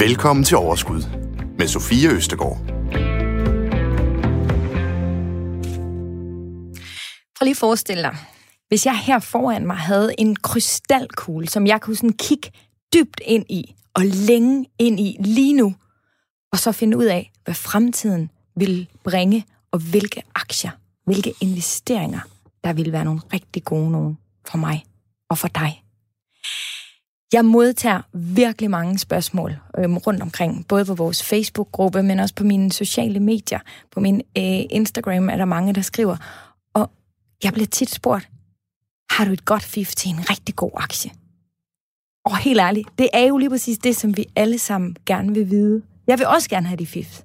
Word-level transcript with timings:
Velkommen 0.00 0.44
til 0.44 0.56
Overskud 0.56 1.02
med 1.58 1.68
Sofie 1.68 2.08
Østegård. 2.08 2.56
Prøv 7.36 7.44
lige 7.44 7.50
at 7.50 7.56
forestille 7.56 8.02
dig, 8.02 8.16
hvis 8.68 8.86
jeg 8.86 8.98
her 8.98 9.18
foran 9.18 9.66
mig 9.66 9.76
havde 9.76 10.14
en 10.18 10.36
krystalkugle, 10.36 11.48
som 11.48 11.66
jeg 11.66 11.80
kunne 11.80 11.96
sådan 11.96 12.12
kigge 12.12 12.50
dybt 12.94 13.20
ind 13.24 13.44
i 13.48 13.74
og 13.94 14.02
længe 14.04 14.66
ind 14.78 15.00
i 15.00 15.16
lige 15.20 15.54
nu, 15.54 15.74
og 16.52 16.58
så 16.58 16.72
finde 16.72 16.96
ud 16.96 17.04
af, 17.04 17.30
hvad 17.44 17.54
fremtiden 17.54 18.30
vil 18.56 18.88
bringe, 19.04 19.44
og 19.72 19.78
hvilke 19.78 20.22
aktier, 20.34 20.70
hvilke 21.04 21.34
investeringer, 21.40 22.20
der 22.64 22.72
vil 22.72 22.92
være 22.92 23.04
nogle 23.04 23.20
rigtig 23.32 23.64
gode 23.64 23.90
nogen 23.90 24.18
for 24.48 24.58
mig 24.58 24.84
og 25.30 25.38
for 25.38 25.48
dig. 25.48 25.82
Jeg 27.32 27.44
modtager 27.44 28.02
virkelig 28.12 28.70
mange 28.70 28.98
spørgsmål 28.98 29.56
øhm, 29.78 29.96
rundt 29.96 30.22
omkring, 30.22 30.66
både 30.68 30.84
på 30.84 30.94
vores 30.94 31.22
Facebook-gruppe, 31.22 32.02
men 32.02 32.18
også 32.18 32.34
på 32.34 32.44
mine 32.44 32.72
sociale 32.72 33.20
medier. 33.20 33.58
På 33.90 34.00
min 34.00 34.14
øh, 34.14 34.60
Instagram 34.70 35.28
er 35.28 35.36
der 35.36 35.44
mange, 35.44 35.74
der 35.74 35.82
skriver. 35.82 36.16
Og 36.74 36.90
jeg 37.44 37.52
bliver 37.52 37.66
tit 37.66 37.90
spurgt, 37.90 38.28
har 39.10 39.24
du 39.24 39.32
et 39.32 39.44
godt 39.44 39.62
fif 39.62 39.94
til 39.94 40.10
en 40.10 40.30
rigtig 40.30 40.56
god 40.56 40.70
aktie? 40.74 41.10
Og 42.24 42.38
helt 42.38 42.60
ærligt, 42.60 42.88
det 42.98 43.08
er 43.12 43.24
jo 43.24 43.38
lige 43.38 43.50
præcis 43.50 43.78
det, 43.78 43.96
som 43.96 44.16
vi 44.16 44.26
alle 44.36 44.58
sammen 44.58 44.96
gerne 45.06 45.34
vil 45.34 45.50
vide. 45.50 45.82
Jeg 46.06 46.18
vil 46.18 46.26
også 46.26 46.48
gerne 46.48 46.66
have 46.66 46.76
de 46.76 46.86
fif. 46.86 47.20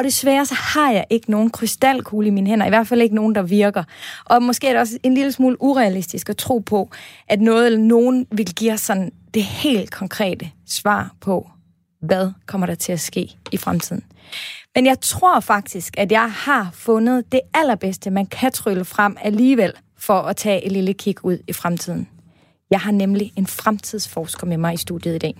Og 0.00 0.04
desværre 0.04 0.46
så 0.46 0.54
har 0.54 0.90
jeg 0.90 1.04
ikke 1.10 1.30
nogen 1.30 1.50
krystalkugle 1.50 2.26
i 2.26 2.30
mine 2.30 2.50
hænder, 2.50 2.66
i 2.66 2.68
hvert 2.68 2.86
fald 2.86 3.02
ikke 3.02 3.14
nogen, 3.14 3.34
der 3.34 3.42
virker. 3.42 3.84
Og 4.24 4.42
måske 4.42 4.66
er 4.66 4.72
det 4.72 4.80
også 4.80 4.98
en 5.02 5.14
lille 5.14 5.32
smule 5.32 5.62
urealistisk 5.62 6.28
at 6.28 6.36
tro 6.36 6.58
på, 6.58 6.90
at 7.28 7.40
noget 7.40 7.66
eller 7.66 7.78
nogen 7.78 8.26
vil 8.32 8.54
give 8.54 8.72
os 8.72 8.80
sådan 8.80 9.12
det 9.34 9.42
helt 9.42 9.90
konkrete 9.90 10.50
svar 10.66 11.14
på, 11.20 11.50
hvad 12.02 12.30
kommer 12.46 12.66
der 12.66 12.74
til 12.74 12.92
at 12.92 13.00
ske 13.00 13.30
i 13.52 13.56
fremtiden. 13.56 14.04
Men 14.74 14.86
jeg 14.86 15.00
tror 15.00 15.40
faktisk, 15.40 15.94
at 15.98 16.12
jeg 16.12 16.32
har 16.32 16.70
fundet 16.72 17.32
det 17.32 17.40
allerbedste, 17.54 18.10
man 18.10 18.26
kan 18.26 18.52
trylle 18.52 18.84
frem 18.84 19.16
alligevel, 19.22 19.72
for 19.98 20.20
at 20.20 20.36
tage 20.36 20.66
et 20.66 20.72
lille 20.72 20.94
kig 20.94 21.24
ud 21.24 21.38
i 21.48 21.52
fremtiden. 21.52 22.08
Jeg 22.70 22.80
har 22.80 22.92
nemlig 22.92 23.32
en 23.36 23.46
fremtidsforsker 23.46 24.46
med 24.46 24.56
mig 24.56 24.74
i 24.74 24.76
studiet 24.76 25.14
i 25.14 25.18
dag. 25.18 25.34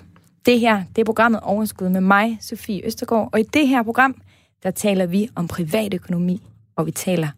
Det 0.46 0.60
her, 0.60 0.82
det 0.96 1.00
er 1.00 1.04
programmet 1.04 1.40
Overskud 1.40 1.88
med 1.88 2.00
mig, 2.00 2.38
Sofie 2.40 2.86
Østergaard, 2.86 3.28
og 3.32 3.40
i 3.40 3.42
det 3.42 3.68
her 3.68 3.82
program, 3.82 4.16
der 4.62 4.70
taler 4.70 5.06
vi 5.06 5.28
om 5.36 5.48
privatøkonomi, 5.48 6.42
og 6.76 6.86
vi 6.86 6.90
taler 6.90 7.28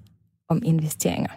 om 0.49 0.63
investeringer. 0.65 1.31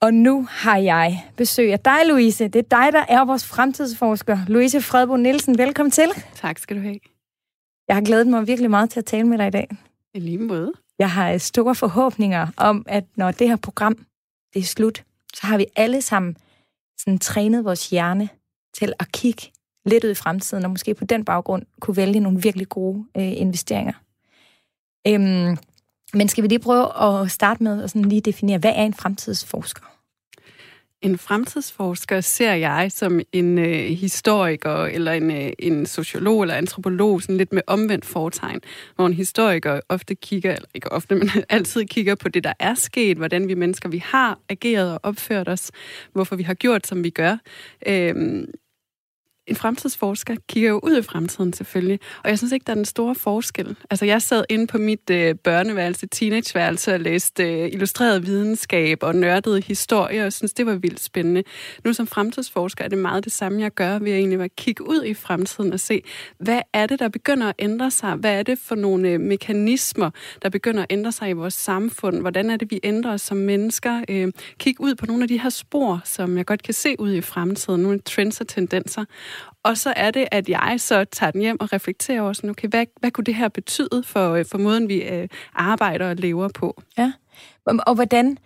Og 0.00 0.14
nu 0.14 0.46
har 0.50 0.76
jeg 0.76 1.24
besøg 1.36 1.72
af 1.72 1.80
dig, 1.80 1.98
Louise. 2.06 2.48
Det 2.48 2.58
er 2.58 2.82
dig, 2.82 2.92
der 2.92 3.04
er 3.08 3.24
vores 3.24 3.46
fremtidsforsker. 3.46 4.38
Louise 4.48 4.80
Fredbo 4.80 5.16
Nielsen, 5.16 5.58
velkommen 5.58 5.90
til. 5.90 6.08
Tak 6.34 6.58
skal 6.58 6.76
du 6.76 6.82
have. 6.82 6.98
Jeg 7.88 7.96
har 7.96 8.02
glædet 8.02 8.26
mig 8.26 8.46
virkelig 8.46 8.70
meget 8.70 8.90
til 8.90 9.00
at 9.00 9.04
tale 9.04 9.28
med 9.28 9.38
dig 9.38 9.46
i 9.46 9.50
dag. 9.50 9.68
I 10.14 10.20
lige 10.20 10.38
måde. 10.38 10.72
Jeg 10.98 11.10
har 11.10 11.38
store 11.38 11.74
forhåbninger 11.74 12.46
om, 12.56 12.84
at 12.88 13.04
når 13.16 13.30
det 13.30 13.48
her 13.48 13.56
program 13.56 13.94
det 14.54 14.60
er 14.60 14.66
slut, 14.66 15.04
så 15.34 15.46
har 15.46 15.56
vi 15.58 15.66
alle 15.76 16.02
sammen 16.02 16.36
sådan 16.98 17.18
trænet 17.18 17.64
vores 17.64 17.90
hjerne 17.90 18.28
til 18.78 18.92
at 18.98 19.12
kigge 19.12 19.42
lidt 19.86 20.04
ud 20.04 20.10
i 20.10 20.14
fremtiden, 20.14 20.64
og 20.64 20.70
måske 20.70 20.94
på 20.94 21.04
den 21.04 21.24
baggrund 21.24 21.62
kunne 21.80 21.96
vælge 21.96 22.20
nogle 22.20 22.42
virkelig 22.42 22.68
gode 22.68 23.04
øh, 23.16 23.40
investeringer. 23.40 23.92
Øhm, 25.08 25.56
men 26.14 26.28
skal 26.28 26.42
vi 26.42 26.48
lige 26.48 26.58
prøve 26.58 27.02
at 27.02 27.30
starte 27.30 27.62
med 27.62 27.82
at 27.82 27.90
sådan 27.90 28.08
lige 28.08 28.20
definere, 28.20 28.58
hvad 28.58 28.72
er 28.76 28.82
en 28.82 28.94
fremtidsforsker? 28.94 29.82
En 31.02 31.18
fremtidsforsker 31.18 32.20
ser 32.20 32.52
jeg 32.52 32.92
som 32.92 33.20
en 33.32 33.58
øh, 33.58 33.84
historiker, 33.84 34.84
eller 34.84 35.12
en, 35.12 35.30
øh, 35.30 35.52
en 35.58 35.86
sociolog 35.86 36.42
eller 36.42 36.54
antropolog, 36.54 37.22
sådan 37.22 37.36
lidt 37.36 37.52
med 37.52 37.62
omvendt 37.66 38.04
fortegn, 38.04 38.60
hvor 38.94 39.06
en 39.06 39.12
historiker 39.12 39.80
ofte 39.88 40.14
kigger, 40.14 40.54
eller 40.54 40.68
ikke 40.74 40.92
ofte, 40.92 41.14
men 41.14 41.30
altid 41.48 41.84
kigger 41.84 42.14
på 42.14 42.28
det, 42.28 42.44
der 42.44 42.52
er 42.58 42.74
sket, 42.74 43.16
hvordan 43.16 43.48
vi 43.48 43.54
mennesker, 43.54 43.88
vi 43.88 43.98
har 43.98 44.38
ageret 44.48 44.92
og 44.92 45.00
opført 45.02 45.48
os, 45.48 45.70
hvorfor 46.12 46.36
vi 46.36 46.42
har 46.42 46.54
gjort, 46.54 46.86
som 46.86 47.04
vi 47.04 47.10
gør. 47.10 47.36
Øh, 47.86 48.44
en 49.46 49.56
fremtidsforsker 49.56 50.36
kigger 50.48 50.70
jo 50.70 50.80
ud 50.82 50.98
i 50.98 51.02
fremtiden 51.02 51.52
selvfølgelig, 51.52 52.00
og 52.24 52.30
jeg 52.30 52.38
synes 52.38 52.52
ikke, 52.52 52.64
der 52.64 52.70
er 52.70 52.74
den 52.74 52.84
store 52.84 53.14
forskel. 53.14 53.76
Altså, 53.90 54.04
jeg 54.04 54.22
sad 54.22 54.44
inde 54.48 54.66
på 54.66 54.78
mit 54.78 55.10
øh, 55.10 55.34
børneværelse, 55.34 56.06
teenageværelse, 56.06 56.94
og 56.94 57.00
læste 57.00 57.42
øh, 57.42 57.72
illustreret 57.72 58.26
videnskab 58.26 59.02
og 59.02 59.14
nørdede 59.14 59.60
historie, 59.60 60.18
og 60.18 60.24
jeg 60.24 60.32
synes, 60.32 60.52
det 60.52 60.66
var 60.66 60.74
vildt 60.74 61.00
spændende. 61.00 61.42
Nu 61.84 61.92
som 61.92 62.06
fremtidsforsker 62.06 62.84
er 62.84 62.88
det 62.88 62.98
meget 62.98 63.24
det 63.24 63.32
samme, 63.32 63.62
jeg 63.62 63.70
gør, 63.74 63.98
ved 63.98 64.12
at 64.12 64.18
egentlig 64.18 64.40
at 64.40 64.56
kigge 64.56 64.88
ud 64.88 65.04
i 65.04 65.14
fremtiden 65.14 65.72
og 65.72 65.80
se, 65.80 66.02
hvad 66.38 66.60
er 66.72 66.86
det, 66.86 66.98
der 66.98 67.08
begynder 67.08 67.48
at 67.48 67.54
ændre 67.58 67.90
sig? 67.90 68.14
Hvad 68.14 68.38
er 68.38 68.42
det 68.42 68.58
for 68.58 68.74
nogle 68.74 69.08
øh, 69.08 69.20
mekanismer, 69.20 70.10
der 70.42 70.48
begynder 70.48 70.82
at 70.82 70.86
ændre 70.90 71.12
sig 71.12 71.30
i 71.30 71.32
vores 71.32 71.54
samfund? 71.54 72.20
Hvordan 72.20 72.50
er 72.50 72.56
det, 72.56 72.70
vi 72.70 72.80
ændrer 72.82 73.12
os 73.12 73.20
som 73.20 73.36
mennesker? 73.36 74.04
Øh, 74.08 74.32
kig 74.58 74.80
ud 74.80 74.94
på 74.94 75.06
nogle 75.06 75.22
af 75.22 75.28
de 75.28 75.40
her 75.40 75.50
spor, 75.50 76.00
som 76.04 76.36
jeg 76.36 76.46
godt 76.46 76.62
kan 76.62 76.74
se 76.74 76.96
ud 76.98 77.14
i 77.14 77.20
fremtiden, 77.20 77.82
nogle 77.82 77.98
trends 77.98 78.40
og 78.40 78.48
tendenser. 78.48 79.04
Og 79.62 79.78
så 79.78 79.92
er 79.96 80.10
det, 80.10 80.28
at 80.30 80.48
jeg 80.48 80.74
så 80.78 81.04
tager 81.04 81.30
den 81.30 81.40
hjem 81.40 81.60
og 81.60 81.72
reflekterer 81.72 82.22
over, 82.22 82.32
sådan, 82.32 82.50
okay, 82.50 82.68
hvad, 82.68 82.86
hvad 83.00 83.10
kunne 83.10 83.24
det 83.24 83.34
her 83.34 83.48
betyde 83.48 84.02
for, 84.04 84.34
øh, 84.34 84.44
for 84.50 84.58
måden, 84.58 84.88
vi 84.88 85.02
øh, 85.02 85.28
arbejder 85.54 86.08
og 86.08 86.16
lever 86.16 86.48
på? 86.48 86.82
Ja, 86.98 87.12
og 87.66 87.94
hvordan, 87.94 88.38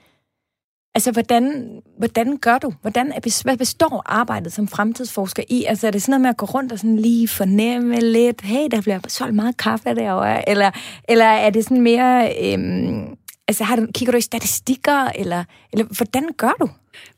altså, 0.94 1.12
hvordan, 1.12 1.72
hvordan 1.98 2.36
gør 2.36 2.58
du? 2.58 2.72
Hvordan, 2.80 3.12
hvad 3.44 3.56
består 3.56 4.02
arbejdet 4.06 4.52
som 4.52 4.68
fremtidsforsker 4.68 5.42
i? 5.48 5.64
Altså, 5.64 5.86
er 5.86 5.90
det 5.90 6.02
sådan 6.02 6.10
noget 6.10 6.20
med 6.20 6.30
at 6.30 6.36
gå 6.36 6.46
rundt 6.46 6.72
og 6.72 6.78
sådan 6.78 6.96
lige 6.96 7.28
fornemme 7.28 8.00
lidt, 8.00 8.40
hey, 8.40 8.68
der 8.70 8.80
bliver 8.80 9.00
solgt 9.08 9.34
meget 9.34 9.56
kaffe 9.56 9.94
derovre, 9.94 10.48
eller, 10.48 10.70
eller 11.08 11.24
er 11.24 11.50
det 11.50 11.64
sådan 11.64 11.80
mere, 11.80 12.34
øhm, 12.42 13.16
altså, 13.48 13.64
har 13.64 13.76
du, 13.76 13.86
kigger 13.94 14.12
du 14.12 14.18
i 14.18 14.20
statistikker, 14.20 15.04
eller, 15.14 15.44
eller 15.72 15.84
hvordan 15.84 16.28
gør 16.36 16.52
du? 16.60 16.68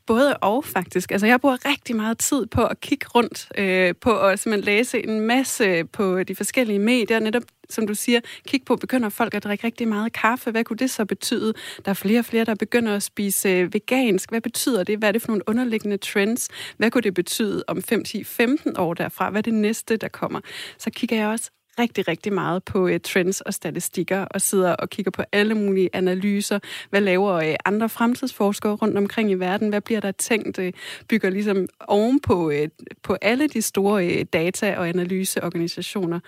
Både 0.07 0.37
og 0.37 0.65
faktisk. 0.65 1.11
Altså 1.11 1.27
jeg 1.27 1.41
bruger 1.41 1.57
rigtig 1.65 1.95
meget 1.95 2.17
tid 2.17 2.45
på 2.45 2.65
at 2.65 2.81
kigge 2.81 3.05
rundt, 3.15 3.47
øh, 3.57 3.95
på 4.01 4.19
at 4.19 4.39
simpelthen 4.39 4.65
læse 4.65 5.05
en 5.05 5.19
masse 5.19 5.83
på 5.83 6.23
de 6.23 6.35
forskellige 6.35 6.79
medier, 6.79 7.19
netop 7.19 7.43
som 7.69 7.87
du 7.87 7.93
siger, 7.93 8.19
kig 8.47 8.61
på, 8.65 8.75
begynder 8.75 9.09
folk 9.09 9.33
at 9.33 9.43
drikke 9.43 9.67
rigtig 9.67 9.87
meget 9.87 10.13
kaffe? 10.13 10.51
Hvad 10.51 10.63
kunne 10.63 10.77
det 10.77 10.89
så 10.89 11.05
betyde? 11.05 11.53
Der 11.85 11.89
er 11.89 11.93
flere 11.93 12.19
og 12.19 12.25
flere, 12.25 12.45
der 12.45 12.55
begynder 12.55 12.95
at 12.95 13.03
spise 13.03 13.49
øh, 13.49 13.73
vegansk. 13.73 14.29
Hvad 14.29 14.41
betyder 14.41 14.83
det? 14.83 14.97
Hvad 14.97 15.07
er 15.07 15.11
det 15.11 15.21
for 15.21 15.27
nogle 15.27 15.43
underliggende 15.47 15.97
trends? 15.97 16.49
Hvad 16.77 16.91
kunne 16.91 17.01
det 17.01 17.13
betyde 17.13 17.63
om 17.67 17.81
5, 17.81 18.03
10, 18.03 18.23
15 18.23 18.77
år 18.77 18.93
derfra? 18.93 19.29
Hvad 19.29 19.39
er 19.39 19.43
det 19.43 19.53
næste, 19.53 19.97
der 19.97 20.07
kommer? 20.07 20.39
Så 20.77 20.89
kigger 20.89 21.17
jeg 21.17 21.27
også 21.27 21.51
rigtig, 21.79 22.07
rigtig 22.07 22.33
meget 22.33 22.63
på 22.63 22.87
øh, 22.87 22.99
trends 22.99 23.41
og 23.41 23.53
statistikker, 23.53 24.25
og 24.25 24.41
sidder 24.41 24.73
og 24.75 24.89
kigger 24.89 25.11
på 25.11 25.23
alle 25.31 25.55
mulige 25.55 25.89
analyser. 25.93 26.59
Hvad 26.89 27.01
laver 27.01 27.33
øh, 27.33 27.55
andre 27.65 27.89
fremtidsforskere 27.89 28.73
rundt 28.73 28.97
omkring 28.97 29.31
i 29.31 29.33
verden? 29.33 29.69
Hvad 29.69 29.81
bliver 29.81 29.99
der 29.99 30.11
tænkt? 30.11 30.59
Øh, 30.59 30.73
bygger 31.07 31.29
ligesom 31.29 31.67
ovenpå 31.79 32.51
øh, 32.51 32.69
på 33.03 33.17
alle 33.21 33.47
de 33.47 33.61
store 33.61 34.07
øh, 34.07 34.25
data- 34.33 34.77
og 34.77 34.89
analyseorganisationer. 34.89 36.19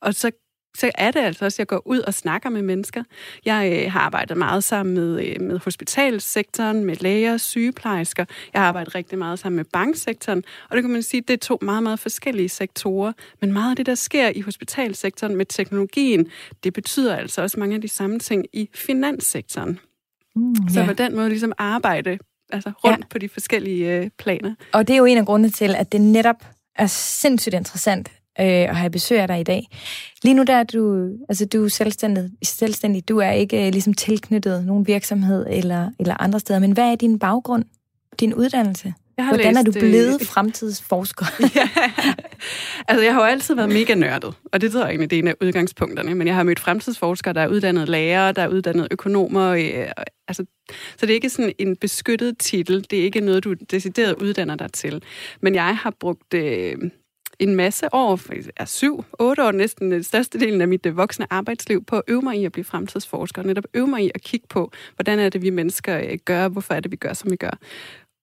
Og 0.00 0.14
så 0.14 0.30
så 0.78 0.90
er 0.94 1.10
det 1.10 1.20
altså 1.20 1.44
også, 1.44 1.56
at 1.56 1.58
jeg 1.58 1.66
går 1.66 1.82
ud 1.84 1.98
og 1.98 2.14
snakker 2.14 2.50
med 2.50 2.62
mennesker. 2.62 3.02
Jeg 3.44 3.82
øh, 3.84 3.92
har 3.92 4.00
arbejdet 4.00 4.36
meget 4.36 4.64
sammen 4.64 4.94
med, 4.94 5.26
øh, 5.26 5.40
med 5.40 5.58
hospitalsektoren, 5.64 6.84
med 6.84 6.96
læger, 6.96 7.36
sygeplejersker. 7.36 8.24
Jeg 8.52 8.60
har 8.60 8.68
arbejdet 8.68 8.94
rigtig 8.94 9.18
meget 9.18 9.38
sammen 9.38 9.56
med 9.56 9.64
banksektoren. 9.64 10.44
Og 10.70 10.76
det 10.76 10.82
kan 10.82 10.90
man 10.90 11.02
sige, 11.02 11.20
det 11.20 11.34
er 11.34 11.38
to 11.38 11.58
meget, 11.62 11.82
meget 11.82 11.98
forskellige 11.98 12.48
sektorer. 12.48 13.12
Men 13.40 13.52
meget 13.52 13.70
af 13.70 13.76
det, 13.76 13.86
der 13.86 13.94
sker 13.94 14.28
i 14.34 14.40
hospitalsektoren 14.40 15.36
med 15.36 15.46
teknologien, 15.46 16.26
det 16.64 16.72
betyder 16.72 17.16
altså 17.16 17.42
også 17.42 17.60
mange 17.60 17.74
af 17.74 17.80
de 17.80 17.88
samme 17.88 18.18
ting 18.18 18.46
i 18.52 18.68
finanssektoren. 18.74 19.78
Mm, 20.36 20.54
så 20.68 20.80
ja. 20.80 20.86
på 20.86 20.92
den 20.92 21.16
måde 21.16 21.28
ligesom 21.28 21.52
arbejde 21.58 22.18
altså 22.52 22.72
rundt 22.84 22.98
ja. 22.98 23.06
på 23.10 23.18
de 23.18 23.28
forskellige 23.28 23.98
øh, 23.98 24.10
planer. 24.18 24.54
Og 24.72 24.88
det 24.88 24.94
er 24.94 24.98
jo 24.98 25.04
en 25.04 25.18
af 25.18 25.26
grundene 25.26 25.50
til, 25.50 25.74
at 25.74 25.92
det 25.92 26.00
netop 26.00 26.44
er 26.76 26.86
sindssygt 26.86 27.54
interessant 27.54 28.10
øh, 28.40 28.46
at 28.46 28.76
have 28.76 28.90
besøg 28.90 29.18
af 29.18 29.28
dig 29.28 29.40
i 29.40 29.42
dag. 29.42 29.66
Lige 30.22 30.34
nu 30.34 30.42
der 30.42 30.54
er 30.54 30.64
du, 30.64 31.08
altså 31.28 31.46
du 31.46 31.64
er 31.64 31.68
selvstændig, 31.68 32.30
selvstændig. 32.42 33.08
Du 33.08 33.18
er 33.18 33.30
ikke 33.30 33.66
øh, 33.66 33.72
ligesom 33.72 33.94
tilknyttet 33.94 34.66
nogen 34.66 34.86
virksomhed 34.86 35.46
eller, 35.50 35.90
eller 36.00 36.22
andre 36.22 36.40
steder. 36.40 36.58
Men 36.58 36.72
hvad 36.72 36.92
er 36.92 36.94
din 36.94 37.18
baggrund, 37.18 37.64
din 38.20 38.34
uddannelse? 38.34 38.94
Jeg 39.16 39.24
har 39.24 39.32
Hvordan 39.32 39.54
læst, 39.54 39.68
er 39.68 39.72
du 39.72 39.78
blevet 39.78 40.20
øh, 40.20 40.26
fremtidsforsker? 40.26 41.26
ja. 41.56 41.68
Altså, 42.88 43.04
jeg 43.04 43.14
har 43.14 43.20
jo 43.20 43.26
altid 43.26 43.54
været 43.54 43.68
mega 43.68 43.94
nørdet, 43.94 44.34
og 44.52 44.60
det 44.60 44.72
tror 44.72 44.80
jeg 44.80 44.88
egentlig, 44.88 45.10
det 45.10 45.18
er 45.18 45.22
en 45.22 45.28
af 45.28 45.34
udgangspunkterne. 45.40 46.14
Men 46.14 46.26
jeg 46.26 46.36
har 46.36 46.42
mødt 46.42 46.60
fremtidsforskere, 46.60 47.34
der 47.34 47.40
er 47.40 47.48
uddannet 47.48 47.88
lærere, 47.88 48.32
der 48.32 48.42
er 48.42 48.48
uddannet 48.48 48.88
økonomer. 48.90 49.50
Øh, 49.50 49.90
altså, 50.28 50.44
så 50.96 51.06
det 51.06 51.10
er 51.10 51.14
ikke 51.14 51.30
sådan 51.30 51.52
en 51.58 51.76
beskyttet 51.76 52.38
titel. 52.38 52.86
Det 52.90 52.98
er 52.98 53.04
ikke 53.04 53.20
noget, 53.20 53.44
du 53.44 53.54
decideret 53.70 54.22
uddanner 54.22 54.56
dig 54.56 54.72
til. 54.72 55.02
Men 55.40 55.54
jeg 55.54 55.76
har 55.76 55.94
brugt... 56.00 56.34
Øh, 56.34 56.76
en 57.38 57.56
masse 57.56 57.94
år, 57.94 58.20
er 58.56 58.64
syv, 58.64 59.04
otte 59.12 59.44
år 59.44 59.52
næsten 59.52 59.90
den 59.90 60.02
største 60.02 60.40
delen 60.40 60.60
af 60.60 60.68
mit 60.68 60.86
øh, 60.86 60.96
voksne 60.96 61.26
arbejdsliv, 61.30 61.84
på 61.84 61.96
at 61.96 62.02
øve 62.08 62.22
mig 62.22 62.36
i 62.40 62.44
at 62.44 62.52
blive 62.52 62.64
fremtidsforsker, 62.64 63.42
netop 63.42 63.64
øve 63.74 63.86
mig 63.86 64.04
i 64.04 64.10
at 64.14 64.22
kigge 64.22 64.46
på, 64.50 64.72
hvordan 64.96 65.18
er 65.18 65.28
det, 65.28 65.42
vi 65.42 65.50
mennesker 65.50 65.98
øh, 65.98 66.18
gør, 66.24 66.48
hvorfor 66.48 66.74
er 66.74 66.80
det, 66.80 66.90
vi 66.90 66.96
gør, 66.96 67.12
som 67.12 67.30
vi 67.30 67.36
gør. 67.36 67.58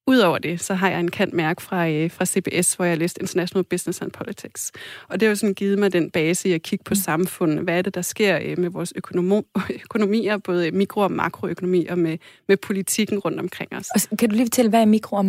Udover 0.07 0.37
det, 0.37 0.61
så 0.61 0.73
har 0.73 0.89
jeg 0.89 0.99
en 0.99 1.11
kant 1.11 1.33
mærke 1.33 1.61
fra, 1.61 1.89
øh, 1.89 2.11
fra 2.11 2.25
CBS, 2.25 2.73
hvor 2.73 2.85
jeg 2.85 2.91
har 2.91 2.97
læst 2.97 3.17
International 3.17 3.63
Business 3.63 4.01
and 4.01 4.11
Politics. 4.11 4.71
Og 5.07 5.19
det 5.19 5.25
har 5.25 5.29
jo 5.29 5.35
sådan 5.35 5.53
givet 5.53 5.79
mig 5.79 5.93
den 5.93 6.11
base 6.11 6.49
i 6.49 6.53
at 6.53 6.61
kigge 6.61 6.83
på 6.83 6.91
mm. 6.91 6.95
samfundet. 6.95 7.63
Hvad 7.63 7.77
er 7.77 7.81
det, 7.81 7.95
der 7.95 8.01
sker 8.01 8.39
øh, 8.43 8.59
med 8.59 8.69
vores 8.69 8.93
økonomo- 8.97 9.61
økonomier, 9.83 10.37
både 10.37 10.71
mikro- 10.71 11.01
og 11.01 11.11
makroøkonomi, 11.11 11.85
og 11.85 11.97
med, 11.97 12.17
med 12.47 12.57
politikken 12.57 13.19
rundt 13.19 13.39
omkring 13.39 13.75
os. 13.75 13.87
Og 14.11 14.17
kan 14.17 14.29
du 14.29 14.35
lige 14.35 14.45
fortælle, 14.45 14.69
hvad 14.69 14.81
er 14.81 14.85
mikro- 14.85 15.17
og 15.17 15.25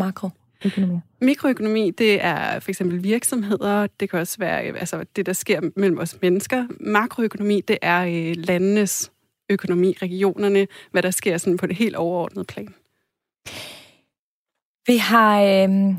makroøkonomi? 0.64 1.00
Mikroøkonomi, 1.20 1.90
det 1.90 2.24
er 2.24 2.60
for 2.60 2.70
eksempel 2.70 3.02
virksomheder, 3.02 3.86
det 4.00 4.10
kan 4.10 4.18
også 4.18 4.36
være 4.38 4.68
øh, 4.68 4.80
altså, 4.80 5.04
det, 5.16 5.26
der 5.26 5.32
sker 5.32 5.60
mellem 5.76 5.98
os 5.98 6.16
mennesker. 6.22 6.66
Makroøkonomi, 6.80 7.60
det 7.60 7.78
er 7.82 8.04
øh, 8.04 8.34
landenes 8.36 9.12
økonomi, 9.50 9.94
regionerne, 10.02 10.66
hvad 10.90 11.02
der 11.02 11.10
sker 11.10 11.38
sådan 11.38 11.56
på 11.56 11.66
det 11.66 11.76
helt 11.76 11.96
overordnede 11.96 12.44
plan. 12.44 12.74
Vi 14.86 14.96
har... 14.96 15.42
Øh, 15.42 15.94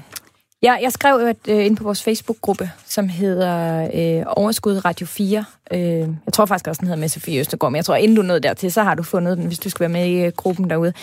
ja, 0.63 0.73
jeg 0.81 0.91
skrev 0.91 1.19
jo 1.21 1.53
øh, 1.53 1.65
ind 1.65 1.77
på 1.77 1.83
vores 1.83 2.03
Facebook-gruppe, 2.03 2.71
som 2.85 3.09
hedder 3.09 3.83
øh, 3.83 4.25
Overskud 4.27 4.85
Radio 4.85 5.05
4. 5.05 5.45
Øh, 5.73 5.79
jeg 5.79 6.33
tror 6.33 6.45
faktisk 6.45 6.67
også, 6.67 6.79
den 6.79 6.87
hedder 6.87 6.99
med 6.99 7.09
Sofie 7.09 7.39
Østergaard, 7.39 7.71
men 7.71 7.77
jeg 7.77 7.85
tror, 7.85 7.95
inden 7.95 8.15
du 8.15 8.21
nåede 8.21 8.39
dertil, 8.39 8.71
så 8.71 8.83
har 8.83 8.95
du 8.95 9.03
fundet 9.03 9.37
den, 9.37 9.47
hvis 9.47 9.59
du 9.59 9.69
skal 9.69 9.79
være 9.79 9.89
med 9.89 10.07
i 10.07 10.25
øh, 10.25 10.31
gruppen 10.31 10.69
derude. 10.69 10.93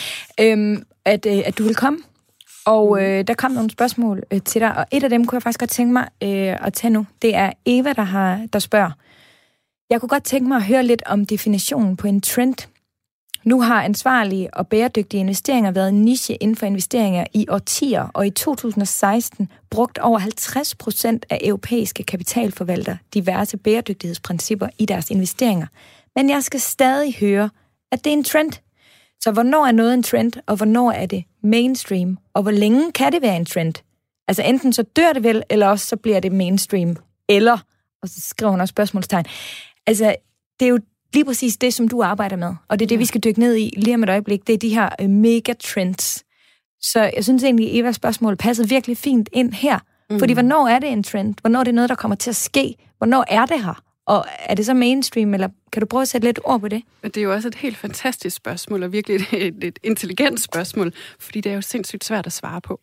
Øh, 0.40 0.78
at, 1.04 1.26
øh, 1.26 1.42
at 1.44 1.58
du 1.58 1.62
vil 1.62 1.74
komme. 1.74 1.98
Og 2.66 2.96
mm. 2.96 3.04
øh, 3.04 3.26
der 3.26 3.34
kom 3.34 3.50
nogle 3.50 3.70
spørgsmål 3.70 4.22
øh, 4.30 4.40
til 4.42 4.60
dig, 4.60 4.76
og 4.76 4.86
et 4.92 5.04
af 5.04 5.10
dem 5.10 5.24
kunne 5.24 5.36
jeg 5.36 5.42
faktisk 5.42 5.60
godt 5.60 5.70
tænke 5.70 5.92
mig 5.92 6.08
øh, 6.22 6.66
at 6.66 6.72
tage 6.72 6.90
nu. 6.90 7.06
Det 7.22 7.34
er 7.34 7.52
Eva, 7.66 7.92
der, 7.92 8.02
har, 8.02 8.46
der 8.52 8.58
spørger. 8.58 8.90
Jeg 9.90 10.00
kunne 10.00 10.08
godt 10.08 10.24
tænke 10.24 10.48
mig 10.48 10.56
at 10.56 10.64
høre 10.64 10.82
lidt 10.82 11.02
om 11.06 11.26
definitionen 11.26 11.96
på 11.96 12.06
en 12.06 12.20
trend. 12.20 12.54
Nu 13.44 13.60
har 13.60 13.82
ansvarlige 13.82 14.54
og 14.54 14.68
bæredygtige 14.68 15.20
investeringer 15.20 15.70
været 15.70 15.88
en 15.88 16.02
niche 16.02 16.34
inden 16.34 16.56
for 16.56 16.66
investeringer 16.66 17.24
i 17.34 17.46
årtier, 17.48 18.08
og 18.14 18.26
i 18.26 18.30
2016 18.30 19.48
brugt 19.70 19.98
over 19.98 20.18
50 20.18 20.74
procent 20.74 21.26
af 21.30 21.38
europæiske 21.44 22.02
kapitalforvaltere 22.02 22.98
diverse 23.14 23.56
bæredygtighedsprincipper 23.56 24.68
i 24.78 24.86
deres 24.86 25.10
investeringer. 25.10 25.66
Men 26.16 26.30
jeg 26.30 26.42
skal 26.42 26.60
stadig 26.60 27.14
høre, 27.14 27.50
at 27.92 28.04
det 28.04 28.10
er 28.10 28.16
en 28.16 28.24
trend. 28.24 28.52
Så 29.20 29.30
hvornår 29.32 29.66
er 29.66 29.72
noget 29.72 29.94
en 29.94 30.02
trend, 30.02 30.32
og 30.46 30.56
hvornår 30.56 30.92
er 30.92 31.06
det 31.06 31.24
mainstream? 31.42 32.18
Og 32.34 32.42
hvor 32.42 32.50
længe 32.50 32.92
kan 32.92 33.12
det 33.12 33.22
være 33.22 33.36
en 33.36 33.44
trend? 33.44 33.74
Altså 34.28 34.42
enten 34.42 34.72
så 34.72 34.82
dør 34.82 35.12
det 35.12 35.22
vel, 35.22 35.42
eller 35.50 35.66
også 35.66 35.86
så 35.86 35.96
bliver 35.96 36.20
det 36.20 36.32
mainstream. 36.32 36.96
Eller, 37.28 37.58
og 38.02 38.08
så 38.08 38.20
skriver 38.20 38.50
hun 38.50 38.60
også 38.60 38.72
spørgsmålstegn, 38.72 39.24
altså 39.86 40.14
det 40.60 40.66
er 40.66 40.70
jo 40.70 40.78
lige 41.14 41.24
præcis 41.24 41.56
det, 41.56 41.74
som 41.74 41.88
du 41.88 42.02
arbejder 42.02 42.36
med. 42.36 42.54
Og 42.68 42.78
det 42.78 42.84
er 42.84 42.88
det, 42.88 42.98
vi 42.98 43.04
skal 43.04 43.20
dykke 43.24 43.40
ned 43.40 43.56
i 43.56 43.74
lige 43.76 43.94
om 43.94 44.02
et 44.02 44.08
øjeblik. 44.08 44.46
Det 44.46 44.52
er 44.52 44.58
de 44.58 44.74
her 44.74 44.88
øh, 45.00 45.10
megatrends. 45.10 46.24
Så 46.82 47.10
jeg 47.16 47.24
synes 47.24 47.44
egentlig, 47.44 47.80
Evas 47.80 47.96
spørgsmål 47.96 48.36
passer 48.36 48.66
virkelig 48.66 48.96
fint 48.96 49.28
ind 49.32 49.52
her. 49.52 49.78
Mm. 50.10 50.18
Fordi 50.18 50.32
hvornår 50.32 50.68
er 50.68 50.78
det 50.78 50.92
en 50.92 51.02
trend? 51.02 51.34
Hvornår 51.40 51.60
er 51.60 51.64
det 51.64 51.74
noget, 51.74 51.90
der 51.90 51.96
kommer 51.96 52.14
til 52.14 52.30
at 52.30 52.36
ske? 52.36 52.74
Hvornår 52.98 53.24
er 53.28 53.46
det 53.46 53.64
her? 53.64 53.82
Og 54.10 54.24
er 54.38 54.54
det 54.54 54.66
så 54.66 54.74
mainstream, 54.74 55.34
eller 55.34 55.48
kan 55.72 55.80
du 55.80 55.86
prøve 55.86 56.02
at 56.02 56.08
sætte 56.08 56.26
lidt 56.26 56.40
ord 56.44 56.60
på 56.60 56.68
det? 56.68 56.82
Det 57.02 57.16
er 57.16 57.22
jo 57.22 57.32
også 57.32 57.48
et 57.48 57.54
helt 57.54 57.76
fantastisk 57.76 58.36
spørgsmål, 58.36 58.82
og 58.82 58.92
virkelig 58.92 59.16
et, 59.16 59.46
et, 59.46 59.64
et 59.64 59.78
intelligent 59.82 60.40
spørgsmål, 60.40 60.92
fordi 61.18 61.40
det 61.40 61.52
er 61.52 61.54
jo 61.54 61.60
sindssygt 61.60 62.04
svært 62.04 62.26
at 62.26 62.32
svare 62.32 62.60
på. 62.60 62.80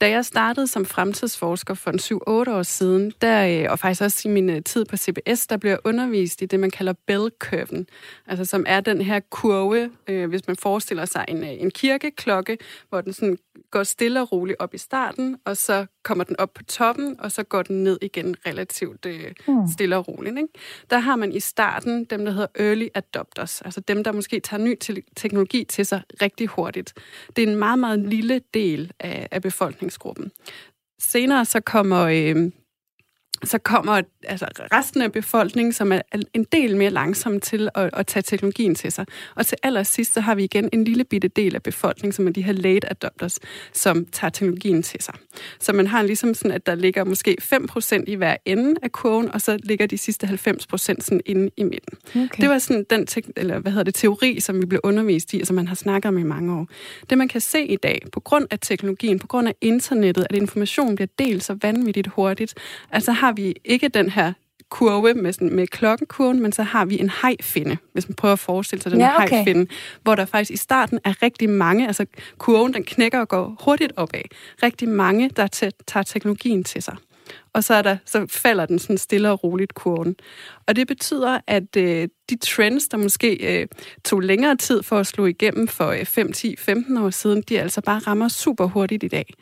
Da 0.00 0.10
jeg 0.10 0.24
startede 0.24 0.66
som 0.66 0.84
fremtidsforsker 0.84 1.74
for 1.74 1.90
en 1.90 1.98
7-8 1.98 2.50
år 2.50 2.62
siden, 2.62 3.12
der, 3.20 3.64
øh, 3.64 3.70
og 3.70 3.78
faktisk 3.78 4.02
også 4.02 4.28
i 4.28 4.32
min 4.32 4.50
øh, 4.50 4.62
tid 4.62 4.84
på 4.84 4.96
CBS, 4.96 5.46
der 5.46 5.56
blev 5.56 5.70
jeg 5.70 5.78
undervist 5.84 6.42
i 6.42 6.46
det, 6.46 6.60
man 6.60 6.70
kalder 6.70 6.92
bell-kurven, 7.06 7.86
altså 8.26 8.44
som 8.44 8.64
er 8.68 8.80
den 8.80 9.00
her 9.00 9.20
kurve, 9.30 9.90
øh, 10.08 10.28
hvis 10.28 10.46
man 10.46 10.56
forestiller 10.56 11.04
sig 11.04 11.24
en, 11.28 11.44
øh, 11.44 11.50
en 11.50 11.70
kirkeklokke, 11.70 12.58
hvor 12.88 13.00
den 13.00 13.12
sådan 13.12 13.38
går 13.70 13.82
stille 13.82 14.20
og 14.20 14.32
roligt 14.32 14.56
op 14.58 14.74
i 14.74 14.78
starten, 14.78 15.36
og 15.44 15.56
så 15.56 15.86
kommer 16.04 16.24
den 16.24 16.40
op 16.40 16.54
på 16.54 16.62
toppen, 16.64 17.16
og 17.20 17.32
så 17.32 17.42
går 17.42 17.62
den 17.62 17.84
ned 17.84 17.98
igen 18.02 18.36
relativt 18.46 19.06
øh, 19.06 19.32
mm. 19.48 19.68
stille 19.72 19.96
og 19.96 20.08
roligt. 20.08 20.36
Ikke? 20.36 20.48
Der 20.90 20.98
har 20.98 21.16
man 21.16 21.32
i 21.32 21.40
starten 21.40 22.04
dem, 22.04 22.24
der 22.24 22.32
hedder 22.32 22.46
early 22.54 22.88
adopters, 22.94 23.62
altså 23.62 23.80
dem, 23.80 24.04
der 24.04 24.12
måske 24.12 24.40
tager 24.40 24.64
ny 24.64 24.76
te- 24.80 25.02
teknologi 25.16 25.64
til 25.64 25.86
sig 25.86 26.02
rigtig 26.22 26.46
hurtigt. 26.46 26.94
Det 27.36 27.44
er 27.44 27.48
en 27.48 27.56
meget, 27.56 27.78
meget 27.78 27.98
lille 27.98 28.40
del 28.54 28.92
af, 29.00 29.28
af 29.30 29.42
befolkningsgruppen. 29.42 30.30
Senere 30.98 31.44
så 31.44 31.60
kommer 31.60 32.02
øh, 32.02 32.50
så 33.44 33.58
kommer 33.58 34.02
altså, 34.22 34.46
resten 34.72 35.02
af 35.02 35.12
befolkningen, 35.12 35.72
som 35.72 35.92
er 35.92 36.00
en 36.34 36.44
del 36.52 36.76
mere 36.76 36.90
langsom 36.90 37.40
til 37.40 37.68
at, 37.74 37.90
at 37.92 38.06
tage 38.06 38.22
teknologien 38.22 38.74
til 38.74 38.92
sig. 38.92 39.06
Og 39.34 39.46
til 39.46 39.58
allersidst, 39.62 40.14
så 40.14 40.20
har 40.20 40.34
vi 40.34 40.44
igen 40.44 40.68
en 40.72 40.84
lille 40.84 41.04
bitte 41.04 41.28
del 41.28 41.54
af 41.54 41.62
befolkningen, 41.62 42.12
som 42.12 42.26
er 42.26 42.32
de 42.32 42.42
her 42.42 42.52
late 42.52 42.90
adopters, 42.90 43.38
som 43.72 44.06
tager 44.06 44.30
teknologien 44.30 44.82
til 44.82 45.02
sig. 45.02 45.14
Så 45.60 45.72
man 45.72 45.86
har 45.86 46.02
ligesom 46.02 46.34
sådan, 46.34 46.50
at 46.50 46.66
der 46.66 46.74
ligger 46.74 47.04
måske 47.04 47.36
5% 47.42 48.04
i 48.06 48.14
hver 48.14 48.36
ende 48.44 48.74
af 48.82 48.92
kurven, 48.92 49.30
og 49.30 49.40
så 49.40 49.58
ligger 49.62 49.86
de 49.86 49.98
sidste 49.98 50.26
90% 50.26 50.76
sådan 50.76 51.20
inde 51.26 51.50
i 51.56 51.62
midten. 51.62 51.98
Okay. 52.08 52.40
Det 52.40 52.48
var 52.48 52.58
sådan 52.58 52.86
den 52.90 53.06
te- 53.06 53.32
eller, 53.36 53.58
hvad 53.58 53.72
hedder 53.72 53.84
det, 53.84 53.94
teori, 53.94 54.40
som 54.40 54.60
vi 54.60 54.66
blev 54.66 54.80
undervist 54.84 55.34
i, 55.34 55.40
og 55.40 55.46
som 55.46 55.56
man 55.56 55.68
har 55.68 55.74
snakket 55.74 56.08
om 56.08 56.18
i 56.18 56.22
mange 56.22 56.54
år. 56.54 56.68
Det 57.10 57.18
man 57.18 57.28
kan 57.28 57.40
se 57.40 57.64
i 57.64 57.76
dag, 57.76 58.02
på 58.12 58.20
grund 58.20 58.46
af 58.50 58.58
teknologien, 58.60 59.18
på 59.18 59.26
grund 59.26 59.48
af 59.48 59.54
internettet, 59.60 60.26
at 60.30 60.36
information 60.36 60.94
bliver 60.94 61.08
delt 61.18 61.44
så 61.44 61.56
vanvittigt 61.62 62.06
hurtigt, 62.06 62.54
altså 62.90 63.12
har 63.12 63.32
vi 63.36 63.54
ikke 63.64 63.88
den 63.88 64.10
her 64.10 64.32
kurve 64.68 65.14
med, 65.14 65.32
sådan, 65.32 65.54
med 65.54 65.66
klokkekurven, 65.66 66.42
men 66.42 66.52
så 66.52 66.62
har 66.62 66.84
vi 66.84 67.00
en 67.00 67.10
hejfinde, 67.22 67.76
hvis 67.92 68.08
man 68.08 68.16
prøver 68.16 68.32
at 68.32 68.38
forestille 68.38 68.82
sig 68.82 68.92
den 68.92 69.00
ja, 69.00 69.22
okay. 69.22 69.28
hejfinde, 69.28 69.66
hvor 70.02 70.14
der 70.14 70.24
faktisk 70.24 70.50
i 70.50 70.56
starten 70.56 70.98
er 71.04 71.22
rigtig 71.22 71.50
mange, 71.50 71.86
altså 71.86 72.06
kurven 72.38 72.74
den 72.74 72.84
knækker 72.84 73.20
og 73.20 73.28
går 73.28 73.56
hurtigt 73.64 73.92
opad. 73.96 74.20
Rigtig 74.62 74.88
mange, 74.88 75.30
der 75.36 75.46
tager 75.86 76.02
teknologien 76.02 76.64
til 76.64 76.82
sig 76.82 76.96
og 77.52 77.64
så, 77.64 77.74
er 77.74 77.82
der, 77.82 77.96
så 78.04 78.26
falder 78.30 78.66
den 78.66 78.78
sådan 78.78 78.98
stille 78.98 79.30
og 79.30 79.44
roligt 79.44 79.74
kurven. 79.74 80.16
Og 80.66 80.76
det 80.76 80.86
betyder, 80.86 81.40
at 81.46 81.76
øh, 81.76 82.08
de 82.30 82.36
trends, 82.36 82.88
der 82.88 82.96
måske 82.96 83.60
øh, 83.60 83.66
tog 84.04 84.20
længere 84.20 84.56
tid 84.56 84.82
for 84.82 84.98
at 84.98 85.06
slå 85.06 85.26
igennem 85.26 85.68
for 85.68 85.88
øh, 85.88 86.04
5, 86.04 86.32
10, 86.32 86.56
15 86.58 86.96
år 86.96 87.10
siden, 87.10 87.42
de 87.42 87.60
altså 87.60 87.80
bare 87.80 87.98
rammer 87.98 88.28
super 88.28 88.66
hurtigt 88.66 89.02
i 89.02 89.08
dag. 89.08 89.34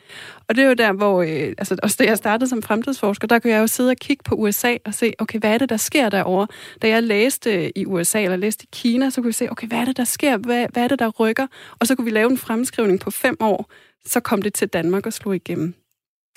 Og 0.49 0.55
det 0.55 0.63
er 0.63 0.67
jo 0.67 0.73
der, 0.73 0.93
hvor, 0.93 1.21
øh, 1.21 1.53
altså 1.57 1.77
også 1.83 1.95
da 1.99 2.03
jeg 2.03 2.17
startede 2.17 2.49
som 2.49 2.61
fremtidsforsker, 2.61 3.27
der 3.27 3.39
kunne 3.39 3.53
jeg 3.53 3.59
jo 3.59 3.67
sidde 3.67 3.89
og 3.89 3.97
kigge 3.97 4.23
på 4.23 4.35
USA 4.35 4.77
og 4.85 4.93
se, 4.93 5.13
okay, 5.19 5.39
hvad 5.39 5.53
er 5.53 5.57
det, 5.57 5.69
der 5.69 5.77
sker 5.77 6.09
derovre? 6.09 6.47
Da 6.81 6.87
jeg 6.87 7.03
læste 7.03 7.63
øh, 7.65 7.69
i 7.75 7.85
USA 7.85 8.21
eller 8.21 8.37
læste 8.37 8.63
i 8.63 8.69
Kina, 8.71 9.09
så 9.09 9.21
kunne 9.21 9.29
vi 9.29 9.33
se, 9.33 9.51
okay, 9.51 9.67
hvad 9.67 9.77
er 9.77 9.85
det, 9.85 9.97
der 9.97 10.03
sker? 10.03 10.37
Hvad, 10.37 10.67
hvad 10.73 10.83
er 10.83 10.87
det, 10.87 10.99
der 10.99 11.09
rykker? 11.09 11.47
Og 11.79 11.87
så 11.87 11.95
kunne 11.95 12.05
vi 12.05 12.11
lave 12.11 12.31
en 12.31 12.37
fremskrivning 12.37 12.99
på 12.99 13.11
fem 13.11 13.37
år, 13.39 13.71
så 14.05 14.19
kom 14.19 14.41
det 14.41 14.53
til 14.53 14.67
Danmark 14.67 15.05
og 15.05 15.13
slog 15.13 15.35
igennem. 15.35 15.82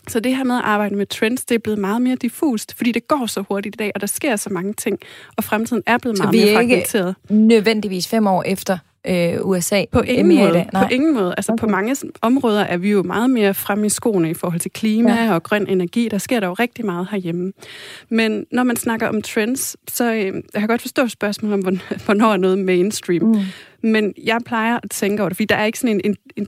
Så 0.09 0.21
det 0.21 0.37
her 0.37 0.45
med 0.45 0.57
at 0.57 0.63
arbejde 0.65 0.95
med 0.95 1.07
trends, 1.07 1.45
det 1.45 1.55
er 1.55 1.59
blevet 1.59 1.79
meget 1.79 2.03
mere 2.03 2.17
diffust, 2.17 2.75
fordi 2.77 2.93
det 2.93 3.09
går 3.09 3.27
så 3.27 3.45
hurtigt 3.49 3.75
i 3.75 3.79
dag, 3.79 3.93
og 3.95 4.01
der 4.01 4.07
sker 4.07 4.37
så 4.37 4.51
mange 4.51 4.73
ting, 4.73 4.99
og 5.37 5.45
fremtiden 5.45 5.83
er 5.87 5.99
blevet 5.99 6.17
så 6.17 6.23
meget 6.23 6.37
mere 6.37 6.55
fragmenteret. 6.55 7.15
Så 7.19 7.25
vi 7.29 7.35
er 7.35 7.39
ikke 7.39 7.47
nødvendigvis 7.47 8.09
fem 8.09 8.27
år 8.27 8.43
efter 8.43 8.79
øh, 9.07 9.39
USA? 9.43 9.85
På 9.93 10.01
ingen 10.01 10.37
måde. 10.37 10.67
Nej. 10.73 10.83
På 10.83 10.89
ingen 10.95 11.15
måde. 11.15 11.35
Altså 11.37 11.53
okay. 11.53 11.61
på 11.61 11.67
mange 11.67 11.97
områder 12.23 12.61
er 12.61 12.77
vi 12.77 12.91
jo 12.91 13.03
meget 13.03 13.31
mere 13.31 13.55
frem 13.55 13.85
i 13.85 13.89
skoene 13.89 14.31
i 14.31 14.35
forhold 14.35 14.61
til 14.61 14.71
klima 14.71 15.25
ja. 15.25 15.35
og 15.35 15.43
grøn 15.43 15.67
energi. 15.69 16.09
Der 16.09 16.19
sker 16.19 16.41
der 16.41 16.47
jo 16.47 16.53
rigtig 16.53 16.87
meget 16.87 17.09
herhjemme. 17.11 17.53
Men 18.09 18.47
når 18.53 18.63
man 18.63 18.77
snakker 18.77 19.09
om 19.09 19.23
trends, 19.23 19.77
så 19.89 20.13
øh, 20.13 20.25
jeg 20.25 20.61
kan 20.61 20.69
godt 20.69 20.81
forstå 20.81 21.09
spørgsmålet 21.09 21.67
om, 21.67 21.81
hvornår 22.05 22.33
er 22.33 22.37
noget 22.37 22.59
mainstream. 22.59 23.23
Mm. 23.23 23.41
Men 23.83 24.15
jeg 24.25 24.41
plejer 24.47 24.79
at 24.83 24.91
tænke 24.91 25.23
over 25.23 25.29
det, 25.29 25.37
fordi 25.37 25.47
der 25.47 25.57
er 25.57 25.65
ikke 25.65 25.79
sådan 25.79 25.95
en, 25.95 26.01
en, 26.05 26.17
en 26.37 26.47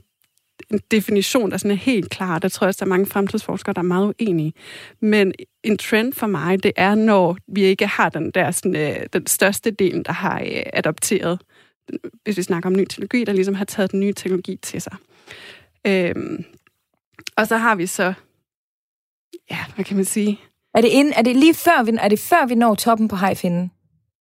en 0.71 0.79
definition, 0.91 1.51
der 1.51 1.57
sådan 1.57 1.71
er 1.71 1.75
helt 1.75 2.09
klar. 2.09 2.39
Der 2.39 2.49
tror 2.49 2.65
jeg 2.65 2.67
også, 2.67 2.79
der 2.79 2.85
er 2.85 2.95
mange 2.95 3.05
fremtidsforskere, 3.05 3.73
der 3.73 3.79
er 3.79 3.83
meget 3.83 4.13
uenige. 4.19 4.53
Men 4.99 5.33
en 5.63 5.77
trend 5.77 6.13
for 6.13 6.27
mig, 6.27 6.63
det 6.63 6.71
er, 6.75 6.95
når 6.95 7.37
vi 7.47 7.61
ikke 7.61 7.87
har 7.87 8.09
den 8.09 8.31
der 8.31 8.51
sådan, 8.51 8.75
øh, 8.75 9.05
den 9.13 9.27
største 9.27 9.71
del, 9.71 10.05
der 10.05 10.11
har 10.11 10.39
øh, 10.39 10.63
adopteret, 10.73 11.41
hvis 12.23 12.37
vi 12.37 12.41
snakker 12.43 12.69
om 12.69 12.75
ny 12.75 12.85
teknologi, 12.85 13.23
der 13.23 13.33
ligesom 13.33 13.55
har 13.55 13.65
taget 13.65 13.91
den 13.91 13.99
nye 13.99 14.13
teknologi 14.13 14.55
til 14.55 14.81
sig. 14.81 14.95
Øhm, 15.87 16.45
og 17.37 17.47
så 17.47 17.57
har 17.57 17.75
vi 17.75 17.85
så, 17.85 18.13
ja, 19.51 19.65
hvad 19.75 19.85
kan 19.85 19.95
man 19.95 20.05
sige? 20.05 20.39
Er 20.73 20.81
det, 20.81 20.89
ind, 20.89 21.13
er 21.15 21.21
det 21.21 21.35
lige 21.35 21.53
før 21.53 21.83
vi, 21.83 21.91
er 21.99 22.07
det 22.07 22.19
før 22.19 22.45
vi 22.45 22.55
når 22.55 22.75
toppen 22.75 23.07
på 23.07 23.15
hejfinden? 23.15 23.71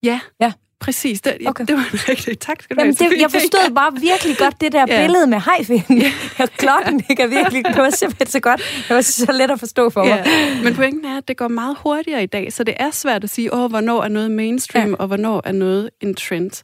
Ja. 0.02 0.20
Ja. 0.40 0.52
Præcis, 0.80 1.20
det, 1.20 1.36
okay. 1.46 1.64
det 1.66 1.74
var 1.74 1.88
en 1.92 1.98
rigtig 2.08 2.38
tak 2.38 2.62
skal 2.62 2.76
du 2.76 2.80
Jamen, 2.80 2.96
have. 3.00 3.10
Det, 3.10 3.20
jeg 3.20 3.30
forstod 3.30 3.74
bare 3.80 3.92
virkelig 4.00 4.36
godt 4.38 4.60
det 4.60 4.72
der 4.72 4.84
ja. 4.88 5.02
billede 5.02 5.26
med 5.26 5.40
hejfinden. 5.40 6.02
Ja. 6.38 6.46
Klokken 6.56 7.04
ligger 7.08 7.26
virkelig, 7.26 7.64
det 7.64 7.76
var 7.76 7.90
simpelthen 7.90 8.26
så 8.26 8.40
godt. 8.40 8.60
Det 8.88 8.96
var 8.96 9.00
så 9.00 9.32
let 9.32 9.50
at 9.50 9.58
forstå 9.58 9.90
for 9.90 10.04
mig. 10.04 10.22
Ja. 10.26 10.62
Men 10.64 10.74
pointen 10.74 11.04
er, 11.04 11.18
at 11.18 11.28
det 11.28 11.36
går 11.36 11.48
meget 11.48 11.76
hurtigere 11.82 12.22
i 12.22 12.26
dag, 12.26 12.52
så 12.52 12.64
det 12.64 12.74
er 12.76 12.90
svært 12.90 13.24
at 13.24 13.30
sige, 13.30 13.54
åh, 13.54 13.70
hvornår 13.70 14.02
er 14.02 14.08
noget 14.08 14.30
mainstream, 14.30 14.90
ja. 14.90 14.96
og 14.96 15.06
hvornår 15.06 15.42
er 15.44 15.52
noget 15.52 15.90
en 16.00 16.14
trend. 16.14 16.62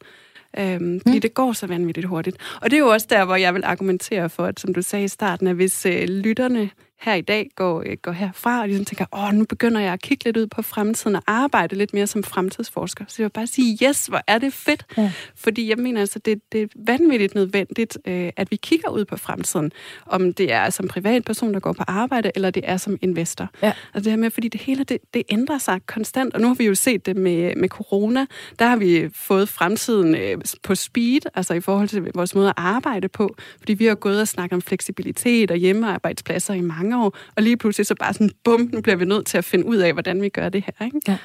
Øhm, 0.58 1.00
fordi 1.00 1.16
mm. 1.16 1.20
det 1.20 1.34
går 1.34 1.52
så 1.52 1.66
vanvittigt 1.66 2.06
hurtigt. 2.06 2.36
Og 2.60 2.70
det 2.70 2.76
er 2.76 2.80
jo 2.80 2.88
også 2.88 3.06
der, 3.10 3.24
hvor 3.24 3.36
jeg 3.36 3.54
vil 3.54 3.64
argumentere 3.64 4.30
for, 4.30 4.44
at 4.44 4.60
som 4.60 4.74
du 4.74 4.82
sagde 4.82 5.04
i 5.04 5.08
starten, 5.08 5.46
at 5.46 5.54
hvis 5.54 5.86
øh, 5.86 6.08
lytterne 6.08 6.70
her 7.04 7.14
i 7.14 7.20
dag 7.20 7.48
går, 7.56 7.82
øh, 7.86 7.96
går 8.02 8.12
herfra 8.12 8.60
og 8.60 8.68
ligesom 8.68 8.84
tænker, 8.84 9.04
åh, 9.12 9.34
nu 9.34 9.44
begynder 9.44 9.80
jeg 9.80 9.92
at 9.92 10.02
kigge 10.02 10.24
lidt 10.24 10.36
ud 10.36 10.46
på 10.46 10.62
fremtiden 10.62 11.16
og 11.16 11.22
arbejde 11.26 11.76
lidt 11.76 11.94
mere 11.94 12.06
som 12.06 12.22
fremtidsforsker. 12.22 13.04
Så 13.08 13.14
jeg 13.18 13.24
vil 13.24 13.30
bare 13.30 13.46
sige, 13.46 13.78
yes, 13.88 14.06
hvor 14.06 14.20
er 14.26 14.38
det 14.38 14.52
fedt. 14.52 14.86
Ja. 14.96 15.12
Fordi 15.36 15.68
jeg 15.68 15.78
mener 15.78 16.00
altså, 16.00 16.18
det, 16.18 16.40
det 16.52 16.62
er 16.62 16.66
vanvittigt 16.76 17.34
nødvendigt, 17.34 17.98
øh, 18.06 18.30
at 18.36 18.50
vi 18.50 18.56
kigger 18.56 18.88
ud 18.90 19.04
på 19.04 19.16
fremtiden. 19.16 19.72
Om 20.06 20.32
det 20.32 20.52
er 20.52 20.70
som 20.70 20.88
privatperson, 20.88 21.54
der 21.54 21.60
går 21.60 21.72
på 21.72 21.84
arbejde, 21.86 22.30
eller 22.34 22.50
det 22.50 22.62
er 22.66 22.76
som 22.76 22.98
investor. 23.02 23.50
Ja. 23.62 23.72
Altså 23.94 24.04
det 24.04 24.12
her 24.12 24.16
med, 24.16 24.30
fordi 24.30 24.48
det 24.48 24.60
hele, 24.60 24.84
det, 24.84 24.98
det 25.14 25.22
ændrer 25.28 25.58
sig 25.58 25.80
konstant. 25.86 26.34
Og 26.34 26.40
nu 26.40 26.46
har 26.46 26.54
vi 26.54 26.64
jo 26.64 26.74
set 26.74 27.06
det 27.06 27.16
med, 27.16 27.56
med 27.56 27.68
corona. 27.68 28.26
Der 28.58 28.66
har 28.66 28.76
vi 28.76 29.08
fået 29.14 29.48
fremtiden 29.48 30.14
øh, 30.14 30.38
på 30.62 30.74
speed, 30.74 31.20
altså 31.34 31.54
i 31.54 31.60
forhold 31.60 31.88
til 31.88 32.10
vores 32.14 32.34
måde 32.34 32.48
at 32.48 32.54
arbejde 32.56 33.08
på. 33.08 33.36
Fordi 33.58 33.74
vi 33.74 33.86
har 33.86 33.94
gået 33.94 34.20
og 34.20 34.28
snakket 34.28 34.54
om 34.54 34.62
fleksibilitet 34.62 35.50
og 35.50 35.56
hjemmearbejdspladser 35.56 36.54
i 36.54 36.60
mange 36.60 36.93
år, 36.96 37.16
og 37.36 37.42
lige 37.42 37.56
pludselig 37.56 37.86
så 37.86 37.94
bare 37.94 38.12
sådan, 38.12 38.30
bum, 38.44 38.70
nu 38.72 38.80
bliver 38.80 38.96
vi 38.96 39.04
nødt 39.04 39.26
til 39.26 39.38
at 39.38 39.44
finde 39.44 39.66
ud 39.66 39.76
af, 39.76 39.92
hvordan 39.92 40.22
vi 40.22 40.28
gør 40.28 40.48
det 40.48 40.64
her. 40.64 40.86
Ikke? 40.86 41.00
Ja. 41.08 41.16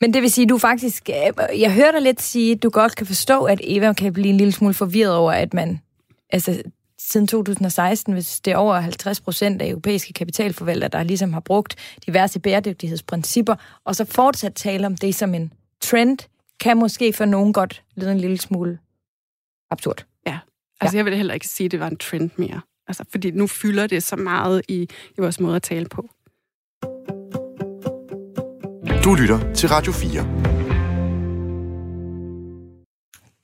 Men 0.00 0.14
det 0.14 0.22
vil 0.22 0.30
sige, 0.30 0.46
du 0.46 0.58
faktisk... 0.58 1.10
Øh, 1.10 1.60
jeg 1.60 1.74
hørte 1.74 1.92
dig 1.92 2.02
lidt 2.02 2.22
sige, 2.22 2.52
at 2.52 2.62
du 2.62 2.70
godt 2.70 2.96
kan 2.96 3.06
forstå, 3.06 3.44
at 3.44 3.60
Eva 3.64 3.92
kan 3.92 4.12
blive 4.12 4.28
en 4.28 4.36
lille 4.36 4.52
smule 4.52 4.74
forvirret 4.74 5.14
over, 5.14 5.32
at 5.32 5.54
man... 5.54 5.80
Altså, 6.30 6.62
siden 6.98 7.26
2016, 7.26 8.12
hvis 8.12 8.40
det 8.40 8.52
er 8.52 8.56
over 8.56 8.80
50 8.80 9.20
procent 9.20 9.62
af 9.62 9.68
europæiske 9.68 10.12
kapitalforvaltere, 10.12 10.88
der 10.88 11.02
ligesom 11.02 11.32
har 11.32 11.40
brugt 11.40 11.98
diverse 12.06 12.40
bæredygtighedsprincipper, 12.40 13.54
og 13.84 13.96
så 13.96 14.04
fortsat 14.04 14.54
tale 14.54 14.86
om 14.86 14.96
det 14.96 15.14
som 15.14 15.34
en 15.34 15.52
trend, 15.80 16.18
kan 16.60 16.76
måske 16.76 17.12
for 17.12 17.24
nogen 17.24 17.52
godt 17.52 17.82
lyde 17.96 18.12
en 18.12 18.20
lille 18.20 18.38
smule 18.38 18.78
absurd. 19.70 20.04
Ja, 20.26 20.38
altså 20.80 20.96
ja. 20.96 20.98
jeg 20.98 21.04
vil 21.04 21.16
heller 21.16 21.34
ikke 21.34 21.48
sige, 21.48 21.64
at 21.64 21.70
det 21.70 21.80
var 21.80 21.88
en 21.88 21.96
trend 21.96 22.30
mere. 22.36 22.60
Altså, 22.88 23.04
fordi 23.10 23.30
nu 23.30 23.46
fylder 23.46 23.86
det 23.86 24.02
så 24.02 24.16
meget 24.16 24.62
i, 24.68 24.88
i 25.18 25.20
vores 25.20 25.40
måde 25.40 25.56
at 25.56 25.62
tale 25.62 25.86
på. 25.88 26.08
Du 29.04 29.14
lytter 29.14 29.52
til 29.54 29.68
Radio 29.68 29.92
4. 29.92 30.46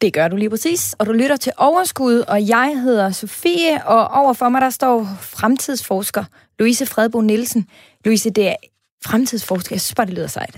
Det 0.00 0.12
gør 0.12 0.28
du 0.28 0.36
lige 0.36 0.50
præcis, 0.50 0.94
og 0.98 1.06
du 1.06 1.12
lytter 1.12 1.36
til 1.36 1.52
Overskud, 1.56 2.18
og 2.28 2.48
jeg 2.48 2.80
hedder 2.82 3.10
Sofie, 3.10 3.86
og 3.86 4.08
overfor 4.08 4.48
mig 4.48 4.60
der 4.60 4.70
står 4.70 5.08
fremtidsforsker 5.20 6.24
Louise 6.58 6.86
Fredbo 6.86 7.20
Nielsen. 7.20 7.68
Louise, 8.04 8.30
det 8.30 8.48
er 8.48 8.56
fremtidsforsker. 9.04 9.74
Jeg 9.74 9.80
synes 9.80 9.94
bare, 9.94 10.06
det 10.06 10.14
lyder 10.14 10.26
sejt. 10.26 10.56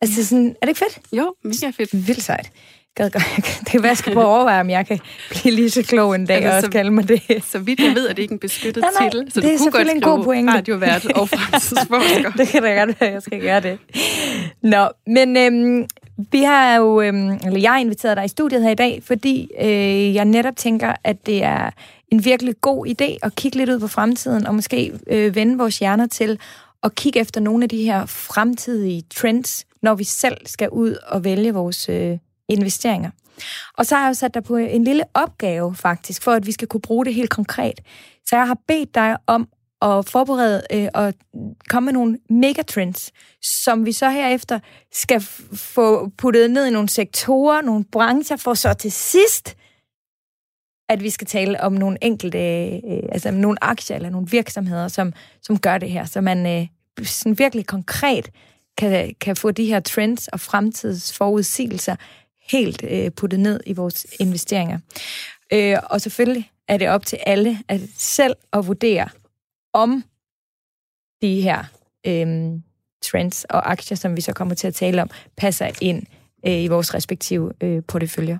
Altså, 0.00 0.26
sådan, 0.26 0.48
er 0.48 0.66
det 0.66 0.68
ikke 0.68 0.78
fedt? 0.78 1.00
Jo, 1.12 1.34
mega 1.42 1.70
fedt. 1.70 2.06
Vildt 2.08 2.22
sejt. 2.22 2.52
Gad 2.94 3.10
godt. 3.10 3.24
Det 3.36 3.66
kan 3.70 3.82
være, 3.82 3.88
jeg 3.88 3.96
skal 3.96 4.12
på 4.14 4.20
at 4.20 4.26
overveje, 4.26 4.60
om 4.60 4.70
jeg 4.70 4.86
kan 4.86 4.98
blive 5.30 5.54
lige 5.54 5.70
så 5.70 5.82
klog 5.82 6.14
en 6.14 6.26
dag 6.26 6.36
altså, 6.36 6.50
og 6.50 6.56
også 6.56 6.70
kalde 6.70 6.90
mig 6.90 7.08
det. 7.08 7.44
Så 7.44 7.58
vidt 7.58 7.80
jeg 7.80 7.94
ved, 7.94 8.08
at 8.08 8.16
det 8.16 8.22
ikke 8.22 8.32
er 8.32 8.36
en 8.36 8.38
beskyttet 8.38 8.80
nej, 8.80 8.90
nej, 9.00 9.10
titel. 9.10 9.32
Så 9.32 9.40
det 9.40 9.48
du 9.48 9.54
er 9.54 9.58
kunne 9.58 9.84
godt 9.84 9.94
en 9.94 10.00
god 10.00 10.24
pointe. 10.24 10.52
radiovært 10.52 11.06
og 11.06 11.28
fremtidsforsker. 11.28 12.30
det 12.38 12.48
kan 12.48 12.62
da 12.62 12.84
godt 12.84 13.00
være, 13.00 13.12
jeg 13.12 13.22
skal 13.22 13.40
gøre 13.40 13.60
det. 13.60 13.78
Nå, 14.62 14.88
men 15.06 15.36
øhm, 15.36 15.86
vi 16.32 16.42
har 16.42 16.76
jo, 16.76 17.00
øhm, 17.00 17.30
eller 17.30 17.60
jeg 17.60 17.70
har 17.70 17.78
inviteret 17.78 18.16
dig 18.16 18.24
i 18.24 18.28
studiet 18.28 18.62
her 18.62 18.70
i 18.70 18.74
dag, 18.74 19.02
fordi 19.04 19.50
øh, 19.60 20.14
jeg 20.14 20.24
netop 20.24 20.56
tænker, 20.56 20.94
at 21.04 21.26
det 21.26 21.42
er 21.42 21.70
en 22.08 22.24
virkelig 22.24 22.54
god 22.60 22.86
idé 22.86 23.16
at 23.22 23.34
kigge 23.34 23.58
lidt 23.58 23.70
ud 23.70 23.80
på 23.80 23.88
fremtiden, 23.88 24.46
og 24.46 24.54
måske 24.54 24.92
øh, 25.06 25.34
vende 25.34 25.58
vores 25.58 25.78
hjerner 25.78 26.06
til 26.06 26.38
at 26.82 26.94
kigge 26.94 27.20
efter 27.20 27.40
nogle 27.40 27.62
af 27.62 27.68
de 27.68 27.82
her 27.82 28.06
fremtidige 28.06 29.02
trends, 29.14 29.66
når 29.82 29.94
vi 29.94 30.04
selv 30.04 30.36
skal 30.46 30.68
ud 30.70 30.96
og 31.06 31.24
vælge 31.24 31.54
vores 31.54 31.88
øh, 31.88 32.18
investeringer. 32.48 33.10
Og 33.78 33.86
så 33.86 33.94
har 33.94 34.02
jeg 34.02 34.08
jo 34.08 34.14
sat 34.14 34.34
dig 34.34 34.44
på 34.44 34.56
en 34.56 34.84
lille 34.84 35.04
opgave 35.14 35.74
faktisk, 35.74 36.22
for 36.22 36.32
at 36.32 36.46
vi 36.46 36.52
skal 36.52 36.68
kunne 36.68 36.80
bruge 36.80 37.04
det 37.04 37.14
helt 37.14 37.30
konkret. 37.30 37.80
Så 38.26 38.36
jeg 38.36 38.46
har 38.46 38.58
bedt 38.68 38.94
dig 38.94 39.16
om 39.26 39.48
at 39.82 40.08
forberede 40.08 40.62
øh, 40.72 40.88
og 40.94 41.14
komme 41.68 41.84
med 41.84 41.92
nogle 41.92 42.18
megatrends, 42.30 43.12
som 43.42 43.86
vi 43.86 43.92
så 43.92 44.10
herefter 44.10 44.58
skal 44.92 45.20
få 45.52 46.08
puttet 46.08 46.50
ned 46.50 46.66
i 46.66 46.70
nogle 46.70 46.88
sektorer, 46.88 47.62
nogle 47.62 47.84
brancher, 47.84 48.36
for 48.36 48.54
så 48.54 48.74
til 48.74 48.92
sidst, 48.92 49.56
at 50.88 51.02
vi 51.02 51.10
skal 51.10 51.26
tale 51.26 51.60
om 51.60 51.72
nogle 51.72 51.98
enkelte, 52.02 52.38
øh, 52.38 53.02
altså 53.12 53.30
nogle 53.30 53.64
aktier 53.64 53.96
eller 53.96 54.10
nogle 54.10 54.28
virksomheder, 54.30 54.88
som, 54.88 55.12
som 55.42 55.58
gør 55.58 55.78
det 55.78 55.90
her, 55.90 56.04
så 56.04 56.20
man 56.20 56.46
øh, 56.46 56.66
sådan 57.06 57.38
virkelig 57.38 57.66
konkret 57.66 58.30
kan, 58.78 59.14
kan 59.20 59.36
få 59.36 59.50
de 59.50 59.66
her 59.66 59.80
trends 59.80 60.28
og 60.28 60.40
fremtidsforudsigelser 60.40 61.96
helt 62.50 62.84
øh, 62.90 63.10
puttet 63.10 63.40
ned 63.40 63.60
i 63.66 63.72
vores 63.72 64.06
investeringer. 64.20 64.78
Øh, 65.52 65.76
og 65.90 66.00
selvfølgelig 66.00 66.50
er 66.68 66.76
det 66.76 66.88
op 66.88 67.06
til 67.06 67.18
alle 67.26 67.58
at 67.68 67.80
selv 67.98 68.36
at 68.52 68.66
vurdere, 68.66 69.08
om 69.72 70.04
de 71.22 71.40
her 71.40 71.64
øh, 72.06 72.52
trends 73.04 73.44
og 73.44 73.70
aktier, 73.70 73.96
som 73.96 74.16
vi 74.16 74.20
så 74.20 74.32
kommer 74.32 74.54
til 74.54 74.66
at 74.66 74.74
tale 74.74 75.02
om, 75.02 75.10
passer 75.36 75.70
ind 75.80 76.02
øh, 76.46 76.62
i 76.62 76.68
vores 76.68 76.94
respektive 76.94 77.52
øh, 77.60 77.82
porteføljer. 77.88 78.38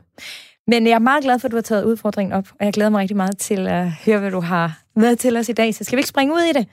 Men 0.66 0.86
jeg 0.86 0.94
er 0.94 0.98
meget 0.98 1.24
glad 1.24 1.38
for, 1.38 1.48
at 1.48 1.52
du 1.52 1.56
har 1.56 1.62
taget 1.62 1.84
udfordringen 1.84 2.32
op, 2.32 2.48
og 2.60 2.64
jeg 2.64 2.72
glæder 2.72 2.90
mig 2.90 3.00
rigtig 3.00 3.16
meget 3.16 3.38
til 3.38 3.68
at 3.68 3.90
høre, 3.90 4.18
hvad 4.18 4.30
du 4.30 4.40
har 4.40 4.82
med 4.96 5.16
til 5.16 5.36
os 5.36 5.48
i 5.48 5.52
dag. 5.52 5.74
Så 5.74 5.84
skal 5.84 5.96
vi 5.96 6.00
ikke 6.00 6.08
springe 6.08 6.34
ud 6.34 6.40
i 6.40 6.52
det? 6.52 6.66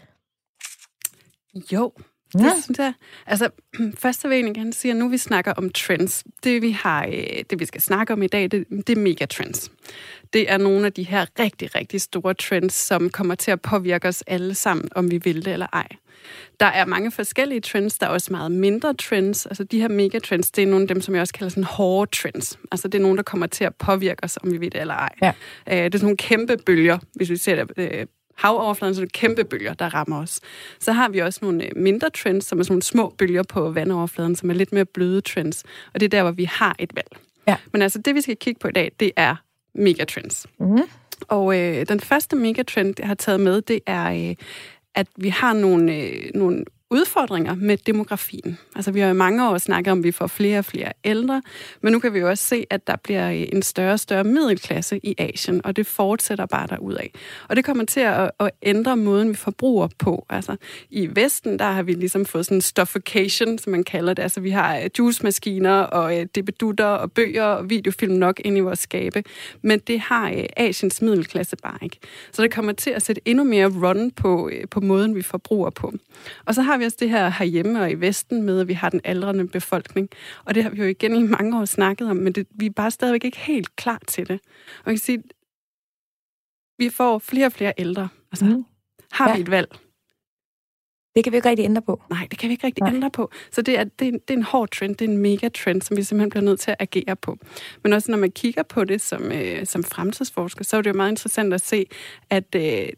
Jo, 1.71 1.91
det 2.33 2.43
ja. 2.43 2.61
synes 2.63 2.79
jeg. 2.79 2.93
Altså, 3.27 3.49
først 3.97 4.21
så 4.21 4.27
vil 4.27 4.35
jeg 4.35 4.39
egentlig 4.39 4.55
gerne 4.55 4.73
sige, 4.73 4.91
at 4.91 4.97
nu 4.97 5.07
vi 5.07 5.17
snakker 5.17 5.53
om 5.53 5.69
trends. 5.69 6.23
Det 6.43 6.61
vi, 6.61 6.71
har, 6.71 7.05
øh, 7.05 7.43
det, 7.49 7.59
vi 7.59 7.65
skal 7.65 7.81
snakke 7.81 8.13
om 8.13 8.23
i 8.23 8.27
dag, 8.27 8.51
det, 8.51 8.65
det 8.87 8.97
er 8.97 9.01
megatrends. 9.01 9.71
Det 10.33 10.51
er 10.51 10.57
nogle 10.57 10.85
af 10.85 10.93
de 10.93 11.03
her 11.03 11.25
rigtig, 11.39 11.75
rigtig 11.75 12.01
store 12.01 12.33
trends, 12.33 12.73
som 12.73 13.09
kommer 13.09 13.35
til 13.35 13.51
at 13.51 13.61
påvirke 13.61 14.07
os 14.07 14.23
alle 14.27 14.55
sammen, 14.55 14.89
om 14.95 15.11
vi 15.11 15.17
vil 15.17 15.45
det 15.45 15.53
eller 15.53 15.67
ej. 15.73 15.87
Der 16.59 16.65
er 16.65 16.85
mange 16.85 17.11
forskellige 17.11 17.61
trends, 17.61 17.97
der 17.97 18.05
er 18.05 18.09
også 18.09 18.27
meget 18.31 18.51
mindre 18.51 18.93
trends. 18.93 19.45
Altså 19.45 19.63
de 19.63 19.81
her 19.81 19.87
megatrends, 19.87 20.51
det 20.51 20.61
er 20.61 20.67
nogle 20.67 20.81
af 20.83 20.87
dem, 20.87 21.01
som 21.01 21.15
jeg 21.15 21.21
også 21.21 21.33
kalder 21.33 21.49
sådan 21.49 21.63
hårde 21.63 22.11
trends. 22.11 22.59
Altså 22.71 22.87
det 22.87 22.97
er 22.97 23.01
nogle, 23.01 23.17
der 23.17 23.23
kommer 23.23 23.47
til 23.47 23.63
at 23.63 23.75
påvirke 23.75 24.23
os, 24.23 24.37
om 24.43 24.51
vi 24.51 24.57
vil 24.57 24.71
det 24.71 24.81
eller 24.81 24.93
ej. 24.93 25.09
Ja. 25.21 25.31
Øh, 25.67 25.75
det 25.77 25.95
er 25.95 25.97
sådan 25.97 26.05
nogle 26.05 26.17
kæmpe 26.17 26.57
bølger, 26.65 26.99
hvis 27.13 27.29
vi 27.29 27.37
ser 27.37 27.55
det 27.55 27.71
øh, 27.77 28.05
havoverfladen, 28.41 28.95
så 28.95 29.01
det 29.01 29.07
er 29.07 29.19
kæmpe 29.19 29.43
bølger, 29.43 29.73
der 29.73 29.93
rammer 29.93 30.21
os. 30.21 30.39
Så 30.79 30.91
har 30.91 31.09
vi 31.09 31.19
også 31.19 31.39
nogle 31.41 31.65
øh, 31.65 31.71
mindre 31.75 32.09
trends, 32.09 32.45
som 32.45 32.59
er 32.59 32.63
sådan 32.63 32.73
nogle 32.73 32.83
små 32.83 33.15
bølger 33.17 33.43
på 33.43 33.71
vandoverfladen, 33.71 34.35
som 34.35 34.49
er 34.49 34.53
lidt 34.53 34.73
mere 34.73 34.85
bløde 34.85 35.21
trends. 35.21 35.63
Og 35.93 35.99
det 35.99 36.05
er 36.05 36.09
der, 36.09 36.23
hvor 36.23 36.31
vi 36.31 36.43
har 36.43 36.75
et 36.79 36.95
valg. 36.95 37.17
Ja. 37.47 37.55
Men 37.73 37.81
altså, 37.81 37.99
det 37.99 38.15
vi 38.15 38.21
skal 38.21 38.37
kigge 38.37 38.59
på 38.59 38.67
i 38.67 38.71
dag, 38.71 38.91
det 38.99 39.11
er 39.15 39.35
megatrends. 39.75 40.47
Mm. 40.59 40.81
Og 41.27 41.59
øh, 41.59 41.87
den 41.87 41.99
første 41.99 42.35
megatrend, 42.35 42.93
jeg 42.99 43.07
har 43.07 43.15
taget 43.15 43.39
med, 43.39 43.61
det 43.61 43.79
er, 43.85 44.29
øh, 44.29 44.35
at 44.95 45.07
vi 45.17 45.29
har 45.29 45.53
nogle, 45.53 45.95
øh, 45.95 46.31
nogle 46.35 46.65
udfordringer 46.91 47.55
med 47.55 47.77
demografien. 47.77 48.57
Altså, 48.75 48.91
vi 48.91 48.99
har 48.99 49.09
i 49.09 49.13
mange 49.13 49.49
år 49.49 49.57
snakket 49.57 49.91
om, 49.91 49.97
at 49.97 50.03
vi 50.03 50.11
får 50.11 50.27
flere 50.27 50.59
og 50.59 50.65
flere 50.65 50.93
ældre, 51.03 51.41
men 51.81 51.93
nu 51.93 51.99
kan 51.99 52.13
vi 52.13 52.19
jo 52.19 52.29
også 52.29 52.43
se, 52.43 52.65
at 52.69 52.87
der 52.87 52.95
bliver 52.95 53.29
en 53.29 53.61
større 53.61 53.93
og 53.93 53.99
større 53.99 54.23
middelklasse 54.23 54.99
i 55.03 55.15
Asien, 55.17 55.61
og 55.65 55.75
det 55.75 55.87
fortsætter 55.87 56.45
bare 56.45 56.67
derudad. 56.67 57.07
Og 57.49 57.55
det 57.55 57.65
kommer 57.65 57.85
til 57.85 57.99
at, 57.99 58.31
at 58.39 58.51
ændre 58.63 58.97
måden, 58.97 59.29
vi 59.29 59.35
forbruger 59.35 59.87
på. 59.99 60.25
Altså, 60.29 60.55
i 60.89 61.09
Vesten, 61.15 61.59
der 61.59 61.65
har 61.65 61.83
vi 61.83 61.93
ligesom 61.93 62.25
fået 62.25 62.45
sådan 62.45 62.57
en 62.57 62.61
stuffication, 62.61 63.57
som 63.57 63.71
man 63.71 63.83
kalder 63.83 64.13
det. 64.13 64.23
Altså, 64.23 64.41
vi 64.41 64.49
har 64.49 64.77
øh, 64.77 64.89
juicemaskiner 64.99 65.79
og 65.81 66.19
øh, 66.19 66.25
debedutter 66.35 66.85
og 66.85 67.11
bøger 67.11 67.43
og 67.43 67.69
videofilm 67.69 68.13
nok 68.13 68.41
ind 68.45 68.57
i 68.57 68.59
vores 68.59 68.79
skabe, 68.79 69.23
men 69.61 69.79
det 69.79 69.99
har 69.99 70.29
øh, 70.29 70.43
Asiens 70.57 71.01
middelklasse 71.01 71.55
bare 71.63 71.77
ikke. 71.81 71.97
Så 72.31 72.41
det 72.41 72.51
kommer 72.51 72.71
til 72.71 72.89
at 72.89 73.01
sætte 73.01 73.21
endnu 73.25 73.43
mere 73.43 73.67
run 73.67 74.11
på, 74.11 74.49
øh, 74.53 74.67
på 74.71 74.79
måden, 74.79 75.15
vi 75.15 75.21
forbruger 75.21 75.69
på. 75.69 75.93
Og 76.45 76.55
så 76.55 76.61
har 76.61 76.77
vi 76.81 76.85
også 76.85 76.97
det 76.99 77.09
her 77.09 77.29
herhjemme 77.29 77.81
og 77.81 77.91
i 77.91 77.95
Vesten 77.95 78.43
med, 78.43 78.59
at 78.59 78.67
vi 78.67 78.73
har 78.73 78.89
den 78.89 79.01
aldrende 79.03 79.47
befolkning. 79.47 80.09
Og 80.45 80.55
det 80.55 80.63
har 80.63 80.69
vi 80.69 80.77
jo 80.77 80.83
igen 80.83 81.15
i 81.15 81.23
mange 81.23 81.59
år 81.59 81.65
snakket 81.65 82.09
om, 82.09 82.17
men 82.17 82.33
det, 82.33 82.47
vi 82.51 82.65
er 82.65 82.69
bare 82.69 82.91
stadigvæk 82.91 83.25
ikke 83.25 83.39
helt 83.39 83.75
klar 83.75 83.99
til 84.07 84.27
det. 84.27 84.39
Og 84.83 84.85
jeg 84.85 84.93
kan 84.93 84.97
sige, 84.97 85.23
vi 86.77 86.89
får 86.89 87.19
flere 87.19 87.45
og 87.45 87.51
flere 87.51 87.73
ældre. 87.77 88.09
Altså, 88.31 88.45
mm. 88.45 88.65
har 89.11 89.29
ja. 89.29 89.35
vi 89.35 89.41
et 89.41 89.51
valg? 89.51 89.77
Det 91.15 91.23
kan 91.23 91.31
vi 91.31 91.37
ikke 91.37 91.49
rigtig 91.49 91.65
ændre 91.65 91.81
på. 91.81 92.01
Nej, 92.09 92.27
det 92.31 92.39
kan 92.39 92.49
vi 92.49 92.53
ikke 92.53 92.67
rigtig 92.67 92.83
Nej. 92.83 92.93
ændre 92.93 93.11
på. 93.11 93.31
Så 93.51 93.61
det 93.61 93.79
er, 93.79 93.83
det, 93.83 94.07
er, 94.07 94.11
det 94.11 94.29
er 94.29 94.37
en 94.37 94.43
hård 94.43 94.69
trend, 94.69 94.95
det 94.95 95.05
er 95.05 95.09
en 95.09 95.17
mega 95.17 95.49
trend, 95.49 95.81
som 95.81 95.97
vi 95.97 96.03
simpelthen 96.03 96.29
bliver 96.29 96.43
nødt 96.43 96.59
til 96.59 96.71
at 96.71 96.77
agere 96.79 97.15
på. 97.15 97.37
Men 97.83 97.93
også 97.93 98.11
når 98.11 98.17
man 98.17 98.31
kigger 98.31 98.63
på 98.63 98.83
det 98.83 99.01
som, 99.01 99.31
øh, 99.31 99.65
som 99.65 99.83
fremtidsforsker, 99.83 100.63
så 100.63 100.77
er 100.77 100.81
det 100.81 100.89
jo 100.89 100.95
meget 100.95 101.11
interessant 101.11 101.53
at 101.53 101.61
se, 101.61 101.85
at 102.29 102.55
øh, 102.55 102.89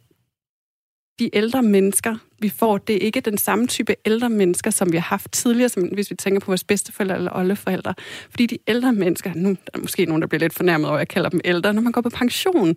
de 1.24 1.30
ældre 1.34 1.62
mennesker, 1.62 2.16
vi 2.40 2.50
får, 2.50 2.78
det 2.78 2.96
er 2.96 3.00
ikke 3.00 3.20
den 3.20 3.38
samme 3.38 3.68
type 3.68 3.96
ældre 4.06 4.30
mennesker, 4.30 4.72
som 4.72 4.92
vi 4.92 4.98
har 4.98 5.04
haft 5.04 5.32
tidligere, 5.32 5.70
som 5.70 5.84
hvis 5.84 6.12
vi 6.12 6.16
tænker 6.16 6.40
på 6.40 6.46
vores 6.46 6.64
bedsteforældre 6.64 7.16
eller 7.16 7.38
oldeforældre. 7.38 7.94
Fordi 8.30 8.46
de 8.46 8.58
ældre 8.68 8.94
mennesker, 8.94 9.32
nu 9.36 9.50
der 9.50 9.56
er 9.74 9.78
måske 9.78 10.06
nogen, 10.06 10.22
der 10.22 10.28
bliver 10.28 10.40
lidt 10.40 10.54
fornærmet 10.54 10.88
over, 10.88 10.98
at 10.98 11.00
jeg 11.00 11.08
kalder 11.08 11.30
dem 11.30 11.42
ældre, 11.46 11.74
når 11.74 11.82
man 11.82 11.92
går 11.92 12.02
på 12.02 12.10
pension, 12.10 12.76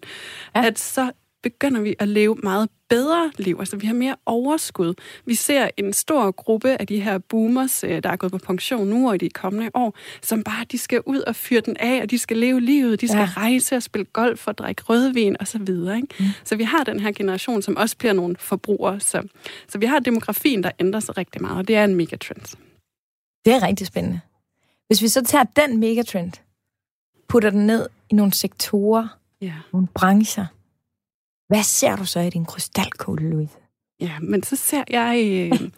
ja. 0.57 0.67
at 0.67 0.79
så 0.79 1.11
begynder 1.43 1.81
vi 1.81 1.95
at 1.99 2.09
leve 2.09 2.35
meget 2.43 2.69
bedre 2.89 3.33
liv. 3.39 3.57
Altså, 3.59 3.77
vi 3.77 3.87
har 3.87 3.95
mere 3.95 4.17
overskud. 4.27 4.95
Vi 5.25 5.35
ser 5.35 5.69
en 5.77 5.93
stor 5.93 6.31
gruppe 6.31 6.81
af 6.81 6.87
de 6.87 7.01
her 7.01 7.19
boomers, 7.19 7.85
øh, 7.85 8.03
der 8.03 8.11
er 8.11 8.17
gået 8.17 8.33
på 8.33 8.39
pension 8.39 8.89
nu 8.89 9.09
og 9.09 9.15
i 9.15 9.19
de 9.19 9.29
kommende 9.29 9.71
år, 9.75 9.95
som 10.23 10.45
bare, 10.45 10.65
de 10.73 10.79
skal 10.79 11.01
ud 11.07 11.21
og 11.21 11.37
fyre 11.37 11.61
den 11.61 11.77
af, 11.77 12.03
og 12.03 12.11
de 12.11 12.19
skal 12.19 12.37
leve 12.37 12.61
livet, 12.61 13.01
de 13.01 13.09
skal 13.09 13.19
ja. 13.19 13.29
rejse 13.37 13.77
og 13.77 13.83
spille 13.83 14.05
golf 14.05 14.49
og 14.49 14.59
drikke 14.59 14.83
rødvin 14.83 15.37
og 15.41 15.49
så 15.49 15.59
videre. 15.59 15.97
Ikke? 15.97 16.09
Mm. 16.21 16.27
Så 16.45 16.57
vi 16.57 16.65
har 16.65 16.85
den 16.85 17.01
her 17.01 17.13
generation, 17.13 17.63
som 17.63 17.77
også 17.77 17.97
bliver 17.97 18.13
nogle 18.13 18.37
forbrugere. 18.39 19.01
Så, 19.01 19.23
så 19.69 19.79
vi 19.79 19.87
har 19.87 19.99
demografien, 19.99 20.63
der 20.63 20.71
ændrer 20.81 21.01
sig 21.01 21.17
rigtig 21.17 21.43
meget, 21.43 21.57
og 21.57 21.69
det 21.69 21.77
er 21.77 21.85
en 21.85 21.95
megatrend. 21.95 22.57
Det 23.45 23.53
er 23.53 23.63
rigtig 23.63 23.87
spændende. 23.87 24.21
Hvis 24.87 25.03
vi 25.03 25.09
så 25.09 25.25
tager 25.25 25.45
den 25.45 25.81
megatrend, 25.81 26.33
putter 27.29 27.51
den 27.51 27.67
ned 27.67 27.89
i 28.11 28.15
nogle 28.15 28.33
sektorer, 28.33 29.19
ja. 29.41 29.53
nogle 29.73 29.89
brancher, 29.95 30.47
hvad 31.49 31.63
ser 31.63 31.97
du 31.97 32.05
så 32.05 32.21
i 32.21 32.31
din 32.31 32.45
krystalkugle, 32.45 33.31
Louise? 33.31 33.55
Ja, 34.01 34.13
men 34.21 34.43
så 34.43 34.57
ser 34.57 34.85
jeg 34.91 35.23
øh, 35.53 35.61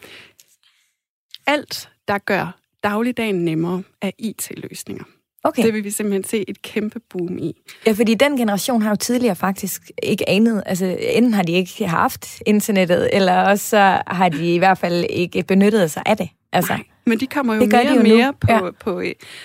alt, 1.54 1.90
der 2.08 2.18
gør 2.18 2.58
dagligdagen 2.82 3.44
nemmere 3.44 3.82
af 4.02 4.14
IT-løsninger. 4.18 5.04
Okay. 5.44 5.62
Det 5.62 5.74
vil 5.74 5.84
vi 5.84 5.90
simpelthen 5.90 6.24
se 6.24 6.44
et 6.48 6.62
kæmpe 6.62 7.00
boom 7.10 7.38
i. 7.38 7.56
Ja, 7.86 7.92
fordi 7.92 8.14
den 8.14 8.36
generation 8.36 8.82
har 8.82 8.90
jo 8.90 8.96
tidligere 8.96 9.36
faktisk 9.36 9.90
ikke 10.02 10.28
anet, 10.28 10.62
altså 10.66 10.96
enten 11.00 11.34
har 11.34 11.42
de 11.42 11.52
ikke 11.52 11.88
haft 11.88 12.42
internettet, 12.46 13.08
eller 13.12 13.42
også 13.42 14.02
har 14.06 14.28
de 14.28 14.54
i 14.54 14.58
hvert 14.58 14.78
fald 14.78 15.04
ikke 15.10 15.42
benyttet 15.42 15.90
sig 15.90 16.02
af 16.06 16.16
det. 16.16 16.28
Altså. 16.52 16.72
Nej, 16.72 16.84
men 17.08 17.20
de 17.20 17.26
kommer 17.26 17.54
jo 17.54 17.66
mere 17.66 17.98
og 17.98 18.02
mere 18.02 18.34
på, 18.40 18.46
ja. 18.48 18.70
på, 18.70 19.02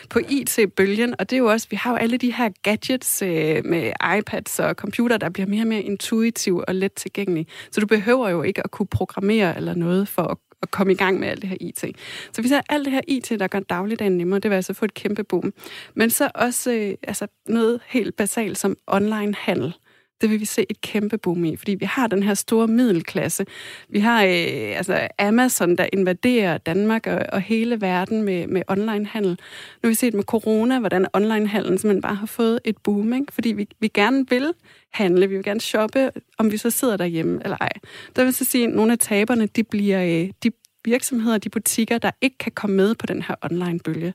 på 0.10 0.20
IT-bølgen, 0.29 1.15
og 1.20 1.29
det 1.29 1.36
er 1.36 1.39
jo 1.39 1.46
også, 1.46 1.67
vi 1.70 1.75
har 1.75 1.91
jo 1.91 1.98
alle 1.98 2.17
de 2.17 2.34
her 2.34 2.50
gadgets 2.63 3.22
øh, 3.22 3.65
med 3.65 3.91
iPads 4.17 4.60
og 4.60 4.75
computer, 4.75 5.17
der 5.17 5.29
bliver 5.29 5.48
mere 5.48 5.63
og 5.63 5.67
mere 5.67 5.82
intuitive 5.82 6.65
og 6.70 6.75
let 6.75 6.93
tilgængelige. 6.93 7.46
Så 7.72 7.82
du 7.82 7.88
behøver 7.88 8.29
jo 8.29 8.43
ikke 8.43 8.63
at 8.63 8.72
kunne 8.72 8.88
programmere 8.88 9.58
eller 9.58 9.75
noget 9.75 10.08
for 10.08 10.22
at 10.22 10.38
at 10.63 10.72
komme 10.72 10.93
i 10.93 10.96
gang 10.96 11.20
med 11.20 11.27
alt 11.27 11.41
det 11.41 11.50
her 11.50 11.58
IT. 11.62 11.86
Så 12.34 12.41
vi 12.41 12.48
ser 12.48 12.62
alt 12.70 12.86
det 12.86 12.93
her 12.93 13.01
IT, 13.08 13.29
der 13.29 13.48
gør 13.48 13.60
dagligdagen 13.60 14.17
nemmere, 14.17 14.39
det 14.39 14.51
vil 14.51 14.55
altså 14.55 14.74
få 14.74 14.86
et 14.86 14.93
kæmpe 14.93 15.24
boom. 15.24 15.53
Men 15.96 16.10
så 16.10 16.32
også 16.36 16.72
øh, 16.72 16.93
altså 17.03 17.27
noget 17.48 17.79
helt 17.88 18.15
basalt 18.15 18.58
som 18.58 18.77
online 18.88 19.36
handel 19.38 19.75
det 20.24 20.32
vil 20.32 20.39
vi 20.39 20.46
se 20.46 20.65
et 20.70 20.82
kæmpe 20.82 21.18
boom 21.18 21.46
i, 21.46 21.56
fordi 21.56 21.72
vi 21.72 21.86
har 21.86 22.08
den 22.08 22.24
her 22.24 22.34
store 22.34 22.68
middelklasse. 22.68 23.46
Vi 23.89 24.00
har 24.00 24.24
øh, 24.24 24.77
altså 24.77 25.08
Amazon, 25.20 25.75
der 25.77 25.86
invaderer 25.94 26.58
Danmark 26.58 27.08
og, 27.08 27.25
og 27.32 27.42
hele 27.42 27.82
verden 27.82 28.24
med, 28.24 28.48
med 28.48 28.62
onlinehandel. 28.68 29.32
Nu 29.32 29.38
har 29.84 29.89
vi 29.89 29.96
set 29.96 30.13
med 30.13 30.24
corona, 30.24 30.80
hvordan 30.80 31.08
onlinehandlen 31.13 31.77
simpelthen 31.77 32.01
bare 32.01 32.15
har 32.15 32.25
fået 32.25 32.60
et 32.65 32.77
boom, 32.77 33.13
ikke? 33.13 33.34
fordi 33.34 33.50
vi, 33.50 33.68
vi 33.80 33.88
gerne 33.88 34.30
vil 34.30 34.53
handle, 34.94 35.27
vi 35.27 35.36
vil 35.36 35.44
gerne 35.44 35.62
shoppe, 35.62 36.12
om 36.38 36.51
vi 36.51 36.58
så 36.58 36.70
sidder 36.70 36.98
derhjemme 36.98 37.42
eller 37.44 37.58
ej. 37.62 37.72
Der 38.15 38.24
vil 38.24 38.34
så 38.34 38.46
sige, 38.46 38.68
at 38.68 38.74
nogle 38.74 38.92
af 38.92 39.00
taberne, 39.00 39.46
de 39.46 39.63
bliver 39.63 40.03
øh, 40.03 40.32
de 40.44 40.51
virksomheder, 40.86 41.38
de 41.38 41.50
butikker, 41.50 41.98
der 41.98 42.12
ikke 42.22 42.38
kan 42.38 42.51
komme 42.51 42.75
med 42.75 42.96
på 42.96 43.06
den 43.06 43.22
her 43.22 43.36
online-bølge, 43.42 44.13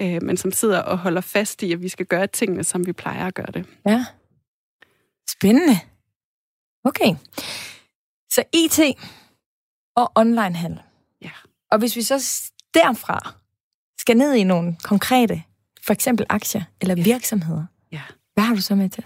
øh, 0.00 0.22
men 0.22 0.36
som 0.36 0.52
sidder 0.52 0.78
og 0.78 0.98
holder 0.98 1.20
fast 1.20 1.62
i, 1.62 1.72
at 1.72 1.82
vi 1.82 1.88
skal 1.88 2.06
gøre 2.06 2.26
tingene, 2.26 2.64
som 2.64 2.86
vi 2.86 2.92
plejer 2.92 3.26
at 3.26 3.34
gøre 3.34 3.50
det. 3.54 3.64
Ja. 3.86 4.04
Spændende. 5.32 5.78
Okay. 6.84 7.14
Så 8.30 8.44
IT 8.54 8.80
og 9.96 10.12
onlinehandel. 10.14 10.80
Ja. 11.22 11.30
Og 11.70 11.78
hvis 11.78 11.96
vi 11.96 12.02
så 12.02 12.50
derfra 12.74 13.34
skal 13.98 14.16
ned 14.16 14.34
i 14.34 14.44
nogle 14.44 14.76
konkrete, 14.82 15.42
for 15.86 15.92
eksempel 15.92 16.26
aktier 16.28 16.62
eller 16.80 16.94
ja. 16.96 17.02
virksomheder, 17.02 17.64
ja. 17.92 18.02
hvad 18.34 18.44
har 18.44 18.54
du 18.54 18.60
så 18.60 18.74
med 18.74 18.88
til? 18.88 19.04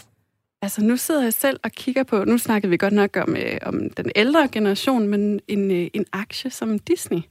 Altså 0.63 0.81
nu 0.81 0.97
sidder 0.97 1.23
jeg 1.23 1.35
selv 1.35 1.61
og 1.65 1.73
kigger 1.73 2.03
på, 2.03 2.25
nu 2.25 2.39
snakkede 2.39 2.71
vi 2.71 2.77
godt 2.77 2.93
nok 2.93 3.17
om, 3.17 3.37
øh, 3.37 3.59
om 3.63 3.91
den 3.91 4.13
ældre 4.17 4.49
generation, 4.49 5.09
men 5.09 5.41
en, 5.49 5.71
øh, 5.71 5.91
en 5.95 6.07
aktie 6.13 6.51
som 6.51 6.79
Disney 6.79 7.23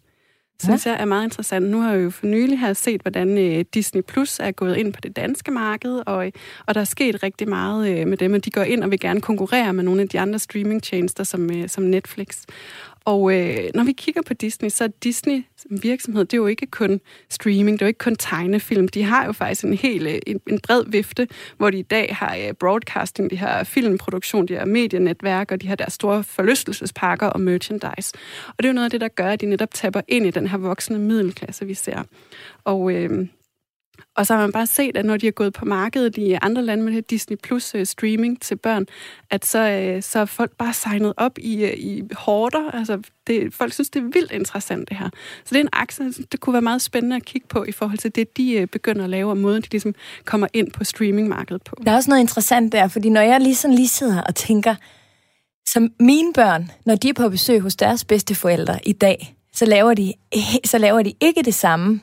synes 0.63 0.86
jeg 0.86 0.98
er 1.00 1.05
meget 1.05 1.24
interessant. 1.24 1.70
Nu 1.70 1.82
har 1.82 1.93
jeg 1.93 2.03
jo 2.03 2.10
for 2.10 2.25
nylig 2.25 2.60
her 2.60 2.74
set, 2.74 3.01
hvordan 3.01 3.38
øh, 3.38 3.65
Disney 3.74 4.01
Plus 4.01 4.39
er 4.39 4.51
gået 4.51 4.77
ind 4.77 4.93
på 4.93 5.01
det 5.01 5.15
danske 5.15 5.51
marked, 5.51 6.01
og, 6.05 6.32
og 6.65 6.75
der 6.75 6.82
er 6.82 6.86
sket 6.86 7.24
rigtig 7.24 7.50
meget 7.50 7.89
øh, 7.89 8.08
med 8.08 8.17
dem, 8.17 8.34
og 8.34 8.46
de 8.46 8.51
går 8.51 8.62
ind 8.62 8.84
og 8.84 8.91
vil 8.91 9.00
gerne 9.00 9.22
konkurrere 9.22 9.74
med 9.74 9.84
nogle 9.84 10.01
af 10.01 10.10
de 10.10 10.20
andre 10.20 10.39
streamingtjenester 10.39 11.24
som, 11.24 11.51
øh, 11.51 11.70
som 11.70 11.84
Netflix. 11.84 12.41
Og 13.05 13.33
øh, 13.33 13.69
når 13.75 13.83
vi 13.83 13.91
kigger 13.91 14.22
på 14.22 14.33
Disney, 14.33 14.69
så 14.69 14.83
er 14.83 14.88
Disney 14.88 15.43
som 15.57 15.83
virksomhed, 15.83 16.25
det 16.25 16.33
er 16.33 16.38
jo 16.38 16.48
ikke 16.48 16.65
kun 16.65 17.00
streaming, 17.29 17.79
det 17.79 17.81
er 17.81 17.86
jo 17.86 17.88
ikke 17.88 17.98
kun 17.98 18.15
tegnefilm. 18.15 18.88
De 18.88 19.03
har 19.03 19.25
jo 19.25 19.31
faktisk 19.31 19.63
en 19.63 19.74
hel 19.74 20.07
øh, 20.07 20.19
en, 20.27 20.41
en 20.48 20.60
bred 20.60 20.83
vifte, 20.88 21.27
hvor 21.57 21.69
de 21.69 21.79
i 21.79 21.81
dag 21.81 22.15
har 22.15 22.36
øh, 22.36 22.53
broadcasting, 22.53 23.29
de 23.29 23.38
har 23.38 23.63
filmproduktion, 23.63 24.48
de 24.48 24.55
har 24.55 24.65
medienetværk, 24.65 25.51
og 25.51 25.62
de 25.62 25.67
har 25.67 25.75
deres 25.75 25.93
store 25.93 26.24
forlystelsesparker 26.24 27.27
og 27.27 27.41
merchandise. 27.41 28.13
Og 28.48 28.55
det 28.57 28.65
er 28.65 28.69
jo 28.69 28.74
noget 28.74 28.86
af 28.86 28.91
det, 28.91 29.01
der 29.01 29.07
gør, 29.07 29.29
at 29.29 29.41
de 29.41 29.45
netop 29.45 29.74
tapper 29.74 30.01
ind 30.07 30.25
i 30.25 30.31
den 30.31 30.48
her 30.48 30.57
voksne 30.57 31.00
middelklasse, 31.00 31.65
vi 31.65 31.74
ser. 31.74 32.03
Og 32.63 32.91
øh, 32.91 33.27
og 34.16 34.27
så 34.27 34.33
har 34.33 34.42
man 34.42 34.51
bare 34.51 34.68
set, 34.68 34.98
at 34.98 35.05
når 35.05 35.18
de 35.18 35.27
er 35.27 35.31
gået 35.31 35.53
på 35.53 35.66
markedet 35.66 36.18
i 36.18 36.37
andre 36.42 36.61
lande 36.61 36.83
med 36.83 37.01
Disney 37.01 37.37
Plus 37.44 37.75
øh, 37.75 37.85
streaming 37.85 38.42
til 38.42 38.55
børn, 38.55 38.85
at 39.29 39.46
så, 39.46 39.59
øh, 39.59 40.03
så 40.03 40.20
er 40.20 40.25
folk 40.25 40.51
bare 40.57 40.74
signet 40.74 41.13
op 41.18 41.37
i, 41.37 41.63
øh, 41.63 41.74
i 41.77 42.03
hårder. 42.13 42.72
Altså, 42.72 43.00
det, 43.27 43.53
folk 43.53 43.74
synes, 43.74 43.89
det 43.89 44.00
er 44.00 44.03
vildt 44.03 44.31
interessant, 44.31 44.89
det 44.89 44.98
her. 44.98 45.09
Så 45.46 45.50
det 45.50 45.55
er 45.55 45.61
en 45.61 45.70
aktie, 45.74 46.11
det 46.31 46.39
kunne 46.39 46.53
være 46.53 46.61
meget 46.61 46.81
spændende 46.81 47.16
at 47.16 47.25
kigge 47.25 47.48
på 47.48 47.63
i 47.63 47.72
forhold 47.72 47.98
til 47.98 48.16
det, 48.16 48.37
de 48.37 48.68
begynder 48.72 49.03
at 49.03 49.09
lave, 49.09 49.29
og 49.29 49.37
måden, 49.37 49.61
de 49.61 49.70
ligesom 49.72 49.96
kommer 50.25 50.48
ind 50.53 50.72
på 50.72 50.83
streamingmarkedet 50.83 51.63
på. 51.63 51.75
Der 51.85 51.92
er 51.92 51.96
også 51.96 52.09
noget 52.09 52.22
interessant 52.22 52.72
der, 52.72 52.87
fordi 52.87 53.09
når 53.09 53.22
jeg 53.22 53.39
lige 53.42 53.55
sådan 53.55 53.75
lige 53.75 53.87
sidder 53.87 54.22
og 54.22 54.35
tænker, 54.35 54.75
som 55.68 55.89
mine 56.00 56.33
børn, 56.33 56.72
når 56.85 56.96
de 56.96 57.09
er 57.09 57.13
på 57.13 57.29
besøg 57.29 57.61
hos 57.61 57.75
deres 57.75 58.05
bedsteforældre 58.05 58.79
i 58.85 58.94
dag, 58.94 59.35
så 59.53 59.66
laver 59.66 59.94
de, 59.94 60.13
så 60.66 60.77
laver 60.77 61.03
de 61.03 61.13
ikke 61.22 61.44
det 61.44 61.53
samme, 61.53 62.01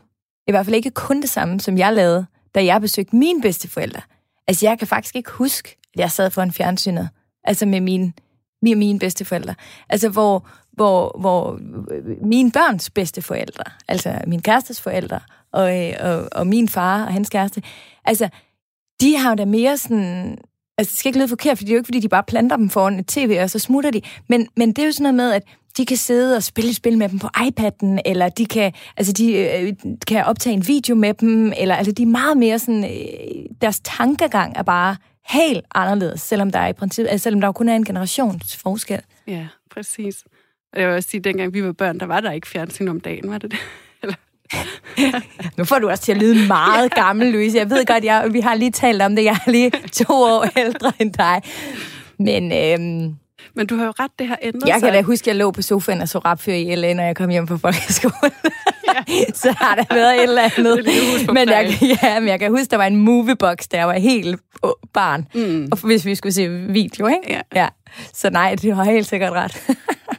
i 0.51 0.53
hvert 0.53 0.67
fald 0.67 0.77
ikke 0.77 0.91
kun 0.91 1.21
det 1.23 1.31
samme, 1.31 1.61
som 1.61 1.79
jeg 1.79 1.93
lavede, 1.93 2.27
da 2.55 2.65
jeg 2.65 2.81
besøgte 2.81 3.17
mine 3.17 3.43
bedsteforældre. 3.43 4.01
Altså, 4.47 4.67
jeg 4.67 4.79
kan 4.79 4.89
faktisk 4.89 5.17
ikke 5.17 5.31
huske, 5.31 5.77
at 5.95 6.01
jeg 6.01 6.11
sad 6.11 6.31
foran 6.31 6.53
fjernsynet, 6.53 7.09
altså 7.45 7.67
med 7.67 7.81
mine, 7.81 8.13
med 8.63 8.77
mine 8.77 8.99
bedsteforældre. 8.99 9.55
Altså, 9.89 10.09
hvor, 10.09 10.47
hvor, 10.73 11.17
hvor 11.21 11.61
øh, 11.91 12.27
mine 12.27 12.53
børns 12.53 12.91
bedsteforældre, 12.91 13.65
altså 13.89 14.19
min 14.27 14.43
kærestes 14.43 14.81
forældre, 14.81 15.21
og, 15.53 15.87
øh, 15.89 15.95
og, 16.01 16.29
og 16.33 16.47
min 16.47 16.69
far 16.69 17.05
og 17.05 17.13
hans 17.13 17.29
kæreste, 17.29 17.63
altså, 18.05 18.29
de 19.01 19.17
har 19.17 19.31
jo 19.31 19.35
da 19.35 19.45
mere 19.45 19.77
sådan... 19.77 20.39
Altså, 20.81 20.91
det 20.91 20.99
skal 20.99 21.09
ikke 21.09 21.19
lyde 21.19 21.29
forkert, 21.29 21.59
for 21.59 21.65
det 21.65 21.71
er 21.71 21.75
jo 21.75 21.79
ikke, 21.79 21.87
fordi 21.87 22.01
de 22.01 22.09
bare 22.09 22.23
planter 22.23 22.57
dem 22.57 22.71
foran 22.71 22.99
et 22.99 23.07
tv, 23.07 23.39
og 23.43 23.51
så 23.51 23.59
smutter 23.59 23.91
de. 23.91 24.01
Men, 24.29 24.49
men 24.57 24.69
det 24.69 24.79
er 24.79 24.87
jo 24.87 24.93
sådan 24.93 25.03
noget 25.03 25.15
med, 25.15 25.33
at 25.33 25.43
de 25.77 25.87
kan 25.87 25.97
sidde 25.97 26.37
og 26.37 26.43
spille 26.43 26.75
spil 26.75 26.99
med 26.99 27.09
dem 27.09 27.19
på 27.19 27.29
iPad'en, 27.37 27.99
eller 28.05 28.29
de 28.29 28.47
kan, 28.47 28.73
altså 28.97 29.13
de 29.13 29.33
øh, 29.33 29.73
kan 30.07 30.25
optage 30.25 30.55
en 30.55 30.69
video 30.69 30.95
med 30.95 31.15
dem, 31.15 31.53
eller 31.57 31.75
altså 31.75 31.93
de 31.93 32.03
er 32.03 32.07
meget 32.07 32.37
mere 32.37 32.59
sådan, 32.59 32.85
øh, 32.85 33.45
deres 33.61 33.81
tankegang 33.85 34.53
er 34.57 34.63
bare 34.63 34.97
helt 35.29 35.65
anderledes, 35.75 36.21
selvom 36.21 36.51
der 36.51 36.59
er 36.59 36.69
i 36.69 36.73
princippet, 36.73 37.11
altså 37.11 37.23
selvom 37.23 37.41
der 37.41 37.53
kun 37.53 37.69
er 37.69 37.77
en 37.77 37.85
generationsforskel. 37.85 39.01
Ja, 39.27 39.47
præcis. 39.71 40.25
Jeg 40.77 40.89
vil 40.89 40.97
også 40.97 41.09
sige, 41.09 41.19
at 41.19 41.25
dengang 41.25 41.55
vi 41.55 41.65
var 41.65 41.73
børn, 41.73 42.01
der 42.01 42.07
var 42.07 42.21
der 42.21 42.33
ikke 42.33 42.49
fjernsyn 42.49 42.89
om 42.89 43.01
dagen, 43.01 43.31
var 43.31 43.39
det 43.39 43.51
det? 43.51 43.59
Nu 45.57 45.65
får 45.65 45.79
du 45.79 45.89
også 45.89 46.03
til 46.03 46.13
at 46.13 46.19
lyde 46.19 46.47
meget 46.47 46.95
gammel, 46.95 47.27
Louise. 47.33 47.59
Jeg 47.59 47.71
ved 47.71 47.87
godt, 47.87 48.05
jeg, 48.05 48.29
vi 48.33 48.41
har 48.41 48.55
lige 48.55 48.71
talt 48.71 49.03
om 49.03 49.17
det. 49.17 49.25
Jeg 49.25 49.39
er 49.47 49.51
lige 49.51 49.73
to 49.93 50.05
år 50.09 50.47
ældre 50.59 50.93
end 50.99 51.13
dig. 51.13 51.43
Men 52.19 52.53
øhm, 52.53 53.15
men 53.57 53.67
du 53.67 53.77
har 53.77 53.85
jo 53.85 53.93
ret, 54.01 54.11
det 54.19 54.27
har 54.27 54.39
ændret 54.43 54.69
jeg 54.69 54.75
sig. 54.81 54.87
Jeg 54.87 54.93
kan 54.93 55.03
da 55.03 55.07
huske, 55.07 55.23
at 55.23 55.27
jeg 55.27 55.37
lå 55.37 55.51
på 55.51 55.63
sofaen 55.63 56.01
og 56.01 56.09
så 56.09 56.19
rapfyr 56.19 56.53
i 56.53 56.75
LA, 56.75 56.95
når 56.95 57.03
jeg 57.03 57.17
kom 57.17 57.31
hjem 57.31 57.49
fra 57.49 57.57
folkeskolen. 57.57 58.33
Ja. 58.87 59.25
så 59.43 59.55
har 59.59 59.75
der 59.75 59.95
været 59.95 60.17
et 60.17 60.23
eller 60.23 60.43
andet. 60.43 60.87
Men 61.35 61.49
jeg, 61.49 61.79
ja, 62.03 62.21
men 62.21 62.29
jeg 62.29 62.39
kan 62.39 62.51
huske, 62.51 62.67
der 62.71 62.77
var 62.77 62.87
en 62.87 62.97
moviebox, 62.97 63.59
der 63.71 63.85
var 63.85 63.99
helt 63.99 64.41
barn. 64.93 65.27
Mm. 65.35 65.69
Og 65.73 65.79
hvis 65.79 66.07
vi 66.07 66.15
skulle 66.15 66.33
se 66.33 66.49
video, 66.49 67.07
ikke? 67.07 67.21
Ja. 67.29 67.41
ja. 67.55 67.69
Så 68.15 68.31
nej, 68.31 68.55
det 68.55 68.77
har 68.77 68.85
helt 68.85 69.07
sikkert 69.07 69.33
ret. 69.33 69.63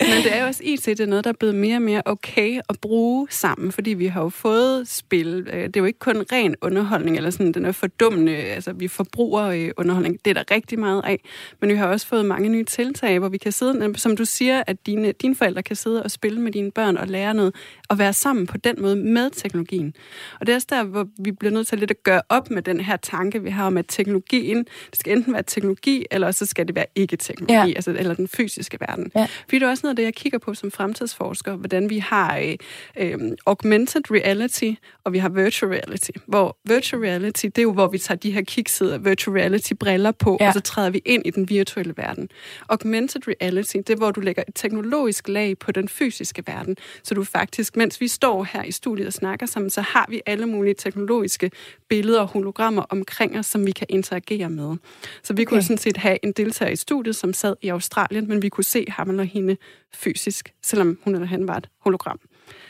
Men 0.00 0.24
det 0.24 0.36
er 0.36 0.40
jo 0.40 0.46
også 0.46 0.62
IT, 0.64 0.86
det 0.86 1.00
er 1.00 1.06
noget, 1.06 1.24
der 1.24 1.30
er 1.30 1.34
blevet 1.34 1.54
mere 1.54 1.76
og 1.76 1.82
mere 1.82 2.02
okay 2.04 2.60
at 2.68 2.80
bruge 2.80 3.26
sammen, 3.30 3.72
fordi 3.72 3.90
vi 3.90 4.06
har 4.06 4.22
jo 4.22 4.28
fået 4.28 4.88
spil. 4.88 5.48
Øh, 5.52 5.64
det 5.64 5.76
er 5.76 5.80
jo 5.80 5.84
ikke 5.84 5.98
kun 5.98 6.24
ren 6.32 6.54
underholdning, 6.62 7.16
eller 7.16 7.30
sådan, 7.30 7.52
den 7.52 7.64
er 7.64 7.72
fordummende, 7.72 8.36
altså 8.36 8.72
vi 8.72 8.88
forbruger 8.88 9.44
øh, 9.44 9.70
underholdning. 9.76 10.24
Det 10.24 10.30
er 10.30 10.34
der 10.34 10.54
rigtig 10.54 10.78
meget 10.78 11.02
af. 11.04 11.20
Men 11.60 11.70
vi 11.70 11.74
har 11.74 11.86
også 11.86 12.06
fået 12.06 12.24
mange 12.24 12.48
nye 12.48 12.64
tiltag, 12.64 13.18
hvor 13.18 13.28
vi 13.28 13.38
kan 13.38 13.52
sidde, 13.52 13.94
som 13.96 14.16
du 14.16 14.24
siger, 14.24 14.62
at 14.66 14.86
dine, 14.86 15.12
dine 15.12 15.34
forældre 15.34 15.62
kan 15.62 15.76
sidde 15.76 16.02
og 16.02 16.10
spille 16.10 16.40
med 16.40 16.52
dine 16.52 16.70
børn 16.70 16.96
og 16.96 17.08
lære 17.08 17.34
noget, 17.34 17.54
og 17.88 17.98
være 17.98 18.12
sammen 18.12 18.46
på 18.46 18.56
den 18.56 18.74
måde 18.78 18.96
med 18.96 19.30
teknologien. 19.30 19.94
Og 20.40 20.46
det 20.46 20.52
er 20.52 20.56
også 20.56 20.66
der, 20.70 20.84
hvor 20.84 21.08
vi 21.18 21.32
bliver 21.32 21.52
nødt 21.52 21.66
til 21.66 21.78
lidt 21.78 21.90
at 21.90 22.02
gøre 22.02 22.22
op 22.28 22.50
med 22.50 22.62
den 22.62 22.80
her 22.80 22.96
tanke, 22.96 23.42
vi 23.42 23.50
har 23.50 23.66
om, 23.66 23.76
at 23.76 23.84
teknologien, 23.88 24.58
det 24.90 24.98
skal 25.00 25.16
enten 25.16 25.32
være 25.32 25.42
teknologi, 25.42 26.06
eller 26.10 26.30
så 26.30 26.46
skal 26.46 26.66
det 26.66 26.74
være 26.74 26.86
ikke-teknologi, 26.94 27.70
ja. 27.70 27.74
altså, 27.76 27.90
eller 27.90 28.14
den 28.14 28.28
fysiske 28.28 28.78
verden. 28.80 29.10
Ja. 29.14 29.26
Fordi 29.44 29.58
det 29.58 29.62
er 29.62 29.70
også 29.70 29.85
noget 29.86 29.92
af 29.92 29.96
det, 29.96 30.02
jeg 30.02 30.14
kigger 30.14 30.38
på 30.38 30.54
som 30.54 30.70
fremtidsforsker, 30.70 31.56
hvordan 31.56 31.90
vi 31.90 31.98
har 31.98 32.38
øh, 32.38 32.56
øh, 32.96 33.18
augmented 33.46 34.02
reality, 34.10 34.72
og 35.04 35.12
vi 35.12 35.18
har 35.18 35.28
virtual 35.28 35.72
reality. 35.72 36.10
Hvor 36.26 36.56
virtual 36.64 37.02
reality, 37.02 37.44
det 37.44 37.58
er 37.58 37.62
jo, 37.62 37.72
hvor 37.72 37.88
vi 37.88 37.98
tager 37.98 38.18
de 38.18 38.30
her 38.30 38.42
kiksede 38.42 39.04
virtual 39.04 39.36
reality-briller 39.36 40.12
på, 40.12 40.36
ja. 40.40 40.48
og 40.48 40.54
så 40.54 40.60
træder 40.60 40.90
vi 40.90 41.02
ind 41.04 41.22
i 41.26 41.30
den 41.30 41.48
virtuelle 41.48 41.94
verden. 41.96 42.28
Augmented 42.68 43.20
reality, 43.28 43.76
det 43.76 43.90
er, 43.90 43.96
hvor 43.96 44.10
du 44.10 44.20
lægger 44.20 44.42
et 44.48 44.54
teknologisk 44.54 45.28
lag 45.28 45.58
på 45.58 45.72
den 45.72 45.88
fysiske 45.88 46.42
verden, 46.46 46.76
så 47.02 47.14
du 47.14 47.24
faktisk, 47.24 47.76
mens 47.76 48.00
vi 48.00 48.08
står 48.08 48.44
her 48.44 48.62
i 48.62 48.72
studiet 48.72 49.06
og 49.06 49.12
snakker 49.12 49.46
sammen, 49.46 49.70
så 49.70 49.80
har 49.80 50.06
vi 50.08 50.20
alle 50.26 50.46
mulige 50.46 50.74
teknologiske 50.74 51.50
billeder 51.88 52.20
og 52.20 52.26
hologrammer 52.26 52.82
omkring 52.82 53.38
os, 53.38 53.46
som 53.46 53.66
vi 53.66 53.70
kan 53.70 53.86
interagere 53.90 54.50
med. 54.50 54.76
Så 55.22 55.34
vi 55.34 55.42
okay. 55.42 55.48
kunne 55.48 55.62
sådan 55.62 55.78
set 55.78 55.96
have 55.96 56.18
en 56.22 56.32
deltager 56.32 56.70
i 56.70 56.76
studiet, 56.76 57.16
som 57.16 57.32
sad 57.32 57.56
i 57.62 57.68
Australien, 57.68 58.28
men 58.28 58.42
vi 58.42 58.48
kunne 58.48 58.64
se 58.64 58.86
ham 58.88 59.10
eller 59.10 59.22
hende 59.22 59.56
fysisk, 59.94 60.52
selvom 60.62 60.98
hun 61.04 61.14
eller 61.14 61.26
han 61.26 61.48
var 61.48 61.56
et 61.56 61.68
hologram. 61.80 62.20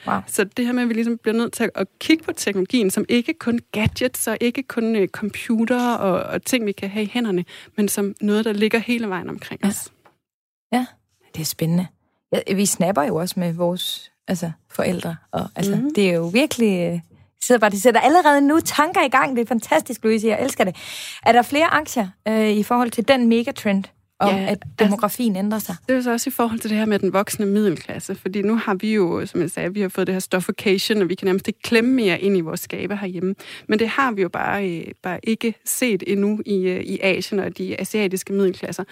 Wow. 0.07 0.21
Så 0.27 0.45
det 0.45 0.66
her 0.66 0.73
med, 0.73 0.83
at 0.83 0.88
vi 0.88 0.95
ligesom 0.95 1.19
bliver 1.19 1.37
nødt 1.37 1.53
til 1.53 1.71
at 1.75 1.87
kigge 2.01 2.25
på 2.25 2.33
teknologien, 2.33 2.90
som 2.90 3.05
ikke 3.09 3.35
kun 3.35 3.61
gadgets 3.73 4.27
og 4.27 4.37
ikke 4.40 4.62
kun 4.62 4.97
uh, 4.97 5.07
computer 5.07 5.95
og, 5.95 6.23
og 6.23 6.45
ting, 6.45 6.66
vi 6.66 6.73
kan 6.73 6.88
have 6.88 7.03
i 7.03 7.11
hænderne, 7.12 7.45
men 7.77 7.88
som 7.88 8.14
noget, 8.21 8.45
der 8.45 8.53
ligger 8.53 8.79
hele 8.79 9.09
vejen 9.09 9.31
omkring 9.31 9.61
ja. 9.64 9.69
os. 9.69 9.92
Ja, 10.73 10.87
det 11.35 11.40
er 11.40 11.45
spændende. 11.45 11.87
Ja, 12.33 12.55
vi 12.55 12.66
snapper 12.66 13.03
jo 13.03 13.16
også 13.16 13.40
med 13.40 13.53
vores 13.53 14.12
altså, 14.29 14.51
forældre. 14.71 15.16
Og, 15.33 15.49
altså, 15.57 15.77
mm. 15.77 15.95
Det 15.95 16.11
er 16.11 16.14
jo 16.14 16.27
virkelig... 16.27 16.92
Uh, 16.92 17.01
sidder 17.42 17.59
bare, 17.59 17.71
de 17.71 17.81
sætter 17.81 18.01
allerede 18.01 18.40
nu 18.40 18.61
tanker 18.61 19.03
i 19.03 19.09
gang. 19.09 19.37
Det 19.37 19.42
er 19.42 19.47
fantastisk, 19.47 20.05
Louise. 20.05 20.29
Jeg 20.29 20.42
elsker 20.42 20.64
det. 20.64 20.77
Er 21.23 21.33
der 21.33 21.42
flere 21.42 21.66
aktier 21.66 22.09
uh, 22.29 22.49
i 22.49 22.62
forhold 22.62 22.90
til 22.90 23.09
den 23.09 23.29
megatrend? 23.29 23.85
Om, 24.18 24.35
ja, 24.35 24.46
at 24.46 24.59
demografien 24.79 25.37
altså, 25.37 25.44
ændrer 25.44 25.59
sig. 25.59 25.76
Det 25.88 25.96
er 25.96 26.00
så 26.00 26.12
også 26.12 26.31
i 26.31 26.33
forhold 26.33 26.59
til 26.59 26.70
det 26.70 26.79
her 26.79 26.87
med 26.87 26.98
den 26.98 27.12
voksne 27.12 27.46
middelklasse, 27.46 28.14
fordi 28.14 28.42
nu 28.42 28.57
har 28.57 28.74
vi 28.74 28.94
jo, 28.94 29.26
som 29.26 29.40
jeg 29.40 29.50
sagde, 29.50 29.74
vi 29.74 29.81
har 29.81 29.88
fået 29.88 30.07
det 30.07 30.14
her 30.14 30.20
stoffocation, 30.20 31.02
og 31.02 31.09
vi 31.09 31.14
kan 31.14 31.26
nærmest 31.26 31.48
ikke 31.48 31.62
klemme 31.62 31.90
mere 31.90 32.20
ind 32.20 32.37
i 32.37 32.40
vores 32.40 32.61
skabe 32.61 32.96
herhjemme. 32.96 33.35
Men 33.68 33.79
det 33.79 33.88
har 33.88 34.12
vi 34.12 34.22
jo 34.22 34.29
bare, 34.29 34.70
øh, 34.70 34.85
bare 35.02 35.20
ikke 35.22 35.55
set 35.64 36.02
endnu 36.07 36.40
i, 36.46 36.68
øh, 36.68 36.81
i 36.81 36.98
Asien 37.02 37.40
og 37.40 37.59
de 37.59 37.81
asiatiske 37.81 38.33
middelklasser. 38.33 38.85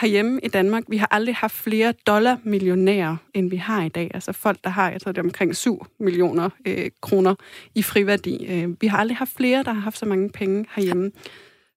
Herhjemme 0.00 0.40
i 0.42 0.48
Danmark, 0.48 0.84
vi 0.88 0.96
har 0.96 1.08
aldrig 1.10 1.34
haft 1.34 1.54
flere 1.54 1.94
dollarmillionærer, 2.06 3.16
end 3.34 3.50
vi 3.50 3.56
har 3.56 3.84
i 3.84 3.88
dag. 3.88 4.10
Altså 4.14 4.32
folk, 4.32 4.58
der 4.64 4.70
har, 4.70 4.90
jeg 4.90 5.00
tror 5.00 5.12
det 5.12 5.18
er 5.18 5.24
omkring 5.24 5.56
7 5.56 5.86
millioner 6.00 6.50
øh, 6.66 6.90
kroner 7.00 7.34
i 7.74 7.82
friværdi. 7.82 8.46
Øh, 8.46 8.68
vi 8.80 8.86
har 8.86 8.98
aldrig 8.98 9.16
haft 9.16 9.32
flere, 9.36 9.62
der 9.62 9.72
har 9.72 9.80
haft 9.80 9.98
så 9.98 10.06
mange 10.06 10.30
penge 10.30 10.66
herhjemme. 10.74 11.10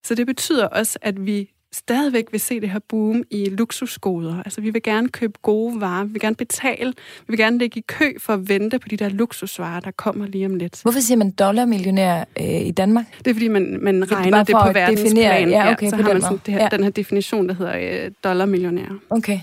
Så 0.04 0.16
det 0.16 0.28
betyder 0.28 0.68
også, 0.68 1.00
at 1.02 1.26
vi 1.26 1.50
stadigvæk 1.74 2.26
vil 2.32 2.40
se 2.40 2.62
det 2.62 2.70
her 2.70 2.80
boom 2.80 3.24
i 3.30 3.46
luksusgoder. 3.46 4.44
Altså, 4.44 4.62
vi 4.62 4.70
vil 4.70 4.84
gerne 4.84 5.10
købe 5.10 5.34
gode 5.42 5.82
varer, 5.82 6.04
vi 6.04 6.12
vil 6.12 6.22
gerne 6.22 6.36
betale, 6.36 6.94
vi 7.20 7.26
vil 7.28 7.38
gerne 7.38 7.58
ligge 7.58 7.80
i 7.80 7.84
kø 7.88 8.14
for 8.20 8.34
at 8.34 8.50
vente 8.50 8.80
på 8.80 8.88
de 8.88 8.98
der 8.98 9.10
luksusvarer, 9.10 9.80
der 9.80 9.92
kommer 9.92 10.28
lige 10.28 10.46
om 10.46 10.56
lidt. 10.56 10.82
Hvorfor 10.82 11.00
siger 11.00 11.18
man 11.18 11.32
dollarmillionær 11.32 12.24
øh, 12.40 12.62
i 12.62 12.72
Danmark? 12.72 13.06
Det 13.18 13.28
er, 13.28 13.34
fordi 13.34 13.48
man, 13.48 13.80
man 13.82 14.12
regner 14.12 14.38
det, 14.38 14.48
det 14.48 14.56
på 14.66 14.72
verdensplan. 14.74 15.50
Ja, 15.50 15.72
okay, 15.72 15.86
ja, 15.86 15.90
så 15.90 15.96
har 15.96 16.14
man 16.14 16.22
sådan 16.22 16.40
det 16.46 16.54
her, 16.54 16.62
ja. 16.62 16.70
den 16.72 16.84
her 16.84 16.92
definition, 16.92 17.50
der 17.50 17.56
hedder 17.56 18.06
øh, 18.06 18.12
dollarmillionær. 18.24 19.00
Okay. 19.10 19.40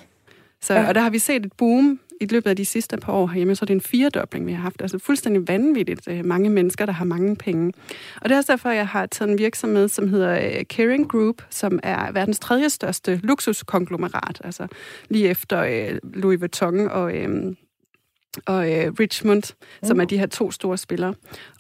Så, 0.63 0.75
ja. 0.75 0.89
Og 0.89 0.95
der 0.95 1.01
har 1.01 1.11
vi 1.11 1.19
set 1.19 1.47
et 1.47 1.53
boom 1.53 2.01
i 2.21 2.27
løbet 2.27 2.51
af 2.51 2.57
de 2.57 2.65
sidste 2.65 2.97
par 2.97 3.13
år 3.13 3.27
herhjemme, 3.27 3.55
så 3.55 3.65
er 3.65 3.67
det 3.67 3.75
en 3.75 3.81
firedobling, 3.81 4.47
vi 4.47 4.53
har 4.53 4.63
haft. 4.63 4.83
Altså 4.83 4.99
fuldstændig 4.99 5.49
vanvittigt 5.49 6.09
øh, 6.09 6.25
mange 6.25 6.51
mennesker, 6.51 6.87
der 6.87 6.93
har 6.93 7.05
mange 7.05 7.37
penge. 7.37 7.73
Og 8.17 8.29
det 8.29 8.33
er 8.33 8.37
også 8.39 8.53
derfor, 8.53 8.71
jeg 8.71 8.89
har 8.89 9.07
taget 9.07 9.31
en 9.31 9.39
virksomhed, 9.39 9.89
som 9.89 10.09
hedder 10.09 10.35
øh, 10.35 10.65
Caring 10.65 11.09
Group, 11.09 11.43
som 11.51 11.81
er 11.83 12.13
verdens 12.13 12.39
tredje 12.39 12.71
største 12.71 13.21
luksuskonglomerat, 13.23 14.41
altså 14.45 14.67
lige 15.09 15.29
efter 15.29 15.61
øh, 15.61 15.99
Louis 16.15 16.41
Vuitton 16.41 16.89
og 16.89 17.13
og 18.47 18.73
øh, 18.73 18.93
Richmond, 19.01 19.43
mm. 19.83 19.89
som 19.89 20.01
er 20.01 20.05
de 20.05 20.19
her 20.19 20.27
to 20.27 20.51
store 20.51 20.79
spillere. 20.79 21.15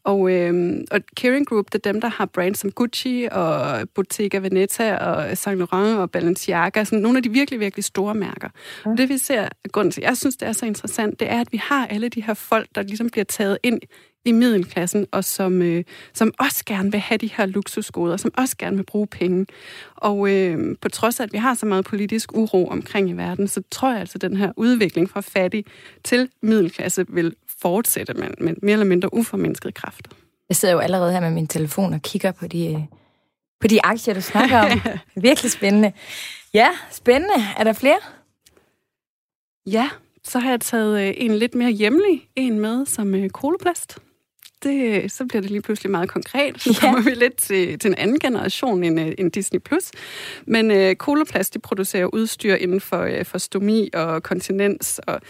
Og, 0.09 0.31
øh, 0.31 0.81
og 0.91 1.01
Kering 1.17 1.47
Group, 1.47 1.67
det 1.73 1.87
er 1.87 1.93
dem, 1.93 2.01
der 2.01 2.09
har 2.09 2.27
brands 2.27 2.59
som 2.59 2.71
Gucci 2.71 3.29
og 3.31 3.89
Bottega 3.95 4.39
Veneta 4.39 4.97
og 4.97 5.39
Saint 5.39 5.59
Laurent 5.59 5.99
og 5.99 6.11
Balenciaga, 6.11 6.85
sådan 6.85 6.99
nogle 6.99 7.17
af 7.17 7.23
de 7.23 7.31
virkelig, 7.31 7.61
virkelig 7.61 7.85
store 7.85 8.15
mærker. 8.15 8.49
Mm. 8.85 8.91
Og 8.91 8.99
det 8.99 9.09
vi 9.09 9.19
ser, 9.19 9.49
grund 9.73 9.93
til, 9.93 10.01
jeg 10.01 10.17
synes, 10.17 10.37
det 10.37 10.49
er 10.49 10.53
så 10.53 10.67
interessant, 10.67 11.21
det 11.21 11.31
er, 11.31 11.41
at 11.41 11.53
vi 11.53 11.57
har 11.57 11.87
alle 11.87 12.09
de 12.09 12.23
her 12.23 12.35
folk, 12.35 12.69
der 12.75 12.83
ligesom 12.83 13.11
bliver 13.11 13.25
taget 13.25 13.59
ind 13.63 13.81
i 14.25 14.33
middelklassen, 14.33 15.07
og 15.13 15.25
som, 15.25 15.63
øh, 15.63 15.85
som 16.15 16.33
også 16.39 16.65
gerne 16.67 16.91
vil 16.91 17.01
have 17.01 17.19
de 17.19 17.31
her 17.37 17.47
luksusgoder, 17.47 18.17
som 18.17 18.31
også 18.39 18.57
gerne 18.59 18.77
vil 18.77 18.85
bruge 18.85 19.07
penge. 19.07 19.47
Og 19.97 20.31
øh, 20.35 20.77
på 20.81 20.89
trods 20.89 21.21
af, 21.21 21.25
at 21.25 21.33
vi 21.33 21.39
har 21.39 21.55
så 21.55 21.67
meget 21.67 21.85
politisk 21.85 22.33
uro 22.33 22.69
omkring 22.69 23.11
i 23.11 23.13
verden, 23.13 23.49
så 23.49 23.63
tror 23.71 23.91
jeg 23.91 24.01
altså, 24.01 24.13
at 24.15 24.23
den 24.23 24.37
her 24.37 24.53
udvikling 24.57 25.11
fra 25.11 25.21
fattig 25.21 25.65
til 26.05 26.29
middelklasse 26.43 27.05
vil 27.09 27.35
fortsætte 27.63 28.15
med, 28.15 28.29
med 28.41 28.55
mere 28.63 28.73
eller 28.73 28.87
mindre 28.87 29.15
uformindskede 29.15 29.73
kræfter. 29.73 30.11
Jeg 30.49 30.57
sidder 30.57 30.75
jo 30.75 30.81
allerede 30.81 31.13
her 31.13 31.21
med 31.21 31.31
min 31.31 31.47
telefon 31.47 31.95
og 31.95 32.03
kigger 32.03 32.33
på 32.33 32.47
de, 32.47 32.87
på 33.61 33.69
de 33.69 33.85
aktier, 33.85 34.15
du 34.15 34.21
snakker 34.21 34.59
om. 34.59 34.81
Virkelig 35.23 35.51
spændende. 35.51 35.93
Ja, 36.55 36.69
spændende. 36.91 37.35
Er 37.57 37.65
der 37.65 37.73
flere? 37.73 37.99
Ja, 39.67 39.91
så 40.25 40.39
har 40.39 40.51
jeg 40.51 40.61
taget 40.61 41.09
øh, 41.09 41.15
en 41.17 41.35
lidt 41.35 41.55
mere 41.55 41.71
hjemlig 41.71 42.29
en 42.37 42.61
med, 42.61 42.87
som 42.87 43.15
øh, 43.15 43.31
koloplast 43.31 43.99
det, 44.63 45.13
så 45.13 45.27
bliver 45.27 45.41
det 45.43 45.51
lige 45.51 45.63
pludselig 45.63 45.91
meget 45.91 46.09
konkret. 46.09 46.63
Så 46.63 46.79
kommer 46.81 47.03
vi 47.03 47.11
lidt 47.11 47.37
til, 47.37 47.79
til 47.79 47.89
en 47.89 47.95
anden 47.95 48.19
generation 48.19 48.85
end, 48.85 49.01
øh, 49.01 49.13
end 49.19 49.33
Disney+. 49.33 49.61
Plus. 49.61 49.91
Men 50.47 50.71
øh, 50.71 50.97
Koloplast, 50.97 51.55
de 51.55 51.59
producerer 51.59 52.07
udstyr 52.07 52.55
inden 52.55 52.81
for, 52.81 53.03
øh, 53.03 53.25
for 53.25 53.39
stomi 53.39 53.91
og 53.95 54.23
kontinens 54.23 55.01
og 55.07 55.21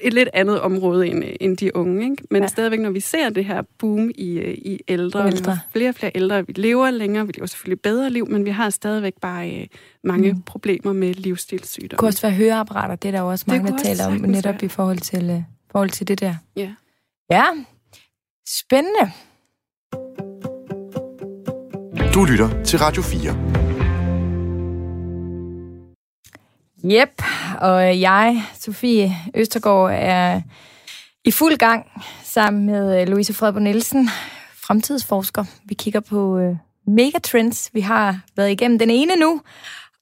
et 0.00 0.14
lidt 0.14 0.28
andet 0.32 0.60
område 0.60 1.06
end, 1.06 1.24
øh, 1.24 1.30
end 1.40 1.56
de 1.56 1.76
unge. 1.76 2.10
Ikke? 2.10 2.22
Men 2.30 2.42
ja. 2.42 2.48
stadigvæk, 2.48 2.80
når 2.80 2.90
vi 2.90 3.00
ser 3.00 3.30
det 3.30 3.44
her 3.44 3.62
boom 3.78 4.10
i, 4.14 4.38
øh, 4.38 4.54
i 4.54 4.80
ældre, 4.88 5.26
ældre. 5.26 5.58
flere 5.72 5.88
og 5.88 5.94
flere 5.94 6.12
ældre, 6.14 6.46
vi 6.46 6.52
lever 6.56 6.90
længere, 6.90 7.26
vi 7.26 7.32
lever 7.36 7.46
selvfølgelig 7.46 7.80
bedre 7.80 8.10
liv, 8.10 8.28
men 8.30 8.44
vi 8.44 8.50
har 8.50 8.70
stadigvæk 8.70 9.14
bare 9.20 9.50
øh, 9.50 9.66
mange 10.04 10.32
mm. 10.32 10.42
problemer 10.42 10.92
med 10.92 11.14
livsstilssygdomme. 11.14 11.90
Det 11.90 11.98
kunne 11.98 12.08
også 12.08 12.22
være 12.22 12.36
høreapparater, 12.36 12.94
det 12.94 13.08
er 13.08 13.12
der 13.12 13.20
også 13.20 13.44
mange, 13.48 13.70
der 13.72 13.78
taler 13.78 14.06
om, 14.06 14.12
netop 14.12 14.54
være. 14.54 14.64
i 14.64 14.68
forhold 14.68 14.98
til, 14.98 15.30
øh, 15.30 15.42
forhold 15.72 15.90
til 15.90 16.08
det 16.08 16.20
der. 16.20 16.34
Ja. 16.56 16.70
Ja, 17.30 17.44
Spændende. 18.48 19.12
Du 22.14 22.24
lytter 22.24 22.62
til 22.64 22.78
Radio 22.78 23.02
4. 23.02 23.87
Jep, 26.84 27.22
og 27.60 28.00
jeg, 28.00 28.42
Sofie 28.58 29.16
Østergaard, 29.34 29.90
er 29.94 30.40
i 31.24 31.30
fuld 31.30 31.56
gang 31.56 31.86
sammen 32.22 32.66
med 32.66 33.00
øh, 33.00 33.08
Louise 33.08 33.34
Fredbo 33.34 33.58
Nielsen, 33.58 34.08
fremtidsforsker. 34.54 35.44
Vi 35.64 35.74
kigger 35.74 36.00
på 36.00 36.38
øh, 36.38 36.56
megatrends. 36.86 37.70
Vi 37.72 37.80
har 37.80 38.20
været 38.36 38.50
igennem 38.50 38.78
den 38.78 38.90
ene 38.90 39.16
nu, 39.16 39.40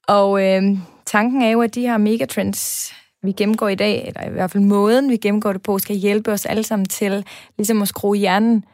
og 0.08 0.42
øh, 0.42 0.62
tanken 1.06 1.42
er 1.42 1.50
jo, 1.50 1.62
at 1.62 1.74
de 1.74 1.80
her 1.80 1.98
megatrends 1.98 2.92
vi 3.22 3.32
gennemgår 3.32 3.68
i 3.68 3.74
dag, 3.74 4.06
eller 4.06 4.30
i 4.30 4.32
hvert 4.32 4.50
fald 4.50 4.64
måden, 4.64 5.10
vi 5.10 5.16
gennemgår 5.16 5.52
det 5.52 5.62
på, 5.62 5.78
skal 5.78 5.96
hjælpe 5.96 6.32
os 6.32 6.46
alle 6.46 6.62
sammen 6.62 6.86
til 6.86 7.24
ligesom 7.58 7.82
at 7.82 7.88
skrue 7.88 8.16
hjernen 8.16 8.64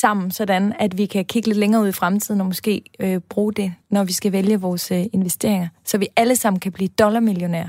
sammen, 0.00 0.30
sådan 0.30 0.72
at 0.78 0.98
vi 0.98 1.06
kan 1.06 1.24
kigge 1.24 1.48
lidt 1.48 1.58
længere 1.58 1.82
ud 1.82 1.88
i 1.88 1.92
fremtiden 1.92 2.40
og 2.40 2.46
måske 2.46 2.82
øh, 3.00 3.20
bruge 3.28 3.52
det, 3.52 3.74
når 3.90 4.04
vi 4.04 4.12
skal 4.12 4.32
vælge 4.32 4.60
vores 4.60 4.90
øh, 4.90 5.04
investeringer, 5.12 5.68
så 5.84 5.98
vi 5.98 6.08
alle 6.16 6.36
sammen 6.36 6.60
kan 6.60 6.72
blive 6.72 6.88
dollarmillionærer. 6.88 7.68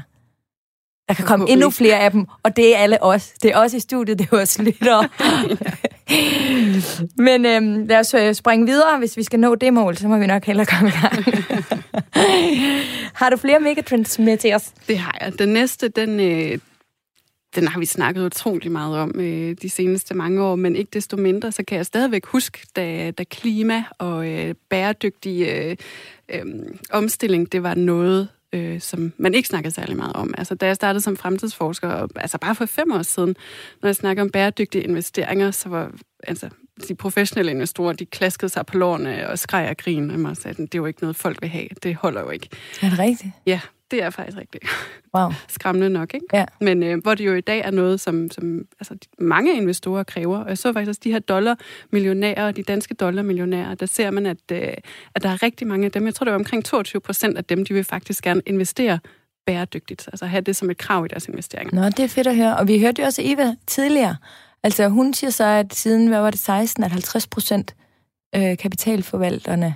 Der 1.08 1.16
kan 1.16 1.26
komme 1.26 1.50
endnu 1.50 1.70
flere 1.70 2.00
af 2.00 2.12
dem, 2.12 2.26
og 2.44 2.56
det 2.56 2.76
er 2.76 2.80
alle 2.80 3.04
os. 3.04 3.34
Det 3.44 3.52
er 3.52 3.58
også 3.58 3.78
i 3.78 3.80
studiet, 3.80 4.20
det 4.20 4.30
er 4.32 4.38
også 4.38 4.64
lyttere. 4.64 5.10
Men 7.28 7.46
øhm, 7.46 7.86
lad 7.88 8.00
os 8.00 8.14
øh, 8.14 8.34
springe 8.34 8.66
videre. 8.66 8.98
Hvis 8.98 9.18
vi 9.18 9.24
skal 9.24 9.40
nå 9.40 9.56
det 9.56 9.74
mål, 9.74 9.98
så 9.98 10.08
må 10.08 10.18
vi 10.18 10.28
nok 10.28 10.46
hellere 10.46 10.66
komme 10.66 10.90
i 10.90 10.92
gang. 10.92 11.26
har 13.20 13.30
du 13.30 13.38
flere 13.38 13.60
megatrends 13.60 14.20
med 14.20 14.38
til 14.38 14.54
os? 14.54 14.72
Det 14.88 14.98
har 14.98 15.18
jeg. 15.22 15.40
Den 15.40 15.50
næste, 15.50 15.90
den, 15.90 16.20
øh, 16.20 16.58
den 17.56 17.68
har 17.68 17.80
vi 17.80 17.86
snakket 17.86 18.26
utrolig 18.26 18.72
meget 18.72 18.98
om 18.98 19.20
øh, 19.20 19.56
de 19.62 19.70
seneste 19.70 20.14
mange 20.14 20.44
år, 20.44 20.56
men 20.56 20.76
ikke 20.76 20.90
desto 20.94 21.18
mindre, 21.18 21.52
så 21.52 21.64
kan 21.64 21.78
jeg 21.78 21.86
stadigvæk 21.86 22.26
huske, 22.26 22.60
da, 22.76 23.12
da 23.12 23.24
klima 23.24 23.84
og 23.98 24.28
øh, 24.30 24.56
bæredygtig 24.70 25.48
øh, 25.48 25.76
øh, 26.30 26.46
omstilling, 26.92 27.52
det 27.52 27.64
var 27.64 27.76
noget, 27.76 28.28
øh, 28.54 28.82
som 28.82 29.14
man 29.18 29.34
ikke 29.34 29.48
snakker 29.48 29.70
særlig 29.70 29.98
meget 29.98 30.14
om. 30.14 30.34
Altså, 30.38 30.56
da 30.56 30.66
jeg 30.66 30.76
startede 30.76 31.02
som 31.02 31.18
fremtidsforsker, 31.18 32.08
altså 32.16 32.38
bare 32.38 32.56
for 32.56 32.66
fem 32.66 32.92
år 32.92 33.02
siden, 33.02 33.36
når 33.82 33.88
jeg 33.88 33.96
snakker 33.96 34.24
om 34.24 34.30
bæredygtige 34.30 34.84
investeringer, 34.84 35.52
så 35.52 35.70
var 35.70 35.92
altså, 36.24 36.50
de 36.88 36.96
professionelle 36.96 37.52
investorer, 37.52 37.94
de 37.94 38.06
klaskede 38.06 38.50
sig 38.50 38.66
på 38.66 38.78
lårene 38.78 39.30
og 39.30 39.40
skreg 39.40 39.70
og 39.70 39.78
grin, 39.78 40.12
og 40.12 40.20
mig 40.20 40.38
sagde, 40.38 40.62
det 40.62 40.76
er 40.76 40.80
jo 40.80 40.86
ikke 40.86 41.02
noget, 41.02 41.16
folk 41.16 41.42
vil 41.42 41.50
have. 41.50 41.68
Det 41.84 41.96
holder 41.96 42.22
jo 42.22 42.30
ikke. 42.30 42.50
Er 42.82 42.90
det 42.90 43.00
rigtigt? 43.00 43.34
Ja, 43.46 43.60
det 43.92 44.04
er 44.04 44.10
faktisk 44.10 44.38
rigtigt. 44.38 44.64
Wow. 45.16 45.32
Skræmmende 45.48 45.90
nok, 45.90 46.14
ikke? 46.14 46.26
Ja. 46.34 46.46
Men 46.62 46.84
øh, 46.84 47.02
hvor 47.02 47.16
det 47.16 47.26
jo 47.26 47.34
i 47.34 47.42
dag 47.42 47.60
er 47.60 47.72
noget, 47.72 48.00
som, 48.00 48.32
som 48.32 48.66
altså, 48.80 48.98
mange 49.20 49.56
investorer 49.56 50.04
kræver. 50.04 50.38
Og 50.38 50.50
jeg 50.50 50.58
så 50.58 50.74
faktisk 50.74 50.90
også 50.90 51.02
de 51.04 51.12
her 51.12 51.20
dollarmillionærer, 51.20 52.52
de 52.52 52.64
danske 52.64 52.94
dollarmillionærer, 52.94 53.76
der 53.76 53.86
ser 53.86 54.12
man, 54.12 54.26
at, 54.26 54.38
øh, 54.52 54.74
at 55.16 55.24
der 55.24 55.30
er 55.30 55.44
rigtig 55.44 55.68
mange 55.68 55.86
af 55.86 55.92
dem, 55.92 56.06
jeg 56.06 56.16
tror, 56.16 56.24
det 56.24 56.32
var 56.32 56.40
omkring 56.40 56.66
22 56.66 57.02
procent 57.02 57.38
af 57.38 57.46
dem, 57.46 57.66
de 57.66 57.74
vil 57.74 57.84
faktisk 57.84 58.24
gerne 58.24 58.42
investere 58.46 59.00
bæredygtigt, 59.46 60.08
altså 60.08 60.26
have 60.26 60.42
det 60.42 60.56
som 60.56 60.70
et 60.70 60.78
krav 60.78 61.06
i 61.06 61.08
deres 61.08 61.28
investeringer. 61.28 61.82
Nå, 61.82 61.90
det 61.90 62.00
er 62.00 62.08
fedt 62.08 62.28
at 62.28 62.36
høre. 62.36 62.58
Og 62.58 62.68
vi 62.68 62.80
hørte 62.80 63.02
jo 63.02 63.06
også 63.06 63.22
Eva 63.26 63.56
tidligere. 63.68 64.16
Altså 64.64 64.88
hun 64.88 65.14
siger 65.14 65.32
så, 65.32 65.44
at 65.44 65.76
siden, 65.76 66.08
hvad 66.08 66.20
var 66.20 66.30
det, 66.30 66.40
16, 66.40 66.84
at 66.84 66.92
50 66.92 67.28
procent 67.28 67.76
øh, 68.36 68.58
kapitalforvalterne, 68.58 69.76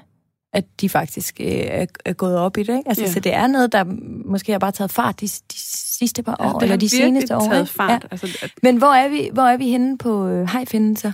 at 0.53 0.65
de 0.81 0.89
faktisk 0.89 1.35
øh, 1.39 1.47
er, 1.47 1.85
er 2.05 2.13
gået 2.13 2.37
op 2.37 2.57
i 2.57 2.63
det. 2.63 2.77
Ikke? 2.77 2.89
Altså, 2.89 3.03
Ja. 3.03 3.11
Så 3.11 3.19
det 3.19 3.33
er 3.33 3.47
noget, 3.47 3.71
der 3.71 3.83
måske 4.25 4.51
har 4.51 4.59
bare 4.59 4.71
taget 4.71 4.91
fart 4.91 5.19
de, 5.21 5.27
de 5.27 5.59
sidste 5.99 6.23
par 6.23 6.35
år, 6.39 6.53
det 6.59 6.63
eller 6.63 6.75
de 6.77 6.89
seneste 6.89 7.35
år. 7.37 7.47
taget 7.49 7.69
fart. 7.69 7.89
Ja. 8.03 8.07
Altså, 8.11 8.37
at- 8.41 8.51
Men 8.63 8.77
hvor 8.77 8.93
er 8.93 9.07
vi, 9.09 9.29
hvor 9.33 9.43
er 9.43 9.57
vi 9.57 9.69
henne 9.69 9.97
på 9.97 10.27
øh, 10.27 10.49
hejfinden 10.49 10.95
så? 10.95 11.11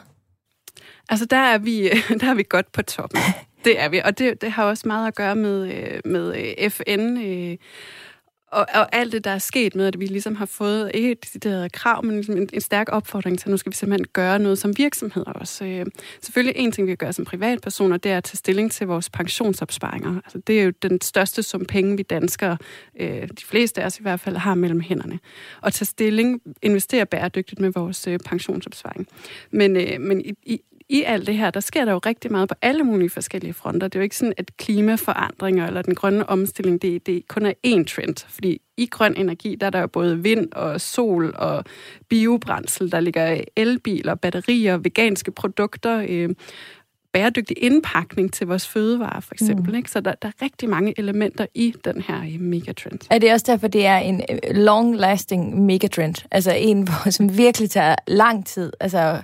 Altså, 1.10 1.26
der 1.26 1.38
er 1.38 1.58
vi, 1.58 1.90
der 2.22 2.30
er 2.30 2.34
vi 2.34 2.44
godt 2.50 2.72
på 2.72 2.82
toppen. 2.82 3.20
Det 3.66 3.80
er 3.82 3.90
vi, 3.90 4.02
og 4.06 4.18
det, 4.18 4.42
det 4.42 4.52
har 4.52 4.64
også 4.64 4.88
meget 4.88 5.08
at 5.08 5.16
gøre 5.16 5.36
med, 5.36 5.74
øh, 5.74 6.02
med 6.06 6.70
FN 6.70 7.18
øh, 7.18 7.58
og, 8.52 8.66
og 8.74 8.96
alt 8.96 9.12
det, 9.12 9.24
der 9.24 9.32
er 9.32 9.38
sket 9.38 9.76
med, 9.76 9.88
at 9.88 10.00
vi 10.00 10.06
ligesom 10.06 10.36
har 10.36 10.46
fået 10.46 10.92
ikke 10.94 11.12
et 11.12 11.24
decideret 11.24 11.72
krav, 11.72 12.06
men 12.06 12.16
ligesom 12.16 12.38
en, 12.38 12.50
en 12.54 12.62
stærk 12.62 12.88
opfordring 12.92 13.40
til, 13.40 13.48
at 13.48 13.52
nu 13.52 13.58
skal 13.58 13.72
vi 13.72 13.76
simpelthen 13.76 14.08
gøre 14.14 14.40
noget 14.40 14.58
som 14.58 14.78
virksomheder 14.78 15.32
også. 15.32 15.66
Øh, 15.66 15.86
selvfølgelig 16.22 16.56
en 16.58 16.72
ting, 16.72 16.88
vi 16.88 16.92
kan 16.92 16.98
gøre 16.98 17.14
som 17.14 17.26
privatpersoner, 17.26 17.98
det 17.98 18.12
er 18.12 18.18
at 18.18 18.24
tage 18.24 18.38
stilling 18.38 18.72
til 18.72 18.88
vores 18.88 19.10
pensionsopsparinger. 19.10 20.16
Altså, 20.16 20.42
det 20.48 20.60
er 20.60 20.64
jo 20.64 20.72
den 20.82 21.02
største 21.02 21.44
sum 21.44 21.66
penge, 21.66 21.98
vi 21.98 22.04
danskere, 22.04 22.58
øh, 23.00 23.28
de 23.28 23.46
fleste 23.46 23.82
af 23.82 23.86
os 23.86 24.00
i 24.00 24.02
hvert 24.02 24.20
fald, 24.20 24.36
har 24.36 24.56
mellem 24.56 24.80
hænderne. 24.80 25.20
Og 25.62 25.74
tage 25.74 25.86
stilling, 25.86 26.42
investere 26.62 27.06
bæredygtigt 27.06 27.62
med 27.62 27.72
vores 27.76 28.08
øh, 28.08 28.20
pensionsopsparing. 28.26 29.08
Men, 29.52 29.76
øh, 29.78 30.02
men 30.02 30.22
i, 30.26 30.34
i, 30.44 30.62
i 30.90 31.04
alt 31.04 31.28
det 31.28 31.38
her, 31.38 31.52
der 31.52 31.60
sker 31.60 31.86
der 31.86 31.92
jo 31.92 31.98
rigtig 31.98 32.32
meget 32.32 32.50
på 32.50 32.56
alle 32.62 32.84
mulige 32.84 33.10
forskellige 33.10 33.54
fronter. 33.54 33.88
Det 33.88 33.96
er 33.96 34.00
jo 34.00 34.04
ikke 34.04 34.18
sådan, 34.18 34.34
at 34.38 34.58
klimaforandringer 34.58 35.68
eller 35.68 35.82
den 35.82 35.96
grønne 35.96 36.30
omstilling, 36.30 36.82
det, 36.82 37.06
det 37.06 37.28
kun 37.28 37.46
er 37.46 37.54
én 37.68 37.84
trend. 37.84 38.26
Fordi 38.28 38.62
i 38.78 38.86
grøn 38.86 39.16
energi, 39.18 39.56
der 39.56 39.66
er 39.66 39.70
der 39.70 39.80
jo 39.80 39.88
både 39.88 40.24
vind 40.24 40.52
og 40.52 40.82
sol 40.82 41.36
og 41.38 41.66
biobrændsel, 42.10 42.92
der 42.92 43.00
ligger 43.00 43.42
elbiler, 43.56 44.16
batterier, 44.16 44.78
veganske 44.78 45.32
produkter, 45.32 46.06
øh, 46.10 46.30
bæredygtig 47.14 47.64
indpakning 47.64 48.34
til 48.34 48.48
vores 48.48 48.68
fødevarer, 48.68 49.20
for 49.20 49.34
eksempel. 49.34 49.72
Mm. 49.72 49.78
Ikke? 49.78 49.92
Så 49.92 50.00
der, 50.00 50.14
der 50.22 50.28
er 50.28 50.42
rigtig 50.42 50.70
mange 50.70 50.94
elementer 50.98 51.46
i 51.54 51.74
den 51.86 52.02
her 52.02 52.22
øh, 52.22 52.40
megatrend. 52.40 53.00
Er 53.10 53.18
det 53.18 53.34
også 53.34 53.46
derfor, 53.50 53.68
det 53.68 53.86
er 53.86 53.98
en 53.98 54.22
øh, 54.30 54.38
long-lasting 54.52 55.62
megatrend? 55.62 56.26
Altså 56.32 56.52
en, 56.52 56.88
som 57.18 57.38
virkelig 57.38 57.70
tager 57.70 57.96
lang 58.08 58.46
tid 58.46 58.72
altså, 58.80 59.22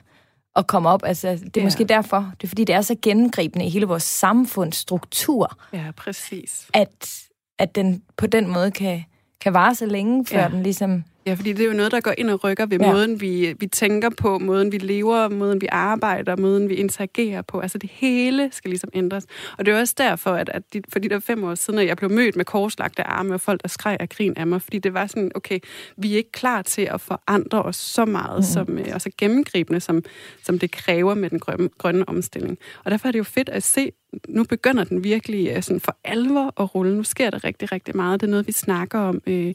at 0.56 0.68
komme 0.68 0.90
op. 0.90 1.02
Altså, 1.06 1.28
det 1.32 1.58
er 1.58 1.62
Ja. 1.62 1.64
måske 1.64 1.84
derfor. 1.84 2.32
Det 2.42 2.44
er 2.44 2.48
fordi, 2.48 2.64
det 2.64 2.76
er 2.76 2.82
så 2.82 2.96
gennemgribende 3.02 3.66
i 3.66 3.70
hele 3.70 3.86
vores 3.86 4.04
samfundsstruktur, 4.04 5.58
Ja, 5.74 5.92
præcis. 5.98 6.68
at, 6.74 7.20
at 7.60 7.76
den 7.76 8.04
på 8.18 8.28
den 8.28 8.48
måde 8.48 8.72
kan, 8.72 9.04
kan 9.42 9.54
vare 9.54 9.76
så 9.76 9.86
længe, 9.86 10.26
før 10.26 10.40
ja. 10.42 10.48
den 10.50 10.64
ligesom... 10.64 11.06
Ja, 11.26 11.34
fordi 11.34 11.54
det 11.54 11.64
er 11.64 11.68
jo 11.68 11.74
noget, 11.74 11.92
der 11.92 12.02
går 12.02 12.14
ind 12.18 12.30
og 12.30 12.44
rykker 12.44 12.66
ved 12.66 12.80
ja. 12.80 12.92
Måden, 12.92 13.22
vi, 13.22 13.56
vi 13.60 13.68
tænker 13.68 14.10
på, 14.10 14.40
måden 14.40 14.72
vi 14.72 14.78
lever, 14.78 15.30
måden 15.30 15.62
vi 15.62 15.68
arbejder, 15.72 16.36
måden 16.36 16.70
vi 16.70 16.76
interagerer 16.76 17.42
på. 17.42 17.60
Altså 17.60 17.78
det 17.78 17.90
hele 17.94 18.50
skal 18.52 18.70
ligesom 18.70 18.90
ændres. 18.94 19.26
Og 19.58 19.66
det 19.66 19.74
er 19.74 19.80
også 19.80 19.96
derfor, 19.98 20.32
at, 20.32 20.50
at 20.50 20.74
de, 20.74 20.82
for 20.90 21.00
de 21.00 21.10
der 21.10 21.20
fem 21.20 21.44
år 21.44 21.56
siden, 21.56 21.80
at 21.80 21.88
jeg 21.88 21.98
blev 21.98 22.12
mødt 22.12 22.36
med 22.36 22.46
korslagte 22.46 23.04
arme 23.04 23.34
og 23.34 23.42
folk, 23.42 23.62
der 23.62 23.68
skreg 23.68 23.98
af 24.00 24.10
grin 24.10 24.34
af 24.38 24.48
mig, 24.48 24.62
fordi 24.62 24.80
det 24.80 24.94
var 24.94 25.08
sådan, 25.08 25.32
okay, 25.36 25.60
vi 25.98 26.14
er 26.14 26.18
ikke 26.18 26.32
klar 26.32 26.62
til 26.62 26.82
at 26.82 27.02
forandre 27.02 27.62
os 27.62 27.76
så 27.76 28.06
meget, 28.06 28.38
mm. 28.38 28.44
som, 28.44 28.80
øh, 28.80 28.86
og 28.94 29.02
så 29.02 29.10
gennemgribende, 29.18 29.80
som, 29.80 30.04
som 30.44 30.60
det 30.60 30.72
kræver 30.72 31.14
med 31.14 31.30
den 31.30 31.40
grønne, 31.40 31.70
grønne 31.78 32.10
omstilling. 32.10 32.58
Og 32.84 32.92
derfor 32.92 33.08
er 33.08 33.12
det 33.12 33.20
jo 33.20 33.24
fedt 33.24 33.50
at 33.50 33.64
se, 33.64 33.92
nu 34.28 34.44
begynder 34.44 34.84
den 34.84 35.04
virkelig 35.04 35.50
øh, 35.56 35.64
sådan 35.64 35.80
for 35.80 35.98
alvor 36.04 36.62
at 36.62 36.76
rulle. 36.76 36.98
Nu 36.98 37.04
sker 37.04 37.30
der 37.30 37.44
rigtig, 37.44 37.72
rigtig 37.72 37.96
meget. 37.96 38.22
Det 38.22 38.28
er 38.28 38.32
noget, 38.32 38.48
vi 38.48 38.52
snakker 38.52 39.00
om 39.00 39.22
øh, 39.28 39.54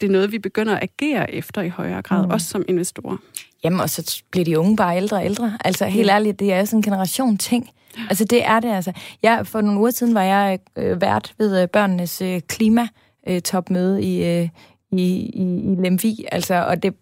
det 0.00 0.06
er 0.06 0.10
noget, 0.10 0.32
vi 0.32 0.38
begynder 0.38 0.76
at 0.76 0.82
agere 0.82 1.34
efter 1.34 1.62
i 1.62 1.68
højere 1.68 2.02
grad, 2.02 2.22
mm. 2.22 2.26
Mm. 2.26 2.30
også 2.30 2.46
som 2.46 2.64
investorer. 2.68 3.16
Jamen, 3.64 3.80
og 3.80 3.90
så 3.90 4.22
bliver 4.30 4.44
de 4.44 4.58
unge 4.58 4.76
bare 4.76 4.96
ældre 4.96 5.16
og 5.16 5.24
ældre. 5.24 5.58
Altså, 5.64 5.84
helt 5.86 6.06
Ja. 6.08 6.14
ærligt, 6.14 6.40
det 6.40 6.52
er 6.52 6.64
sådan 6.64 6.78
en 6.78 6.82
generation 6.82 7.38
ting. 7.38 7.70
Altså, 8.08 8.24
det 8.24 8.44
er 8.44 8.60
det 8.60 8.68
altså. 8.72 8.92
Jeg, 9.22 9.46
for 9.46 9.60
nogle 9.60 9.80
uger 9.80 9.90
siden 9.90 10.14
var 10.14 10.22
jeg 10.22 10.58
øh, 10.76 11.00
vært 11.00 11.34
ved 11.38 11.62
øh, 11.62 11.68
børnenes 11.68 12.22
øh, 12.22 12.40
klimatopmøde 12.48 14.02
i, 14.02 14.24
øh, 14.24 14.48
i, 14.92 15.02
i, 15.02 15.42
i 15.72 15.74
Lemvi. 15.82 16.24
Altså, 16.32 16.54
og 16.54 16.82
det, 16.82 16.94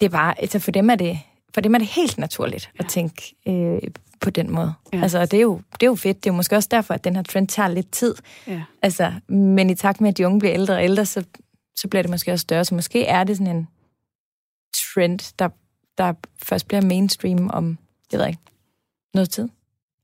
det 0.00 0.12
var, 0.12 0.32
altså 0.38 0.58
for 0.58 0.70
dem 0.70 0.90
er 0.90 0.94
det, 0.94 1.18
for 1.54 1.60
dem 1.60 1.74
er 1.74 1.78
det 1.78 1.86
helt 1.86 2.18
naturligt 2.18 2.70
ja. 2.78 2.84
at 2.84 2.90
tænke 2.90 3.34
øh, 3.48 3.78
på 4.20 4.30
den 4.30 4.50
måde. 4.50 4.72
Ja. 4.92 4.96
Ja. 4.96 5.02
Altså, 5.02 5.18
og 5.20 5.30
det 5.30 5.36
er, 5.36 5.40
jo, 5.42 5.60
det 5.72 5.82
er 5.82 5.86
jo 5.86 5.94
fedt. 5.94 6.24
Det 6.24 6.30
er 6.30 6.32
jo 6.32 6.36
måske 6.36 6.56
også 6.56 6.68
derfor, 6.70 6.94
at 6.94 7.04
den 7.04 7.16
her 7.16 7.22
trend 7.22 7.48
tager 7.48 7.68
lidt 7.68 7.90
tid. 7.90 8.14
Ja. 8.46 8.62
Altså, 8.82 9.12
men 9.28 9.70
i 9.70 9.74
takt 9.74 10.00
med, 10.00 10.08
at 10.08 10.18
de 10.18 10.26
unge 10.26 10.38
bliver 10.38 10.54
ældre 10.54 10.74
og 10.74 10.84
ældre, 10.84 11.06
så, 11.06 11.24
så 11.76 11.88
bliver 11.88 12.02
det 12.02 12.10
måske 12.10 12.32
også 12.32 12.42
større. 12.42 12.64
Så 12.64 12.74
måske 12.74 13.04
er 13.06 13.24
det 13.24 13.36
sådan 13.36 13.56
en 13.56 13.68
trend, 14.94 15.34
der, 15.38 15.48
der 15.98 16.12
først 16.42 16.68
bliver 16.68 16.80
mainstream 16.82 17.50
om, 17.52 17.78
jeg 18.12 18.20
ved 18.20 18.26
ikke, 18.26 18.40
noget 19.14 19.30
tid. 19.30 19.48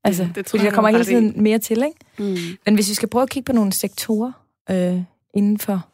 Altså, 0.04 0.22
Ja, 0.22 0.28
det 0.34 0.46
tror 0.46 0.50
fordi 0.50 0.64
jeg, 0.64 0.70
der 0.70 0.74
kommer 0.74 0.90
hele 0.90 1.02
i. 1.02 1.04
tiden 1.04 1.42
mere 1.42 1.58
til, 1.58 1.76
ikke? 1.84 2.32
Mm. 2.34 2.56
Men 2.66 2.74
hvis 2.74 2.88
vi 2.88 2.94
skal 2.94 3.08
prøve 3.08 3.22
at 3.22 3.30
kigge 3.30 3.46
på 3.46 3.52
nogle 3.52 3.72
sektorer 3.72 4.32
øh, 4.70 5.02
inden 5.34 5.58
for... 5.58 5.88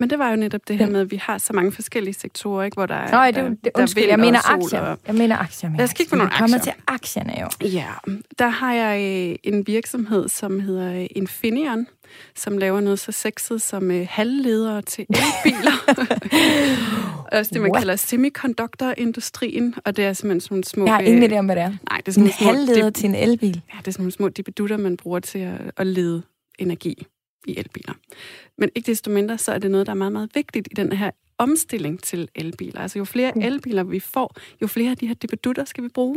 Men 0.00 0.10
det 0.10 0.18
var 0.18 0.30
jo 0.30 0.36
netop 0.36 0.60
det 0.68 0.78
her 0.78 0.86
med, 0.90 1.00
at 1.00 1.10
vi 1.10 1.16
har 1.16 1.38
så 1.38 1.52
mange 1.52 1.72
forskellige 1.72 2.14
sektorer, 2.14 2.64
ikke, 2.64 2.74
hvor 2.74 2.86
der 2.86 2.94
er, 2.94 3.10
Nej, 3.10 3.30
det, 3.30 3.42
der, 3.42 3.48
det, 3.48 3.64
der 3.64 3.70
er 3.74 3.80
undskyld, 3.80 4.04
jeg 4.04 4.18
mener 4.18 4.50
aktier. 4.50 4.80
Og, 4.80 4.98
Jeg 5.06 5.14
mener 5.14 5.36
aktier. 5.36 5.70
Lad 5.76 5.84
os 5.84 5.92
kigge 5.92 6.10
på 6.10 6.16
nogle 6.16 6.30
Vi 6.32 6.36
kommer 6.38 6.56
aktier. 6.56 6.72
til 6.72 6.82
aktierne 6.86 7.34
jo. 7.40 7.68
ja, 7.68 7.86
der 8.38 8.48
har 8.48 8.72
jeg 8.74 9.28
øh, 9.30 9.36
en 9.52 9.66
virksomhed, 9.66 10.28
som 10.28 10.60
hedder 10.60 10.94
øh, 11.00 11.06
Infineon, 11.10 11.86
som 12.36 12.58
laver 12.58 12.80
noget 12.80 12.98
så 12.98 13.12
sexet 13.12 13.62
som 13.62 13.90
øh, 13.90 14.06
halvledere 14.10 14.82
til 14.82 15.06
elbiler. 15.08 15.94
Også 17.32 17.50
det, 17.54 17.62
man 17.62 17.70
What? 17.70 17.80
kalder 17.80 17.96
semiconductor-industrien, 17.96 19.74
og 19.84 19.96
det 19.96 20.04
er 20.04 20.12
simpelthen 20.12 20.40
sådan 20.40 20.54
nogle 20.54 20.64
små... 20.64 20.84
Jeg 20.84 20.94
har 20.94 21.00
ingen 21.00 21.22
øh, 21.22 21.30
idé 21.30 21.34
om, 21.38 21.44
hvad 21.44 21.56
det 21.56 21.62
er. 21.62 21.68
Nej, 21.90 22.00
det 22.06 22.16
er 22.16 22.22
En 22.22 22.28
sådan 22.28 22.32
små 22.32 22.46
halvleder 22.52 22.90
dip- 22.90 22.92
til 22.92 23.08
en 23.08 23.14
elbil. 23.14 23.62
Ja, 23.74 23.78
det 23.78 23.88
er 23.88 23.92
sådan 23.92 24.02
nogle 24.02 24.12
små 24.12 24.28
dibedutter, 24.28 24.76
man 24.76 24.96
bruger 24.96 25.20
til 25.20 25.38
at, 25.38 25.60
at 25.76 25.86
lede 25.86 26.22
energi 26.58 27.06
i 27.46 27.58
elbiler. 27.58 27.92
Men 28.58 28.70
ikke 28.74 28.86
desto 28.86 29.10
mindre, 29.10 29.38
så 29.38 29.52
er 29.52 29.58
det 29.58 29.70
noget, 29.70 29.86
der 29.86 29.92
er 29.92 29.96
meget, 29.96 30.12
meget 30.12 30.30
vigtigt 30.34 30.68
i 30.70 30.74
den 30.74 30.92
her 30.92 31.10
omstilling 31.40 32.02
til 32.02 32.28
elbiler. 32.34 32.80
Altså 32.80 32.98
jo 32.98 33.04
flere 33.04 33.32
Mm. 33.34 33.42
elbiler 33.42 33.82
vi 33.82 34.00
får, 34.00 34.36
jo 34.62 34.66
flere 34.66 34.90
af 34.90 34.96
de 34.96 35.06
her 35.06 35.14
dibedutter 35.14 35.64
skal 35.64 35.84
vi 35.84 35.88
bruge. 35.88 36.16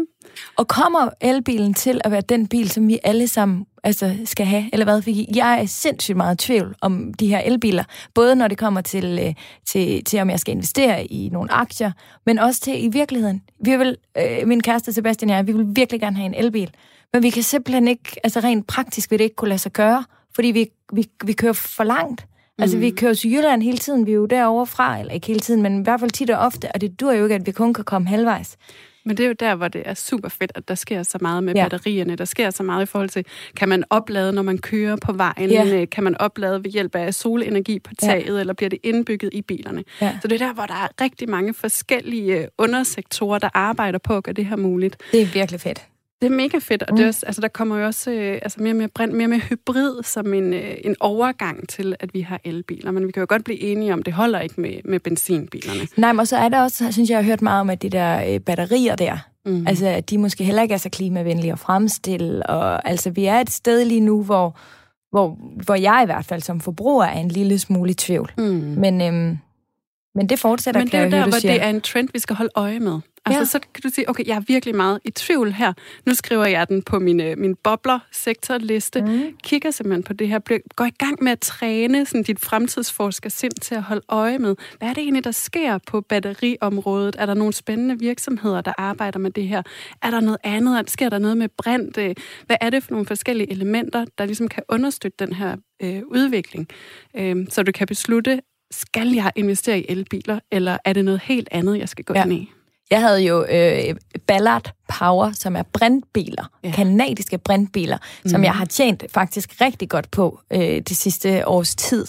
Og 0.57 0.67
kommer 0.67 1.09
elbilen 1.21 1.73
til 1.73 2.01
at 2.03 2.12
være 2.12 2.21
den 2.21 2.47
bil, 2.47 2.69
som 2.69 2.88
vi 2.88 2.99
alle 3.03 3.27
sammen 3.27 3.65
altså, 3.83 4.15
skal 4.25 4.45
have, 4.45 4.69
eller 4.73 4.86
hvad? 4.86 5.01
Fordi 5.01 5.27
jeg 5.36 5.62
er 5.62 5.65
sindssygt 5.65 6.17
meget 6.17 6.43
i 6.43 6.45
tvivl 6.47 6.75
om 6.81 7.13
de 7.13 7.27
her 7.27 7.39
elbiler. 7.39 7.83
Både 8.13 8.36
når 8.36 8.47
det 8.47 8.57
kommer 8.57 8.81
til, 8.81 9.19
øh, 9.27 9.33
til, 9.65 10.03
til 10.03 10.19
om 10.19 10.29
jeg 10.29 10.39
skal 10.39 10.51
investere 10.53 11.05
i 11.05 11.29
nogle 11.29 11.51
aktier, 11.53 11.91
men 12.25 12.39
også 12.39 12.62
til 12.62 12.83
i 12.83 12.88
virkeligheden. 12.88 13.41
Vi 13.65 13.75
vil, 13.75 13.97
øh, 14.17 14.47
min 14.47 14.62
kæreste 14.62 14.93
Sebastian 14.93 15.29
og 15.29 15.36
jeg, 15.36 15.47
vi 15.47 15.51
vil 15.51 15.65
virkelig 15.75 16.01
gerne 16.01 16.15
have 16.15 16.25
en 16.25 16.33
elbil. 16.33 16.71
Men 17.13 17.23
vi 17.23 17.29
kan 17.29 17.43
simpelthen 17.43 17.88
ikke, 17.88 18.19
altså 18.23 18.39
rent 18.39 18.67
praktisk 18.67 19.12
vil 19.12 19.19
det 19.19 19.23
ikke 19.23 19.36
kunne 19.36 19.49
lade 19.49 19.59
sig 19.59 19.71
gøre, 19.71 20.03
fordi 20.36 20.47
vi, 20.47 20.67
vi, 20.93 21.05
vi 21.25 21.33
kører 21.33 21.53
for 21.53 21.83
langt. 21.83 22.25
Altså, 22.60 22.78
Mm. 22.78 22.82
vi 22.82 22.89
kører 22.92 23.13
til 23.13 23.32
Jylland 23.32 23.63
hele 23.63 23.78
tiden, 23.78 24.06
vi 24.06 24.12
er 24.12 24.16
jo 24.16 24.26
derovre 24.26 24.68
fra, 24.68 25.00
eller 25.00 25.13
ikke 25.13 25.28
hele 25.28 25.39
tiden, 25.39 25.62
men 25.62 25.80
i 25.80 25.84
hvert 25.84 26.00
fald 26.00 26.12
tit 26.12 26.30
og 26.30 26.38
ofte, 26.39 26.72
og 26.76 26.82
det 26.82 27.00
dur 27.00 27.12
jo 27.13 27.24
ikke, 27.24 27.36
at 27.36 27.46
vi 27.46 27.52
kun 27.52 27.74
kan 27.74 27.84
komme 27.84 28.08
halvvejs. 28.08 28.58
Men 29.06 29.18
det 29.18 29.24
er 29.24 29.28
jo 29.28 29.34
der, 29.39 29.56
hvor 29.56 29.68
det 29.68 29.82
er 29.86 29.94
super 29.94 30.30
fedt, 30.30 30.52
at 30.56 30.68
der 30.68 30.76
sker 30.76 31.04
så 31.04 31.18
meget 31.22 31.44
med 31.44 31.54
Ja. 31.56 31.68
batterierne. 31.70 32.16
Der 32.16 32.26
sker 32.26 32.50
så 32.50 32.63
meget 32.63 32.84
i 32.84 32.86
forhold 32.86 33.10
til, 33.10 33.26
kan 33.58 33.70
man 33.70 33.84
oplade, 33.89 34.34
når 34.34 34.42
man 34.42 34.58
kører 34.58 34.96
på 34.96 35.13
vejen? 35.13 35.50
Ja. 35.52 35.82
Øh, 35.82 35.88
Kan 35.92 36.04
man 36.04 36.18
oplade 36.22 36.63
ved 36.63 36.72
hjælp 36.72 36.96
af 36.96 37.13
solenergi 37.13 37.80
på 37.80 37.92
Ja. 38.02 38.08
taget, 38.08 38.39
eller 38.39 38.54
bliver 38.54 38.70
det 38.70 38.80
indbygget 38.84 39.30
i 39.34 39.42
bilerne? 39.42 39.84
Ja. 40.02 40.18
Så 40.22 40.28
det 40.28 40.42
er 40.42 40.46
der, 40.48 40.54
hvor 40.54 40.66
der 40.66 40.74
er 40.74 40.88
rigtig 41.04 41.30
mange 41.30 41.54
forskellige 41.54 42.38
øh, 42.42 42.48
undersektorer, 42.58 43.39
der 43.39 43.50
arbejder 43.54 44.00
på 44.00 44.18
at 44.18 44.24
gøre 44.24 44.34
det 44.34 44.46
her 44.46 44.56
muligt. 44.56 44.98
Det 45.12 45.22
er 45.22 45.26
virkelig 45.26 45.62
fedt. 45.62 45.84
Det 46.23 46.31
er 46.31 46.36
mega 46.36 46.57
fedt, 46.62 46.83
og 46.83 46.88
Mm. 46.91 46.97
det 46.97 47.03
er 47.03 47.07
også, 47.07 47.25
altså, 47.25 47.41
der 47.41 47.47
kommer 47.47 47.77
jo 47.77 47.86
også 47.86 48.12
øh, 48.12 48.33
altså 48.41 48.62
mere 48.62 48.71
og 48.71 48.75
mere 48.77 48.88
brint, 48.88 49.13
mere 49.13 49.25
og 49.25 49.29
mere 49.29 49.39
hybrid 49.39 50.03
som 50.03 50.33
en, 50.33 50.53
øh, 50.53 50.75
en 50.83 50.95
overgang 50.99 51.69
til, 51.69 51.95
at 51.99 52.13
vi 52.13 52.21
har 52.21 52.39
elbiler. 52.43 52.91
Men 52.91 53.07
vi 53.07 53.12
kan 53.12 53.21
jo 53.21 53.25
godt 53.29 53.43
blive 53.43 53.59
enige 53.62 53.93
om, 53.93 54.03
det 54.03 54.13
holder 54.13 54.39
ikke 54.39 54.62
med, 54.62 54.71
med 54.86 54.99
benzinbilerne. 54.99 55.88
Nej, 55.97 56.13
men 56.13 56.25
så 56.25 56.38
er 56.38 56.49
der 56.49 56.62
også, 56.62 56.91
synes 56.91 57.09
jeg, 57.09 57.15
jeg 57.15 57.23
har 57.23 57.31
hørt 57.31 57.41
meget 57.41 57.62
om, 57.62 57.69
at 57.69 57.81
de 57.81 57.89
der 57.89 58.33
øh, 58.33 58.39
batterier 58.39 58.95
der, 58.95 59.17
Mm. 59.45 59.51
mm. 59.51 59.67
altså 59.67 59.88
at 59.88 60.09
de 60.09 60.17
måske 60.17 60.43
heller 60.43 60.62
ikke 60.62 60.73
er 60.73 60.77
så 60.77 60.89
klimavenlige 60.89 61.51
at 61.51 61.59
fremstille, 61.59 62.45
og 62.45 62.89
altså 62.89 63.09
vi 63.09 63.25
er 63.25 63.39
et 63.39 63.49
sted 63.49 63.86
lige 63.86 63.99
nu, 63.99 64.23
hvor, 64.23 64.57
hvor, 65.12 65.38
hvor 65.65 65.75
jeg 65.75 65.99
i 66.03 66.05
hvert 66.05 66.25
fald 66.25 66.41
som 66.41 66.59
forbruger 66.59 67.05
er 67.05 67.19
en 67.19 67.27
lille 67.29 67.59
smule 67.59 67.91
i 67.91 67.93
tvivl. 67.93 68.31
Mm. 68.38 68.43
Men, 68.77 69.01
øhm, 69.01 69.38
men 70.15 70.30
det 70.30 70.39
fortsætter, 70.39 70.82
Men 70.82 70.88
det 70.88 70.93
er 70.99 71.04
jo 71.04 71.12
der, 71.12 71.23
hvor 71.23 71.39
siger. 71.39 71.54
det 71.54 71.62
er 71.63 71.69
en 71.69 71.82
trend, 71.82 72.10
vi 72.13 72.19
skal 72.19 72.36
holde 72.36 72.52
øje 72.56 72.80
med. 72.80 72.99
Altså, 73.26 73.39
Ja. 73.39 73.45
så 73.45 73.60
kan 73.60 73.82
du 73.84 73.89
sige, 73.89 74.10
okay, 74.10 74.28
jeg 74.28 74.36
er 74.36 74.39
virkelig 74.47 74.76
meget 74.76 74.99
i 75.06 75.12
tvivl 75.12 75.52
her. 75.52 75.73
Nu 76.06 76.13
skriver 76.13 76.45
jeg 76.45 76.67
den 76.69 76.82
på 76.82 76.99
min, 76.99 77.19
øh, 77.21 77.38
min 77.38 77.56
bobler-sektorliste. 77.56 79.02
Mm. 79.02 79.23
Kigger 79.43 79.71
simpelthen 79.71 80.04
på 80.04 80.13
det 80.13 80.28
her. 80.28 80.39
Bliver, 80.39 80.60
går 80.76 80.86
i 80.86 80.89
gang 80.89 81.23
med 81.23 81.32
at 81.32 81.39
træne 81.39 82.06
sådan, 82.06 82.23
dit 82.23 82.39
fremtidsforskersind 82.39 83.52
til 83.62 83.76
at 83.76 83.84
holde 83.84 84.02
øje 84.10 84.39
med. 84.39 84.56
Hvad 84.78 84.89
er 84.89 84.93
det 84.93 85.02
egentlig, 85.04 85.23
der 85.23 85.32
sker 85.32 85.78
på 85.88 86.02
batteriområdet? 86.02 87.15
Er 87.19 87.26
der 87.26 87.34
nogle 87.34 87.54
spændende 87.54 87.99
virksomheder, 87.99 88.62
der 88.62 88.73
arbejder 88.78 89.19
med 89.19 89.32
det 89.32 89.47
her? 89.47 89.62
Er 90.02 90.12
der 90.12 90.19
noget 90.19 90.38
andet? 90.43 90.80
Er- 90.80 90.84
Sker 90.88 91.10
der 91.10 91.19
noget 91.19 91.38
med 91.38 91.49
brint? 91.58 91.97
Øh, 91.97 92.15
Hvad 92.45 92.56
er 92.62 92.69
det 92.69 92.84
for 92.84 92.91
nogle 92.91 93.06
forskellige 93.06 93.52
elementer, 93.52 94.06
der 94.17 94.26
ligesom 94.26 94.47
kan 94.47 94.63
understøtte 94.69 95.26
den 95.26 95.34
her 95.34 95.56
øh, 95.84 96.02
udvikling? 96.06 96.67
Øh, 97.17 97.36
så 97.49 97.63
du 97.63 97.71
kan 97.71 97.88
beslutte, 97.88 98.41
skal 98.73 99.07
jeg 99.13 99.31
investere 99.36 99.79
i 99.79 99.86
elbiler, 99.89 100.39
eller 100.51 100.77
er 100.86 100.93
det 100.93 101.05
noget 101.05 101.21
helt 101.23 101.47
andet, 101.51 101.79
jeg 101.79 101.89
skal 101.89 102.05
gå 102.05 102.13
Ja. 102.13 102.23
ind 102.23 102.33
i? 102.33 102.49
Jeg 102.91 103.01
havde 103.01 103.19
jo 103.21 103.45
øh, 103.45 103.95
Ballard 104.27 104.73
Power, 104.99 105.31
som 105.31 105.55
er 105.55 105.63
brintbiler, 105.73 106.49
Ja. 106.63 106.71
kanadiske 106.71 107.38
brintbiler, 107.38 107.97
mm. 108.23 108.29
som 108.29 108.39
Mhm. 108.39 108.45
jeg 108.45 108.53
har 108.53 108.65
tjent 108.65 109.03
faktisk 109.13 109.62
rigtig 109.62 109.89
godt 109.89 110.12
på 110.12 110.39
øh, 110.53 110.59
det 110.59 110.97
sidste 110.97 111.47
års 111.47 111.75
tid. 111.75 112.05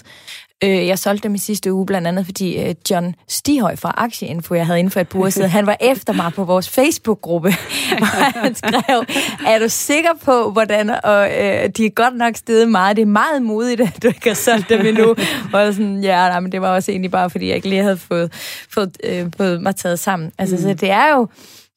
Øh, 0.65 0.87
jeg 0.87 0.99
solgte 0.99 1.23
dem 1.29 1.35
i 1.35 1.39
sidste 1.39 1.73
uge, 1.73 1.87
blandt 1.87 2.09
andet 2.09 2.25
fordi 2.25 2.63
øh, 2.63 2.75
John 2.91 3.15
Stihøj 3.29 3.77
fra 3.77 3.95
Aktieinfo, 3.97 4.55
jeg 4.55 4.67
havde 4.67 4.79
inden 4.79 4.91
for 4.91 5.01
et 5.01 5.09
par 5.09 5.19
uger 5.19 5.31
siden, 5.31 5.51
han 5.51 5.67
var 5.67 5.77
efter 5.81 6.13
mig 6.13 6.33
på 6.33 6.45
vores 6.45 6.69
Facebook-gruppe, 6.69 7.49
og 8.01 8.07
han 8.07 8.55
skrev, 8.55 9.05
er 9.47 9.59
du 9.59 9.69
sikker 9.69 10.11
på, 10.25 10.51
hvordan, 10.51 10.91
og 11.05 11.27
øh, 11.31 11.69
de 11.77 11.87
er 11.87 11.91
godt 11.91 12.17
nok 12.17 12.37
steget 12.37 12.69
meget, 12.69 12.97
det 12.97 13.03
er 13.03 13.07
meget 13.07 13.43
modigt, 13.43 13.81
at 13.81 14.03
du 14.03 14.09
ikke 14.09 14.29
har 14.29 14.35
solgt 14.35 14.69
dem 14.69 14.87
endnu. 14.87 15.15
Og 15.53 15.75
sådan, 15.75 16.01
ja, 16.05 16.29
nej, 16.29 16.41
men 16.41 16.53
det 16.53 16.61
var 16.61 16.69
også 16.75 16.91
egentlig 16.91 17.11
bare, 17.11 17.31
fordi 17.31 17.47
jeg 17.49 17.57
ikke 17.57 17.69
lige 17.69 17.83
havde 17.83 17.97
fået, 17.99 18.33
fået, 18.71 18.97
øh, 19.05 19.27
fået 19.37 19.63
mig 19.63 19.77
taget 19.77 19.99
sammen. 19.99 20.33
Altså, 20.39 20.57
mm. 20.57 20.63
så 20.63 20.75
det 20.75 20.91
er 20.91 21.15
jo, 21.15 21.29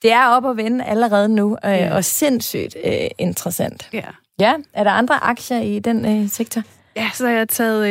det 0.02 0.12
er 0.12 0.28
op 0.28 0.46
at 0.46 0.58
vende 0.58 0.86
allerede 0.86 1.30
nu, 1.30 1.58
øh, 1.66 1.72
Ja. 1.72 1.96
og 1.96 2.06
sindssygt 2.06 2.76
øh, 2.86 2.94
interessant. 3.18 3.90
Ja. 3.94 4.02
Ja, 4.40 4.54
er 4.74 4.84
der 4.84 4.92
andre 4.92 5.24
aktier 5.24 5.60
i 5.60 5.80
den 5.80 6.06
øh, 6.24 6.30
sektor? 6.30 6.62
Ja, 6.98 7.10
så 7.14 7.28
har 7.28 7.34
jeg 7.34 7.50
taget 7.50 7.88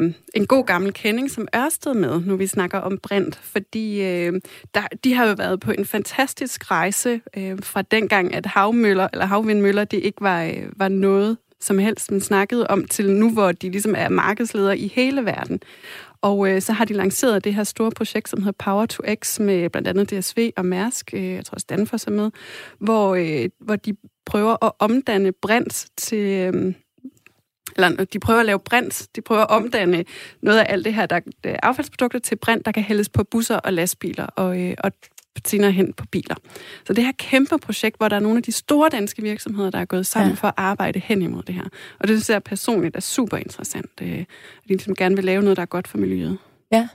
øh, 0.00 0.12
en 0.34 0.46
god 0.46 0.64
gammel 0.64 0.92
kending 0.92 1.30
som 1.30 1.48
Ørsted 1.56 1.94
med, 1.94 2.20
nu 2.20 2.36
vi 2.36 2.46
snakker 2.46 2.78
om 2.78 2.98
brint, 2.98 3.36
fordi 3.36 4.02
øh, 4.02 4.40
der, 4.74 4.80
de 5.04 5.14
har 5.14 5.26
jo 5.28 5.34
været 5.38 5.60
på 5.60 5.70
en 5.70 5.84
fantastisk 5.84 6.70
rejse 6.70 7.20
øh, 7.36 7.58
fra 7.62 7.82
dengang, 7.82 8.34
at 8.34 8.46
havmøller 8.46 9.08
eller 9.12 9.26
havvindmøller, 9.26 9.84
det 9.84 9.98
ikke 9.98 10.20
var, 10.20 10.44
øh, 10.44 10.66
var 10.76 10.88
noget 10.88 11.36
som 11.60 11.78
helst, 11.78 12.10
man 12.10 12.20
snakkede 12.20 12.66
om, 12.66 12.84
til 12.84 13.10
nu, 13.10 13.30
hvor 13.32 13.52
de 13.52 13.70
ligesom 13.70 13.94
er 13.98 14.08
markedsledere 14.08 14.78
i 14.78 14.88
hele 14.88 15.24
verden. 15.24 15.60
Og 16.22 16.48
øh, 16.48 16.62
så 16.62 16.72
har 16.72 16.84
de 16.84 16.94
lanceret 16.94 17.44
det 17.44 17.54
her 17.54 17.64
store 17.64 17.90
projekt, 17.90 18.28
som 18.28 18.42
hedder 18.42 18.64
Power 18.64 18.86
to 18.86 19.02
X, 19.22 19.40
med 19.40 19.70
blandt 19.70 19.88
andet 19.88 20.10
DSV 20.10 20.50
og 20.56 20.66
Mærsk, 20.66 21.14
øh, 21.14 21.24
jeg 21.24 21.44
tror 21.44 21.54
også 21.54 21.66
Danfoss 21.70 22.06
er 22.06 22.10
med, 22.10 22.30
hvor, 22.78 23.14
øh, 23.14 23.48
hvor 23.60 23.76
de 23.76 23.96
prøver 24.26 24.64
at 24.64 24.72
omdanne 24.78 25.32
brint 25.32 25.86
til... 25.96 26.54
Øh, 26.54 26.74
eller 27.76 28.04
de 28.04 28.18
prøver 28.18 28.40
at 28.40 28.46
lave 28.46 28.58
brint, 28.58 29.08
de 29.16 29.20
prøver 29.20 29.42
at 29.42 29.50
omdanne 29.50 30.04
noget 30.42 30.58
af 30.58 30.66
alt 30.68 30.84
det 30.84 30.94
her, 30.94 31.06
der 31.06 31.20
er 31.44 31.56
affaldsprodukter 31.62 32.18
til 32.18 32.36
brint, 32.36 32.66
der 32.66 32.72
kan 32.72 32.82
hældes 32.82 33.08
på 33.08 33.24
busser 33.24 33.56
og 33.56 33.72
lastbiler 33.72 34.26
og, 34.26 34.60
øh, 34.60 34.74
og 34.78 34.92
senere 35.46 35.72
hen 35.72 35.92
på 35.92 36.04
biler. 36.06 36.34
Så 36.86 36.92
det 36.92 37.04
her 37.04 37.12
kæmpe 37.18 37.58
projekt, 37.58 37.96
hvor 37.96 38.08
der 38.08 38.16
er 38.16 38.20
nogle 38.20 38.36
af 38.36 38.42
de 38.42 38.52
store 38.52 38.88
danske 38.88 39.22
virksomheder, 39.22 39.70
der 39.70 39.78
er 39.78 39.84
gået 39.84 40.06
sammen 40.06 40.30
ja. 40.30 40.34
For 40.34 40.48
at 40.48 40.54
arbejde 40.56 40.98
hen 40.98 41.22
imod 41.22 41.42
det 41.42 41.54
her. 41.54 41.64
Og 41.98 42.08
det 42.08 42.16
synes 42.16 42.30
jeg 42.30 42.42
personligt 42.42 42.96
er 42.96 43.00
super 43.00 43.36
interessant. 43.36 43.90
Øh, 44.02 44.18
at 44.18 44.26
de 44.64 44.68
ligesom 44.68 44.94
gerne 44.94 45.16
vil 45.16 45.24
lave 45.24 45.42
noget, 45.42 45.56
der 45.56 45.62
er 45.62 45.66
godt 45.66 45.88
for 45.88 45.98
miljøet. 45.98 46.38
Ja, 46.72 46.88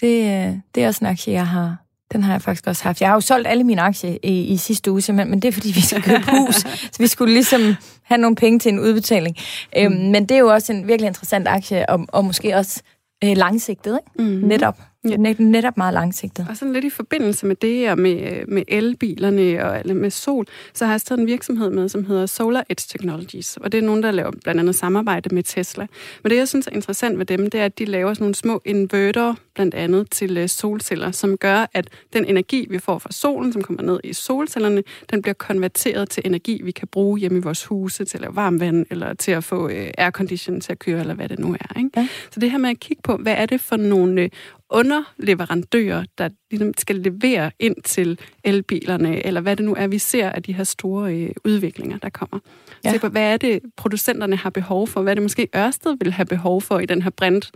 det, 0.00 0.22
øh, 0.22 0.56
det 0.74 0.82
er 0.82 0.86
også 0.86 1.06
aktie, 1.06 1.32
jeg 1.32 1.48
har. 1.48 1.87
Den 2.12 2.22
har 2.22 2.32
jeg 2.32 2.42
faktisk 2.42 2.66
også 2.66 2.84
haft. 2.84 3.00
Jeg 3.00 3.08
har 3.08 3.14
jo 3.16 3.20
solgt 3.20 3.48
alle 3.48 3.64
mine 3.64 3.82
aktier 3.82 4.16
i, 4.22 4.40
i 4.40 4.56
sidste 4.56 4.92
uge, 4.92 5.00
simpelthen, 5.00 5.30
men 5.30 5.42
det 5.42 5.48
er, 5.48 5.52
fordi 5.52 5.68
vi 5.68 5.80
skal 5.80 6.02
købe 6.02 6.24
hus. 6.30 6.54
så 6.92 6.96
vi 6.98 7.06
skulle 7.06 7.32
ligesom 7.32 7.74
have 8.02 8.18
nogle 8.18 8.36
penge 8.36 8.58
til 8.58 8.72
en 8.72 8.80
udbetaling. 8.80 9.36
Mm. 9.76 9.82
Øhm, 9.82 10.10
men 10.10 10.26
det 10.26 10.30
er 10.30 10.38
jo 10.38 10.48
også 10.48 10.72
en 10.72 10.88
virkelig 10.88 11.06
interessant 11.06 11.48
aktie, 11.48 11.90
og, 11.90 12.06
og 12.08 12.24
måske 12.24 12.56
også 12.56 12.82
øh, 13.24 13.36
langsigtet, 13.36 13.98
ikke? 13.98 14.30
Mm-hmm. 14.30 14.48
Netop. 14.48 14.78
Ja. 15.08 15.16
Net, 15.16 15.40
netop 15.40 15.76
meget 15.76 15.94
langsigtet. 15.94 16.46
Og 16.50 16.56
sådan 16.56 16.72
lidt 16.72 16.84
i 16.84 16.90
forbindelse 16.90 17.46
med 17.46 17.56
det, 17.56 17.90
og 17.90 17.98
med, 17.98 18.46
med 18.48 18.62
elbilerne 18.68 19.64
og 19.64 19.80
eller 19.80 19.94
med 19.94 20.10
sol, 20.10 20.46
så 20.74 20.84
har 20.84 20.92
jeg 20.92 21.00
stadig 21.00 21.20
en 21.20 21.26
virksomhed 21.26 21.70
med, 21.70 21.88
som 21.88 22.04
hedder 22.04 22.26
Solar 22.26 22.64
Edge 22.68 22.84
Technologies. 22.88 23.56
Og 23.56 23.72
det 23.72 23.78
er 23.78 23.82
nogen, 23.82 24.02
der 24.02 24.10
laver 24.10 24.30
blandt 24.42 24.60
andet 24.60 24.74
samarbejde 24.74 25.34
med 25.34 25.42
Tesla. 25.42 25.86
Men 26.22 26.30
det, 26.30 26.36
jeg 26.36 26.48
synes 26.48 26.66
er 26.66 26.70
interessant 26.70 27.18
ved 27.18 27.26
dem, 27.26 27.50
det 27.50 27.60
er, 27.60 27.64
at 27.64 27.78
de 27.78 27.84
laver 27.84 28.14
sådan 28.14 28.22
nogle 28.22 28.34
små 28.34 28.62
inverter, 28.64 29.34
blandt 29.58 29.74
andet 29.74 30.10
til 30.10 30.36
øh, 30.38 30.48
solceller, 30.48 31.10
som 31.10 31.36
gør, 31.36 31.66
at 31.74 31.88
den 32.12 32.24
energi, 32.24 32.66
vi 32.70 32.78
får 32.78 32.98
fra 32.98 33.12
solen, 33.12 33.52
som 33.52 33.62
kommer 33.62 33.82
ned 33.82 34.00
i 34.04 34.12
solcellerne, 34.12 34.82
den 35.10 35.22
bliver 35.22 35.34
konverteret 35.34 36.10
til 36.10 36.22
energi, 36.26 36.60
vi 36.64 36.70
kan 36.70 36.88
bruge 36.88 37.18
hjemme 37.18 37.38
i 37.38 37.40
vores 37.40 37.64
huse 37.64 38.04
til 38.04 38.16
at 38.16 38.20
lave 38.20 38.36
varmt 38.36 38.60
vand, 38.60 38.86
eller 38.90 39.14
til 39.14 39.32
at 39.32 39.44
få 39.44 39.68
øh, 39.68 39.90
aircondition 39.98 40.60
til 40.60 40.72
at 40.72 40.78
køre, 40.78 41.00
eller 41.00 41.14
hvad 41.14 41.28
det 41.28 41.38
nu 41.38 41.56
er. 41.60 41.78
Ikke? 41.78 41.90
Ja. 41.96 42.08
Så 42.30 42.40
det 42.40 42.50
her 42.50 42.58
med 42.58 42.70
at 42.70 42.80
kigge 42.80 43.02
på, 43.02 43.16
hvad 43.16 43.34
er 43.34 43.46
det 43.46 43.60
for 43.60 43.76
nogle 43.76 44.22
øh, 44.22 44.30
underleverandører, 44.70 46.04
der 46.18 46.28
ligesom 46.50 46.74
skal 46.78 46.96
levere 46.96 47.50
ind 47.58 47.76
til 47.84 48.18
elbilerne, 48.44 49.26
eller 49.26 49.40
hvad 49.40 49.56
det 49.56 49.64
nu 49.64 49.74
er, 49.74 49.86
vi 49.86 49.98
ser 49.98 50.30
af 50.30 50.42
de 50.42 50.52
her 50.52 50.64
store 50.64 51.14
øh, 51.14 51.30
udviklinger, 51.44 51.98
der 51.98 52.08
kommer. 52.08 52.38
Ja. 52.84 52.92
Se 52.92 52.98
på, 52.98 53.08
hvad 53.08 53.32
er 53.32 53.36
det, 53.36 53.60
producenterne 53.76 54.36
har 54.36 54.50
behov 54.50 54.88
for? 54.88 55.02
Hvad 55.02 55.12
er 55.12 55.14
det 55.14 55.22
måske 55.22 55.48
Ørsted 55.56 55.96
vil 56.00 56.12
have 56.12 56.26
behov 56.26 56.62
for 56.62 56.78
i 56.78 56.86
den 56.86 57.02
her 57.02 57.10
brint, 57.10 57.50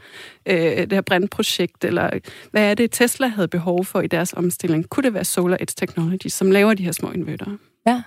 øh, 0.46 0.56
det 0.56 0.92
her 0.92 1.00
brintprojekt? 1.00 1.84
Eller 1.84 2.10
hvad 2.50 2.70
er 2.70 2.74
det, 2.74 2.90
Tesla 2.90 3.26
havde 3.26 3.48
behov 3.48 3.84
for 3.84 4.00
i 4.00 4.06
deres 4.06 4.32
omstilling? 4.32 4.88
Kunne 4.88 5.04
det 5.04 5.14
være 5.14 5.24
Solar 5.24 5.56
Edge 5.60 5.74
Technology, 5.76 6.28
som 6.28 6.50
laver 6.50 6.74
de 6.74 6.84
her 6.84 6.92
små 6.92 7.10
inverter? 7.10 7.56
Ja. 7.86 8.02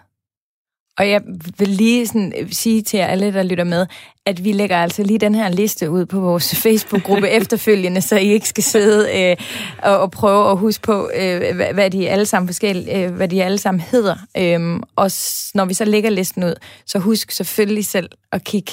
Og 0.98 1.10
jeg 1.10 1.22
vil 1.58 1.68
lige 1.70 2.08
sådan 2.08 2.34
øh, 2.40 2.52
sige 2.52 2.82
til 2.82 2.98
jer 2.98 3.06
alle, 3.08 3.34
der 3.34 3.44
lytter 3.44 3.64
med, 3.64 3.86
at 4.26 4.44
vi 4.44 4.52
lægger 4.52 4.78
altså 4.78 5.04
lige 5.04 5.20
den 5.20 5.36
her 5.36 5.50
liste 5.50 5.90
ud 5.90 6.06
på 6.06 6.20
vores 6.20 6.56
Facebook-gruppe 6.64 7.30
efterfølgende, 7.30 8.02
så 8.02 8.16
I 8.18 8.28
ikke 8.28 8.48
skal 8.48 8.64
sidde 8.64 9.10
øh, 9.22 9.36
og, 9.84 9.98
og 10.00 10.12
prøve 10.12 10.52
at 10.52 10.58
huske 10.58 10.82
på, 10.84 11.10
øh, 11.16 11.56
hvad, 11.56 11.74
hvad 11.74 11.90
de 11.90 12.10
alle 12.10 12.26
sammen 12.26 12.48
forskellige, 12.48 13.04
øh, 13.06 13.14
hvad 13.14 13.28
de 13.28 13.44
alle 13.44 13.58
sammen 13.58 13.82
hedder. 13.82 14.16
Øhm, 14.38 14.84
og 14.96 15.12
s- 15.12 15.52
når 15.56 15.66
vi 15.66 15.74
så 15.74 15.86
lægger 15.86 16.10
listen 16.10 16.44
ud, 16.44 16.54
så 16.86 17.00
husk 17.00 17.32
selvfølgelig 17.32 17.86
selv 17.86 18.10
at 18.32 18.44
kigge 18.44 18.72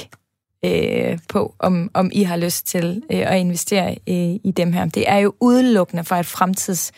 øh, 0.64 1.18
på, 1.28 1.54
om, 1.58 1.90
om 1.94 2.10
I 2.12 2.22
har 2.22 2.36
lyst 2.36 2.66
til 2.66 3.02
øh, 3.12 3.32
at 3.32 3.38
investere 3.40 3.90
øh, 4.08 4.14
i 4.44 4.52
dem 4.56 4.72
her. 4.72 4.84
Det 4.84 5.04
er 5.08 5.16
jo 5.18 5.32
udelukkende 5.40 6.04
fra 6.04 6.20
et 6.20 6.26
fremtids 6.26 6.92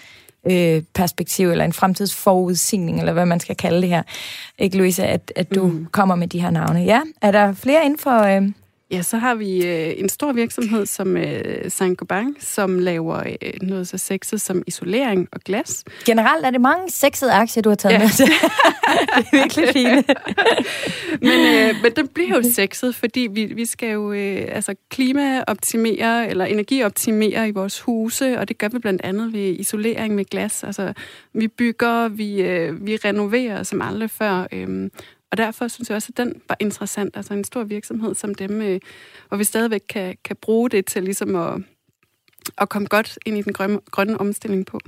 øh, 0.51 0.83
perspektiv, 0.95 1.51
eller 1.51 1.65
en 1.65 1.73
fremtidsforudsigning, 1.73 2.99
eller 2.99 3.13
hvad 3.13 3.27
man 3.27 3.41
skal 3.41 3.57
kalde 3.57 3.81
det 3.81 3.89
her. 3.89 4.03
Ikke, 4.59 4.77
Louise, 4.77 5.05
at, 5.05 5.33
at 5.37 5.55
du 5.55 5.67
mm. 5.67 5.87
kommer 5.93 6.15
med 6.15 6.29
de 6.29 6.41
her 6.41 6.51
navne. 6.51 6.85
Ja, 6.85 7.01
er 7.23 7.31
der 7.31 7.53
flere 7.53 7.85
inden 7.85 7.99
for... 7.99 8.23
Øh, 8.23 8.49
Ja, 8.95 9.03
så 9.03 9.17
har 9.17 9.35
vi 9.35 9.67
øh, 9.67 9.93
en 9.97 10.09
stor 10.09 10.33
virksomhed 10.33 10.87
som 10.87 11.17
øh, 11.17 11.65
Saint-Gobain, 11.69 12.35
som 12.41 12.79
laver 12.79 13.19
øh, 13.43 13.53
noget 13.63 13.89
så 13.89 13.99
sexet 13.99 14.41
som 14.41 14.63
isolering 14.67 15.29
og 15.33 15.41
glas. 15.41 15.85
generelt 16.05 16.47
er 16.47 16.51
det 16.51 16.61
mange 16.61 16.91
sexede 16.91 17.33
aktier, 17.33 17.63
du 17.63 17.69
har 17.69 17.77
taget 17.77 17.93
Ja. 17.93 17.99
med 17.99 18.09
det 18.09 19.27
er 19.33 19.37
virkelig 19.43 19.69
fint. 19.73 20.11
Men, 21.29 21.39
øh, 21.57 21.75
men 21.83 21.93
den 21.97 22.09
bliver 22.09 22.37
jo 22.37 22.43
sexet, 22.55 22.95
fordi 22.95 23.29
vi, 23.31 23.45
vi 23.45 23.65
skal 23.65 23.89
jo 23.93 24.13
øh, 24.13 24.45
altså 24.49 24.75
klimaoptimere 24.91 26.31
eller 26.31 26.45
energioptimere 26.45 27.49
i 27.49 27.51
vores 27.51 27.81
huse, 27.81 28.39
og 28.39 28.49
det 28.49 28.59
gør 28.59 28.69
vi 28.69 28.79
blandt 28.79 29.03
andet 29.05 29.33
ved 29.33 29.57
isolering 29.59 30.15
med 30.15 30.25
glas. 30.25 30.65
Altså, 30.65 30.93
vi 31.35 31.49
bygger, 31.49 32.09
vi, 32.09 32.43
øh, 32.43 32.87
vi 32.87 32.97
renoverer 32.97 33.63
som 33.63 33.83
aldrig 33.83 34.11
før. 34.11 34.47
Øh, 34.53 34.91
og 35.35 35.39
derfor 35.39 35.69
synes 35.69 35.89
jeg 35.89 35.97
også, 35.97 36.09
at 36.13 36.17
den 36.17 36.43
var 36.49 36.57
interessant. 36.61 37.17
Altså 37.17 37.35
en 37.35 37.45
stor 37.45 37.65
virksomhed 37.65 38.15
som 38.15 38.35
dem, 38.35 38.63
øh, 38.63 38.81
hvor 39.29 39.37
vi 39.37 39.45
stadigvæk 39.45 39.81
kan, 39.89 40.17
kan 40.25 40.37
bruge 40.37 40.71
det 40.71 40.87
til 40.87 41.03
ligesom 41.03 41.37
at, 41.37 41.63
at 42.59 42.69
komme 42.69 42.89
godt 42.89 43.19
ind 43.27 43.39
i 43.39 43.43
den 43.43 43.53
grønne, 43.53 43.81
grønne 43.91 44.21
omstilling 44.21 44.67
på. 44.67 44.81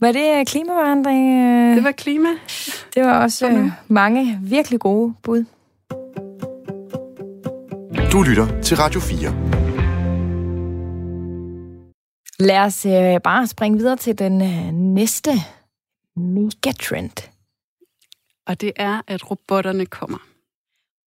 Var 0.00 0.12
det 0.12 0.38
øh, 0.38 0.46
klimaforandring? 0.46 1.44
øh? 1.44 1.76
Det 1.76 1.84
var 1.84 1.92
klima. 1.92 2.28
det 2.94 3.02
var 3.02 3.22
også 3.22 3.48
øh, 3.48 3.70
mange 3.88 4.38
virkelig 4.42 4.80
gode 4.80 5.14
bud. 5.22 5.44
Du 8.12 8.22
lytter 8.22 8.60
til 8.60 8.76
Radio 8.76 9.00
4. 9.00 9.18
Lad 12.38 12.58
os 12.58 12.86
øh, 12.86 13.20
bare 13.20 13.46
springe 13.46 13.78
videre 13.78 13.96
til 13.96 14.18
den 14.18 14.42
øh, 14.42 14.72
næste 14.72 15.30
megatrend. 16.16 17.31
Og 18.46 18.60
det 18.60 18.72
er, 18.76 19.02
at 19.06 19.30
robotterne 19.30 19.86
kommer. 19.86 20.18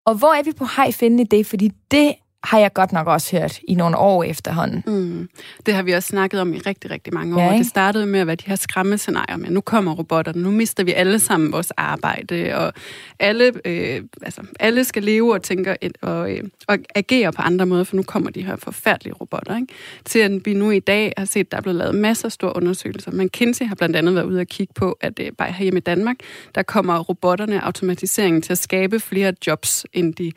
Og 0.05 0.17
hvor 0.17 0.33
er 0.33 0.43
vi 0.43 0.51
på 0.51 0.65
hej 0.75 0.91
finde 0.91 1.23
i 1.23 1.25
det? 1.25 1.45
Fordi 1.45 1.71
det 1.91 2.15
har 2.45 2.59
jeg 2.59 2.73
godt 2.73 2.91
nok 2.91 3.07
også 3.07 3.37
hørt 3.37 3.59
i 3.67 3.75
nogle 3.75 3.97
år 3.97 4.23
efterhånden. 4.23 4.83
Mm. 4.87 5.29
Det 5.65 5.73
har 5.73 5.83
vi 5.83 5.91
også 5.91 6.07
snakket 6.07 6.41
om 6.41 6.53
i 6.53 6.57
rigtig, 6.57 6.91
rigtig 6.91 7.13
mange 7.13 7.35
år. 7.35 7.41
Ja, 7.41 7.51
ikke? 7.51 7.63
det 7.63 7.67
startede 7.67 8.05
med 8.05 8.19
at 8.19 8.27
være 8.27 8.35
de 8.35 8.43
her 8.47 8.55
skræmmescenarier 8.55 9.37
med, 9.37 9.49
nu 9.49 9.61
kommer 9.61 9.95
robotterne, 9.95 10.41
nu 10.41 10.51
mister 10.51 10.83
vi 10.83 10.91
alle 10.91 11.19
sammen 11.19 11.51
vores 11.51 11.71
arbejde, 11.71 12.55
og 12.55 12.73
alle, 13.19 13.51
øh, 13.65 14.01
altså, 14.21 14.41
alle 14.59 14.83
skal 14.83 15.03
leve 15.03 15.33
og 15.33 15.41
tænke 15.43 15.77
og, 16.01 16.31
øh, 16.31 16.43
og 16.67 16.77
agere 16.95 17.31
på 17.31 17.41
andre 17.41 17.65
måder, 17.65 17.83
for 17.83 17.95
nu 17.95 18.03
kommer 18.03 18.29
de 18.29 18.41
her 18.41 18.55
forfærdelige 18.55 19.13
robotter. 19.13 19.55
Ikke? 19.55 19.73
Til 20.05 20.19
at 20.19 20.31
vi 20.45 20.53
nu 20.53 20.71
i 20.71 20.79
dag 20.79 21.13
har 21.17 21.25
set, 21.25 21.51
der 21.51 21.57
er 21.57 21.61
blevet 21.61 21.77
lavet 21.77 21.95
masser 21.95 22.25
af 22.25 22.31
store 22.31 22.55
undersøgelser. 22.55 23.11
McKinsey 23.11 23.65
har 23.65 23.75
blandt 23.75 23.95
andet 23.95 24.15
været 24.15 24.25
ude 24.25 24.39
og 24.39 24.47
kigge 24.47 24.73
på, 24.73 24.97
at 25.01 25.19
øh, 25.19 25.31
bare 25.37 25.51
herhjemme 25.51 25.77
i 25.77 25.81
Danmark, 25.81 26.15
der 26.55 26.63
kommer 26.63 26.99
robotterne 26.99 27.55
og 27.55 27.65
automatiseringen 27.65 28.41
til 28.41 28.51
at 28.51 28.57
skabe 28.57 28.99
flere 28.99 29.33
jobs, 29.47 29.85
end 29.93 30.13
de... 30.13 30.31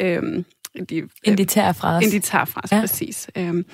Øh, 0.00 0.22
de, 0.88 1.08
End 1.24 1.36
de 1.36 1.44
tager 1.44 1.72
fra 1.72 1.96
os. 1.96 2.04
end 2.04 2.12
de 2.12 2.18
tager 2.20 2.44
fra 2.44 2.60
os, 2.64 2.72
Ja. 2.72 2.80
præcis. 2.80 3.30
Øhm, 3.36 3.64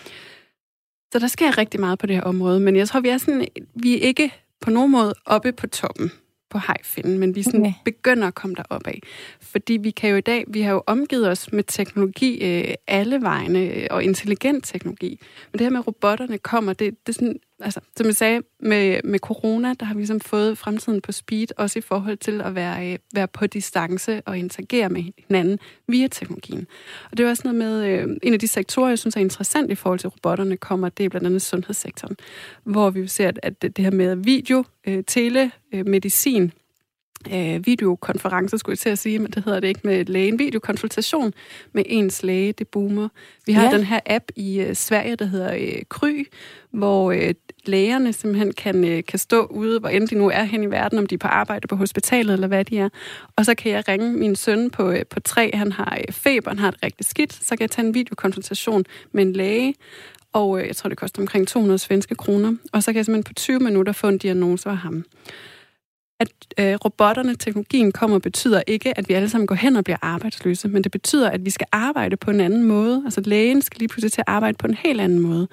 så 1.12 1.18
der 1.18 1.26
sker 1.26 1.58
rigtig 1.58 1.80
meget 1.80 1.98
på 1.98 2.06
det 2.06 2.16
her 2.16 2.22
område, 2.22 2.60
men 2.60 2.76
jeg 2.76 2.88
tror, 2.88 3.00
vi 3.00 3.08
er, 3.08 3.18
sådan, 3.18 3.46
vi 3.74 3.94
er 3.94 4.00
ikke 4.00 4.32
på 4.60 4.70
nogen 4.70 4.92
måde 4.92 5.14
oppe 5.26 5.52
på 5.52 5.66
toppen 5.66 6.10
på 6.50 6.58
hejfinden, 6.58 7.18
men 7.18 7.34
vi 7.34 7.42
sådan 7.42 7.60
Okay. 7.60 7.72
begynder 7.84 8.28
at 8.28 8.34
komme 8.34 8.56
derop 8.56 8.86
af. 8.86 9.00
Fordi 9.40 9.72
vi 9.72 9.90
kan 9.90 10.10
jo 10.10 10.16
i 10.16 10.20
dag, 10.20 10.44
vi 10.48 10.60
har 10.60 10.72
jo 10.72 10.82
omgivet 10.86 11.28
os 11.28 11.52
med 11.52 11.64
teknologi 11.64 12.44
øh, 12.44 12.74
alle 12.86 13.22
vegne, 13.22 13.58
øh, 13.58 13.86
og 13.90 14.04
intelligent 14.04 14.64
teknologi. 14.64 15.20
Men 15.52 15.58
det 15.58 15.64
her 15.64 15.70
med 15.70 15.86
robotterne 15.86 16.38
kommer, 16.38 16.72
det, 16.72 17.06
det 17.06 17.12
er 17.12 17.14
sådan, 17.14 17.38
altså, 17.60 17.80
som 17.96 18.06
jeg 18.06 18.16
sagde, 18.16 18.42
med, 18.60 19.00
med 19.04 19.18
corona, 19.18 19.74
der 19.80 19.86
har 19.86 19.94
vi 19.94 20.00
ligesom 20.00 20.20
fået 20.20 20.58
fremtiden 20.58 21.00
på 21.00 21.12
speed, 21.12 21.46
også 21.56 21.78
i 21.78 21.82
forhold 21.82 22.16
til 22.16 22.40
at 22.40 22.54
være, 22.54 22.92
øh, 22.92 22.98
være 23.14 23.28
på 23.28 23.46
distance 23.46 24.22
og 24.26 24.38
interagere 24.38 24.88
med 24.88 25.02
hinanden 25.28 25.58
via 25.88 26.06
teknologien. 26.06 26.66
Og 27.10 27.18
det 27.18 27.26
er 27.26 27.30
også 27.30 27.42
noget 27.44 27.58
med, 27.58 27.86
øh, 27.86 28.16
en 28.22 28.32
af 28.32 28.40
de 28.40 28.48
sektorer, 28.48 28.88
jeg 28.88 28.98
synes 28.98 29.16
er 29.16 29.20
interessant 29.20 29.70
i 29.70 29.74
forhold 29.74 29.98
til 29.98 30.08
robotterne, 30.08 30.56
kommer, 30.56 30.88
det 30.88 31.04
er 31.04 31.08
blandt 31.08 31.26
andet 31.26 31.42
sundhedssektoren, 31.42 32.16
hvor 32.64 32.90
vi 32.90 33.00
jo 33.00 33.06
ser, 33.06 33.28
at, 33.28 33.38
at 33.42 33.62
det 33.62 33.78
her 33.78 33.90
med 33.90 34.16
video, 34.16 34.64
øh, 34.86 35.04
tele, 35.06 35.50
øh, 35.74 35.86
medicin, 35.86 36.52
øh, 37.32 37.66
videokonferencer, 37.66 38.56
skulle 38.56 38.72
jeg 38.72 38.78
til 38.78 38.88
at 38.88 38.98
sige, 38.98 39.18
men 39.18 39.30
det 39.30 39.44
hedder 39.44 39.60
det 39.60 39.68
ikke 39.68 39.80
med 39.84 40.04
lægen. 40.04 40.38
Videokonsultation 40.38 41.34
med 41.72 41.84
ens 41.86 42.22
læge, 42.22 42.52
det 42.52 42.68
boomer. 42.68 43.08
Vi 43.46 43.52
har 43.52 43.64
ja. 43.64 43.76
den 43.76 43.84
her 43.84 44.00
app 44.06 44.24
i 44.36 44.60
øh, 44.60 44.74
Sverige, 44.74 45.16
der 45.16 45.24
hedder 45.24 45.54
øh, 45.54 45.82
Kry, 45.88 46.24
hvor 46.70 47.12
øh, 47.12 47.34
lægerne 47.68 48.12
simpelthen 48.12 48.52
kan, 48.52 48.84
øh, 48.84 49.04
kan 49.04 49.18
stå 49.18 49.44
ude, 49.44 49.80
hvor 49.80 49.88
end 49.88 50.08
de 50.08 50.14
nu 50.14 50.30
er 50.30 50.42
hen 50.42 50.62
i 50.62 50.66
verden, 50.66 50.98
om 50.98 51.06
de 51.06 51.14
er 51.14 51.18
på 51.18 51.28
arbejde 51.28 51.68
på 51.68 51.76
hospitalet 51.76 52.32
eller 52.32 52.48
hvad 52.48 52.64
de 52.64 52.78
er. 52.78 52.88
Og 53.36 53.44
så 53.44 53.54
kan 53.54 53.72
jeg 53.72 53.88
ringe 53.88 54.12
min 54.12 54.36
søn 54.36 54.70
på, 54.70 54.90
øh, 54.90 55.06
på 55.10 55.20
tre, 55.20 55.50
han 55.54 55.72
har 55.72 55.98
øh, 56.00 56.12
feber, 56.12 56.50
han 56.50 56.58
har 56.58 56.70
det 56.70 56.82
rigtig 56.82 57.06
skidt, 57.06 57.32
så 57.32 57.50
kan 57.50 57.60
jeg 57.60 57.70
tage 57.70 57.86
en 57.86 57.94
videokonsultation 57.94 58.84
med 59.12 59.22
en 59.22 59.32
læge, 59.32 59.74
og 60.32 60.66
jeg 60.66 60.76
tror, 60.76 60.88
det 60.88 60.98
koster 60.98 61.22
omkring 61.22 61.48
200 61.48 61.78
svenske 61.78 62.14
kroner. 62.14 62.54
Og 62.72 62.82
så 62.82 62.92
kan 62.92 62.96
jeg 62.96 63.04
simpelthen 63.04 63.24
på 63.24 63.34
20 63.34 63.58
minutter 63.58 63.92
få 63.92 64.08
en 64.08 64.18
diagnose 64.18 64.68
af 64.68 64.76
ham 64.76 65.04
at 66.20 66.28
øh, 66.60 66.74
robotterne, 66.84 67.34
teknologien 67.34 67.92
kommer, 67.92 68.18
betyder 68.18 68.62
ikke, 68.66 68.98
at 68.98 69.08
vi 69.08 69.14
alle 69.14 69.28
sammen 69.28 69.46
går 69.46 69.54
hen 69.54 69.76
og 69.76 69.84
bliver 69.84 69.98
arbejdsløse, 70.02 70.68
men 70.68 70.84
det 70.84 70.92
betyder, 70.92 71.30
at 71.30 71.44
vi 71.44 71.50
skal 71.50 71.66
arbejde 71.72 72.16
på 72.16 72.30
en 72.30 72.40
anden 72.40 72.62
måde. 72.64 73.02
Altså 73.04 73.20
lægen 73.20 73.62
skal 73.62 73.78
lige 73.78 73.88
pludselig 73.88 74.12
til 74.12 74.20
at 74.20 74.28
arbejde 74.28 74.56
på 74.58 74.66
en 74.66 74.74
helt 74.74 75.00
anden 75.00 75.18
måde. 75.18 75.48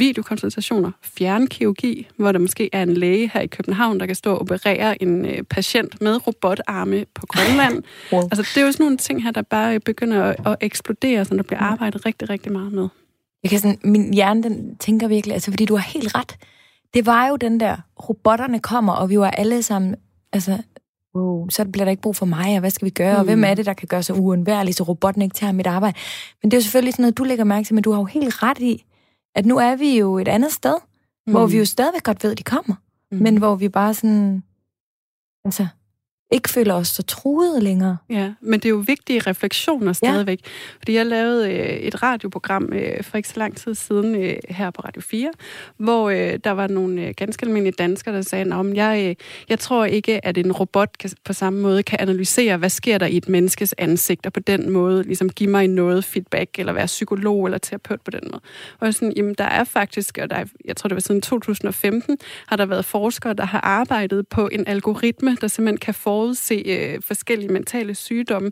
Videokonsultationer, 0.00 0.90
fjernkirurgi, 1.02 2.08
hvor 2.16 2.32
der 2.32 2.38
måske 2.38 2.70
er 2.72 2.82
en 2.82 2.94
læge 2.94 3.30
her 3.34 3.40
i 3.40 3.46
København, 3.46 4.00
der 4.00 4.06
kan 4.06 4.14
stå 4.14 4.32
og 4.32 4.40
operere 4.40 5.02
en 5.02 5.26
øh, 5.26 5.42
patient 5.42 6.00
med 6.00 6.26
robotarme 6.26 7.04
på 7.14 7.26
Grønland. 7.26 7.82
Wow. 8.12 8.22
Altså 8.22 8.42
det 8.54 8.60
er 8.60 8.66
jo 8.66 8.72
sådan 8.72 8.84
nogle 8.84 8.96
ting 8.96 9.22
her, 9.22 9.30
der 9.30 9.42
bare 9.42 9.74
øh, 9.74 9.80
begynder 9.80 10.22
at, 10.22 10.36
at 10.46 10.56
eksplodere, 10.60 11.24
som 11.24 11.36
der 11.36 11.44
bliver 11.44 11.60
arbejdet 11.60 12.06
rigtig, 12.06 12.30
rigtig 12.30 12.52
meget 12.52 12.72
med. 12.72 12.88
Jeg 13.42 13.50
kan 13.50 13.58
sådan, 13.58 13.78
min 13.84 14.14
hjerne, 14.14 14.42
den 14.42 14.76
tænker 14.76 15.08
virkelig, 15.08 15.34
altså 15.34 15.50
fordi 15.50 15.64
du 15.64 15.76
har 15.76 15.82
helt 15.82 16.14
ret. 16.14 16.36
Det 16.94 17.06
var 17.06 17.28
jo 17.28 17.36
den 17.36 17.60
der, 17.60 17.76
robotterne 18.08 18.60
kommer, 18.60 18.92
og 18.92 19.10
vi 19.10 19.18
var 19.18 19.30
alle 19.30 19.62
sammen, 19.62 19.94
altså, 20.32 20.58
wow, 21.14 21.48
så 21.48 21.64
bliver 21.64 21.84
der 21.84 21.90
ikke 21.90 22.02
brug 22.02 22.16
for 22.16 22.26
mig, 22.26 22.54
og 22.54 22.60
hvad 22.60 22.70
skal 22.70 22.86
vi 22.86 22.90
gøre, 22.90 23.12
mm. 23.12 23.18
og 23.18 23.24
hvem 23.24 23.44
er 23.44 23.54
det, 23.54 23.66
der 23.66 23.72
kan 23.72 23.88
gøre 23.88 24.02
sig 24.02 24.16
uundværlig, 24.16 24.74
så 24.74 24.82
robotten 24.82 25.22
ikke 25.22 25.34
tager 25.34 25.52
mit 25.52 25.66
arbejde. 25.66 25.98
Men 26.42 26.50
det 26.50 26.56
er 26.56 26.60
jo 26.60 26.62
selvfølgelig 26.62 26.94
sådan 26.94 27.02
noget, 27.02 27.18
du 27.18 27.24
lægger 27.24 27.44
mærke 27.44 27.66
til, 27.66 27.74
men 27.74 27.82
du 27.82 27.92
har 27.92 27.98
jo 27.98 28.04
helt 28.04 28.42
ret 28.42 28.58
i, 28.58 28.84
at 29.34 29.46
nu 29.46 29.58
er 29.58 29.76
vi 29.76 29.98
jo 29.98 30.18
et 30.18 30.28
andet 30.28 30.52
sted, 30.52 30.76
mm. 31.26 31.32
hvor 31.32 31.46
vi 31.46 31.58
jo 31.58 31.64
stadigvæk 31.64 32.02
godt 32.02 32.24
ved, 32.24 32.32
at 32.32 32.38
de 32.38 32.42
kommer, 32.42 32.74
mm. 33.12 33.18
men 33.18 33.36
hvor 33.36 33.54
vi 33.54 33.68
bare 33.68 33.94
sådan, 33.94 34.42
altså, 35.44 35.66
ikke 36.30 36.50
føler 36.50 36.74
os 36.74 36.88
så 36.88 37.02
truede 37.02 37.60
længere. 37.60 37.96
Ja, 38.10 38.32
men 38.40 38.60
det 38.60 38.64
er 38.64 38.70
jo 38.70 38.84
vigtige 38.86 39.20
refleksioner 39.20 39.92
stadigvæk. 39.92 40.40
Ja. 40.44 40.50
Fordi 40.78 40.94
jeg 40.94 41.06
lavede 41.06 41.52
øh, 41.52 41.76
et 41.76 42.02
radioprogram 42.02 42.72
øh, 42.72 43.04
for 43.04 43.16
ikke 43.16 43.28
så 43.28 43.38
lang 43.38 43.56
tid 43.56 43.74
siden 43.74 44.14
øh, 44.14 44.36
her 44.48 44.70
på 44.70 44.82
Radio 44.82 45.02
4, 45.02 45.30
hvor 45.76 46.10
øh, 46.10 46.38
der 46.44 46.50
var 46.50 46.66
nogle 46.66 47.02
øh, 47.02 47.14
ganske 47.16 47.46
almindelige 47.46 47.74
danskere, 47.78 48.14
der 48.14 48.22
sagde, 48.22 48.52
om 48.52 48.74
jeg, 48.74 49.06
øh, 49.08 49.14
jeg 49.48 49.58
tror 49.58 49.84
ikke, 49.84 50.26
at 50.26 50.38
en 50.38 50.52
robot 50.52 50.98
kan, 50.98 51.10
på 51.24 51.32
samme 51.32 51.60
måde 51.60 51.82
kan 51.82 51.98
analysere, 52.00 52.56
hvad 52.56 52.70
sker 52.70 52.98
der 52.98 53.06
i 53.06 53.16
et 53.16 53.28
menneskes 53.28 53.74
ansigt, 53.78 54.26
og 54.26 54.32
på 54.32 54.40
den 54.40 54.70
måde 54.70 55.02
ligesom 55.02 55.30
give 55.30 55.50
mig 55.50 55.68
noget 55.68 56.04
feedback, 56.04 56.58
eller 56.58 56.72
være 56.72 56.86
psykolog 56.86 57.44
eller 57.44 57.58
terapeut 57.58 58.00
på 58.00 58.10
den 58.10 58.20
måde. 58.24 58.40
Og 58.80 58.86
jeg 58.86 58.94
sådan, 58.94 59.12
jamen 59.16 59.34
der 59.34 59.44
er 59.44 59.64
faktisk, 59.64 60.18
og 60.22 60.30
der 60.30 60.36
er, 60.36 60.44
jeg 60.64 60.76
tror 60.76 60.88
det 60.88 60.94
var 60.94 61.00
siden 61.00 61.20
2015, 61.20 62.18
har 62.46 62.56
der 62.56 62.66
været 62.66 62.84
forskere, 62.84 63.34
der 63.34 63.44
har 63.44 63.60
arbejdet 63.60 64.28
på 64.28 64.48
en 64.52 64.66
algoritme, 64.66 65.36
der 65.40 65.48
simpelthen 65.48 65.78
kan 65.78 65.94
forudse 66.20 66.54
øh, 66.66 67.02
forskellige 67.02 67.48
mentale 67.52 67.94
sygdomme 67.94 68.50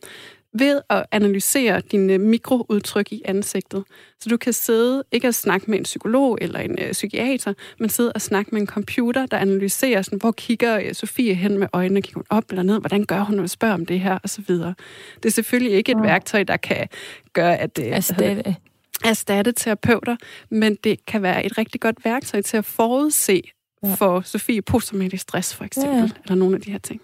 ved 0.58 0.80
at 0.90 1.04
analysere 1.12 1.80
dine 1.80 2.18
mikroudtryk 2.18 3.12
i 3.12 3.22
ansigtet. 3.24 3.84
Så 4.20 4.28
du 4.28 4.36
kan 4.36 4.52
sidde, 4.52 5.04
ikke 5.12 5.28
at 5.28 5.34
snakke 5.34 5.70
med 5.70 5.78
en 5.78 5.84
psykolog 5.84 6.38
eller 6.40 6.58
en 6.60 6.78
øh, 6.82 6.92
psykiater, 6.92 7.54
men 7.78 7.88
sidde 7.88 8.12
og 8.12 8.20
snakke 8.20 8.50
med 8.52 8.60
en 8.60 8.66
computer, 8.66 9.26
der 9.26 9.36
analyserer, 9.38 10.02
sådan, 10.02 10.18
hvor 10.18 10.32
kigger 10.32 10.78
øh, 10.78 10.94
Sofie 10.94 11.34
hen 11.34 11.58
med 11.58 11.66
øjnene, 11.72 12.02
kigger 12.02 12.18
hun 12.18 12.26
op 12.30 12.44
eller 12.50 12.62
ned, 12.62 12.80
hvordan 12.80 13.04
gør 13.04 13.20
hun, 13.20 13.34
når 13.34 13.40
hun 13.42 13.48
spørger 13.48 13.74
om 13.74 13.86
det 13.86 14.00
her, 14.00 14.18
og 14.22 14.28
så 14.28 14.42
videre. 14.46 14.74
Det 15.22 15.26
er 15.28 15.30
selvfølgelig 15.32 15.72
ikke 15.72 15.92
et 15.92 15.98
Mm. 15.98 16.02
værktøj, 16.02 16.42
der 16.42 16.56
kan 16.56 16.88
gøre, 17.32 17.56
at 17.58 17.78
øh, 17.78 17.84
det, 18.18 18.54
erstatte 19.04 19.52
terapeuter, 19.52 20.16
men 20.50 20.74
det 20.84 21.06
kan 21.06 21.22
være 21.22 21.46
et 21.46 21.58
rigtig 21.58 21.80
godt 21.80 22.04
værktøj 22.04 22.42
til 22.42 22.56
at 22.56 22.64
forudse 22.64 23.42
Ja. 23.82 23.88
ja. 23.88 23.94
for 23.94 24.20
Sofie 24.20 24.62
posttraumatisk 24.62 25.22
stress, 25.22 25.54
for 25.54 25.64
eksempel, 25.64 25.90
Ja, 25.92 25.96
ja. 25.96 26.02
ja. 26.04 26.10
eller 26.24 26.34
nogle 26.34 26.54
af 26.56 26.60
de 26.62 26.70
her 26.70 26.78
ting. 26.78 27.00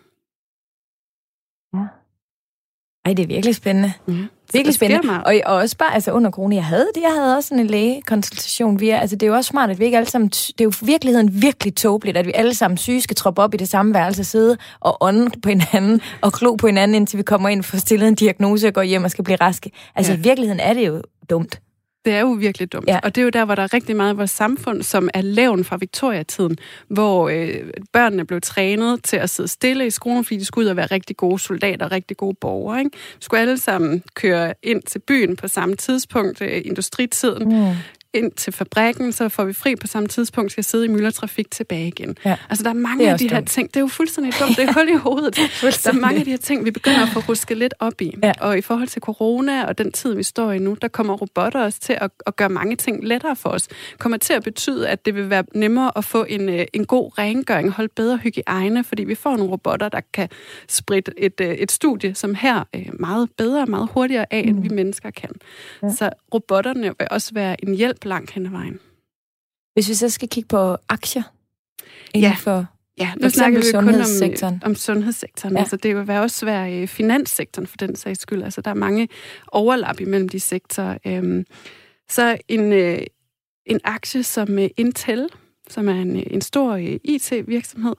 Ej, 3.05 3.13
det 3.13 3.23
er 3.23 3.27
virkelig 3.27 3.55
spændende. 3.55 3.93
Ja. 4.09 4.13
Virkelig 4.53 4.75
spændende. 4.75 5.25
Og, 5.25 5.41
og 5.47 5.55
også 5.55 5.77
bare, 5.77 5.95
altså 5.95 6.13
under 6.13 6.31
corona, 6.31 6.55
jeg 6.55 6.65
havde 6.65 6.89
det, 6.95 7.03
jeg 7.03 7.13
havde 7.15 7.37
også 7.37 7.49
sådan 7.49 7.65
en 7.65 7.67
lægekonsultation 7.67 8.81
via, 8.81 8.97
altså 8.97 9.17
det 9.17 9.23
er 9.23 9.31
jo 9.31 9.35
også 9.35 9.49
smart, 9.49 9.71
at 9.71 9.79
vi 9.79 9.85
ikke 9.85 9.97
alle 9.97 10.11
sammen, 10.11 10.29
det 10.29 10.61
er 10.61 10.65
jo 10.65 10.73
i 10.83 10.87
virkeligheden 10.87 11.43
virkelig 11.43 11.75
tåbeligt, 11.75 12.17
at 12.17 12.27
vi 12.27 12.33
alle 12.35 12.55
sammen 12.55 12.77
syge 12.77 13.01
skal 13.01 13.17
troppe 13.17 13.43
op 13.43 13.55
i 13.55 13.57
det 13.57 13.69
samme 13.69 13.95
værelse, 13.95 14.25
sidde 14.25 14.57
og 14.81 14.97
ånde 15.01 15.41
på 15.41 15.49
hinanden, 15.49 16.01
og 16.21 16.33
klo 16.33 16.55
på 16.55 16.67
hinanden, 16.67 16.95
indtil 16.95 17.19
vi 17.19 17.23
kommer 17.23 17.49
ind, 17.49 17.63
får 17.63 17.79
stillet 17.79 18.09
en 18.09 18.15
diagnose 18.15 18.67
og 18.67 18.75
går 18.75 18.83
hjem 18.83 19.05
og 19.05 19.11
skal 19.11 19.25
blive 19.25 19.37
raske. 19.37 19.71
Altså 19.95 20.13
ja. 20.13 20.17
Ja. 20.17 20.21
i 20.21 20.25
virkeligheden 20.25 20.61
er 20.61 20.75
det 20.75 20.87
jo 20.87 21.03
dumt. 21.31 21.61
Det 22.05 22.13
er 22.13 22.21
jo 22.21 22.27
virkelig 22.29 22.73
dumt. 22.73 22.89
Ja. 22.89 22.99
Og 23.03 23.15
det 23.15 23.21
er 23.21 23.25
jo 23.25 23.31
der, 23.31 23.45
hvor 23.45 23.55
der 23.55 23.63
er 23.63 23.75
rigtig 23.75 23.97
meget 23.97 24.11
af 24.11 24.17
vores 24.17 24.31
samfund, 24.31 24.83
som 24.83 25.09
er 25.15 25.21
levn 25.21 25.65
fra 25.65 25.77
Victoria-tiden, 25.77 26.57
hvor 26.89 27.29
øh, 27.29 27.55
børnene 27.93 28.25
blev 28.25 28.41
trænet 28.41 29.03
til 29.05 29.17
at 29.17 29.31
sidde 29.31 29.49
stille 29.49 29.87
i 29.87 29.91
skolen, 29.91 30.25
fordi 30.25 30.39
de 30.39 30.45
skulle 30.45 30.65
ud 30.65 30.71
og 30.71 30.77
være 30.77 30.87
rigtig 30.87 31.17
gode 31.17 31.39
soldater, 31.39 31.93
rigtig 31.93 32.17
gode 32.17 32.35
borgere. 32.41 32.79
Ikke? 32.79 32.91
Vi 32.93 33.21
skulle 33.21 33.41
alle 33.41 33.59
sammen 33.59 34.03
køre 34.15 34.55
ind 34.63 34.83
til 34.83 34.99
byen 34.99 35.37
på 35.37 35.49
samme 35.49 35.77
tidspunkt, 35.77 36.41
øh, 36.43 36.63
industritiden, 36.65 37.49
Mm. 37.49 37.71
Ind 38.15 38.33
til 38.33 38.53
fabrikken, 38.53 39.13
så 39.13 39.29
får 39.29 39.45
vi 39.45 39.53
fri 39.53 39.77
på 39.77 39.87
samme 39.87 40.09
tidspunkt, 40.09 40.53
skal 40.53 40.65
sidde 40.65 40.85
i 40.85 40.89
myldretrafik 40.89 41.51
tilbage 41.51 41.87
igen. 41.87 42.17
Ja. 42.25 42.37
Altså, 42.51 42.65
der 42.65 42.71
er 42.71 42.75
mange 42.75 43.07
er 43.07 43.13
af 43.13 43.19
de 43.19 43.29
her 43.29 43.37
dumt. 43.37 43.51
ting. 43.51 43.69
Det 43.69 43.77
er 43.77 43.81
jo 43.81 43.87
fuldstændig 43.87 44.33
dumt. 44.41 44.57
Det 44.57 44.69
er 44.69 44.73
hul 44.73 44.89
i 44.89 44.97
hovedet. 44.97 45.37
der 45.63 45.91
er 45.91 45.93
mange 45.93 46.19
af 46.19 46.25
de 46.25 46.31
her 46.31 46.39
ting, 46.39 46.65
vi 46.65 46.71
begynder 46.71 47.03
at 47.03 47.09
få 47.09 47.21
rusket 47.29 47.57
lidt 47.57 47.75
op 47.81 48.01
i. 48.01 48.15
Ja. 48.23 48.33
Og 48.41 48.59
i 48.59 48.61
forhold 48.61 48.89
til 48.89 49.03
corona 49.03 49.65
og 49.65 49.79
den 49.79 49.93
tid, 49.93 50.15
vi 50.15 50.23
står 50.23 50.53
i 50.53 50.59
nu, 50.59 50.77
der 50.83 50.89
kommer 50.89 51.15
robotter 51.15 51.65
også 51.65 51.81
til 51.81 51.99
at, 52.01 52.11
at 52.27 52.37
gøre 52.37 52.49
mange 52.49 52.77
ting 52.77 53.05
lettere 53.05 53.37
for 53.37 53.49
os. 53.49 53.69
Kommer 53.99 54.19
til 54.19 54.33
at 54.33 54.43
betyde, 54.43 54.89
at 54.89 55.07
det 55.07 55.15
vil 55.15 55.31
være 55.31 55.45
nemmere 55.55 55.93
at 55.97 56.05
få 56.05 56.25
en, 56.29 56.49
øh, 56.49 56.65
en 56.73 56.87
god 56.87 57.19
rengøring, 57.19 57.71
holde 57.71 57.93
bedre 57.97 58.17
hygiejne, 58.17 58.85
fordi 58.85 59.05
vi 59.05 59.15
får 59.15 59.37
nogle 59.37 59.53
robotter, 59.53 59.89
der 59.89 60.01
kan 60.13 60.29
spritte 60.69 61.13
et, 61.17 61.41
øh, 61.41 61.49
et 61.49 61.73
studie, 61.73 62.15
som 62.15 62.35
her 62.35 62.65
øh, 62.75 62.89
meget 63.01 63.29
bedre, 63.37 63.67
meget 63.67 63.89
hurtigere 63.93 64.27
af, 64.31 64.39
end 64.39 64.63
vi 64.63 64.69
mennesker 64.69 65.11
kan. 65.11 65.31
Ja. 65.83 65.89
Så 65.89 66.11
robotterne 66.35 66.83
vil 66.83 67.09
også 67.11 67.35
være 67.35 67.65
en 67.65 67.75
hjælp 67.75 68.04
langt 68.09 68.31
hen 68.31 68.47
ad 68.47 68.51
vejen. 68.51 68.81
Hvis 69.75 69.89
vi 69.89 69.95
så 69.95 70.09
skal 70.09 70.29
kigge 70.29 70.49
på 70.49 70.77
aktier 70.89 71.23
inden 72.15 72.31
Ja. 72.31 72.37
for... 72.39 72.67
Ja, 72.99 73.13
nu 73.21 73.31
snakker 73.31 73.61
vi 73.61 73.67
jo 73.67 73.73
kun 73.81 73.89
om, 73.89 73.95
sundhedssektoren. 73.95 74.63
om 74.65 74.75
sundhedssektoren. 74.75 75.55
Ja. 75.55 75.61
Altså, 75.61 75.77
det 75.77 75.97
vil 75.97 76.11
også 76.11 76.47
være 76.47 76.75
øh, 76.83 76.89
finanssektoren 76.89 77.67
for 77.67 77.77
den 77.77 77.97
sags 77.97 78.21
skyld. 78.21 78.43
Altså, 78.43 78.61
der 78.61 78.71
er 78.71 78.75
mange 78.75 79.09
overlap 79.49 80.01
imellem 80.01 80.29
de 80.29 80.41
sektorer. 80.41 80.99
Øhm, 81.07 81.45
så 82.09 82.39
en, 82.49 82.73
øh, 82.73 82.99
en 83.67 83.81
aktie 83.85 84.23
som 84.23 84.59
øh, 84.59 84.71
Intel, 84.77 85.29
som 85.71 85.89
er 85.89 85.93
en, 85.93 86.17
øh, 86.17 86.23
en 86.27 86.41
stor 86.41 86.73
øh, 86.73 86.99
IT-virksomhed, 87.05 87.95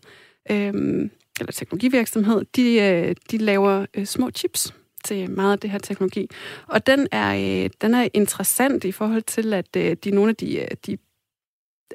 øhm, 0.51 1.11
eller 1.39 1.51
teknologivirksomhed, 1.51 2.45
de, 2.55 2.73
øh, 2.81 3.15
de 3.31 3.37
laver 3.37 3.85
øh, 3.93 4.05
små 4.05 4.31
chips 4.31 4.73
til 5.05 5.31
meget 5.31 5.51
af 5.51 5.59
det 5.59 5.69
her 5.69 5.77
teknologi. 5.77 6.27
Og 6.67 6.87
den 6.87 7.07
er, 7.11 7.63
øh, 7.63 7.69
den 7.81 7.93
er 7.93 8.07
interessant 8.13 8.83
i 8.83 8.91
forhold 8.91 9.21
til, 9.21 9.53
at 9.53 9.75
øh, 9.77 9.97
de 10.03 10.11
nogle 10.11 10.29
af 10.29 10.35
de, 10.35 10.59
øh, 10.59 10.67
de 10.85 10.97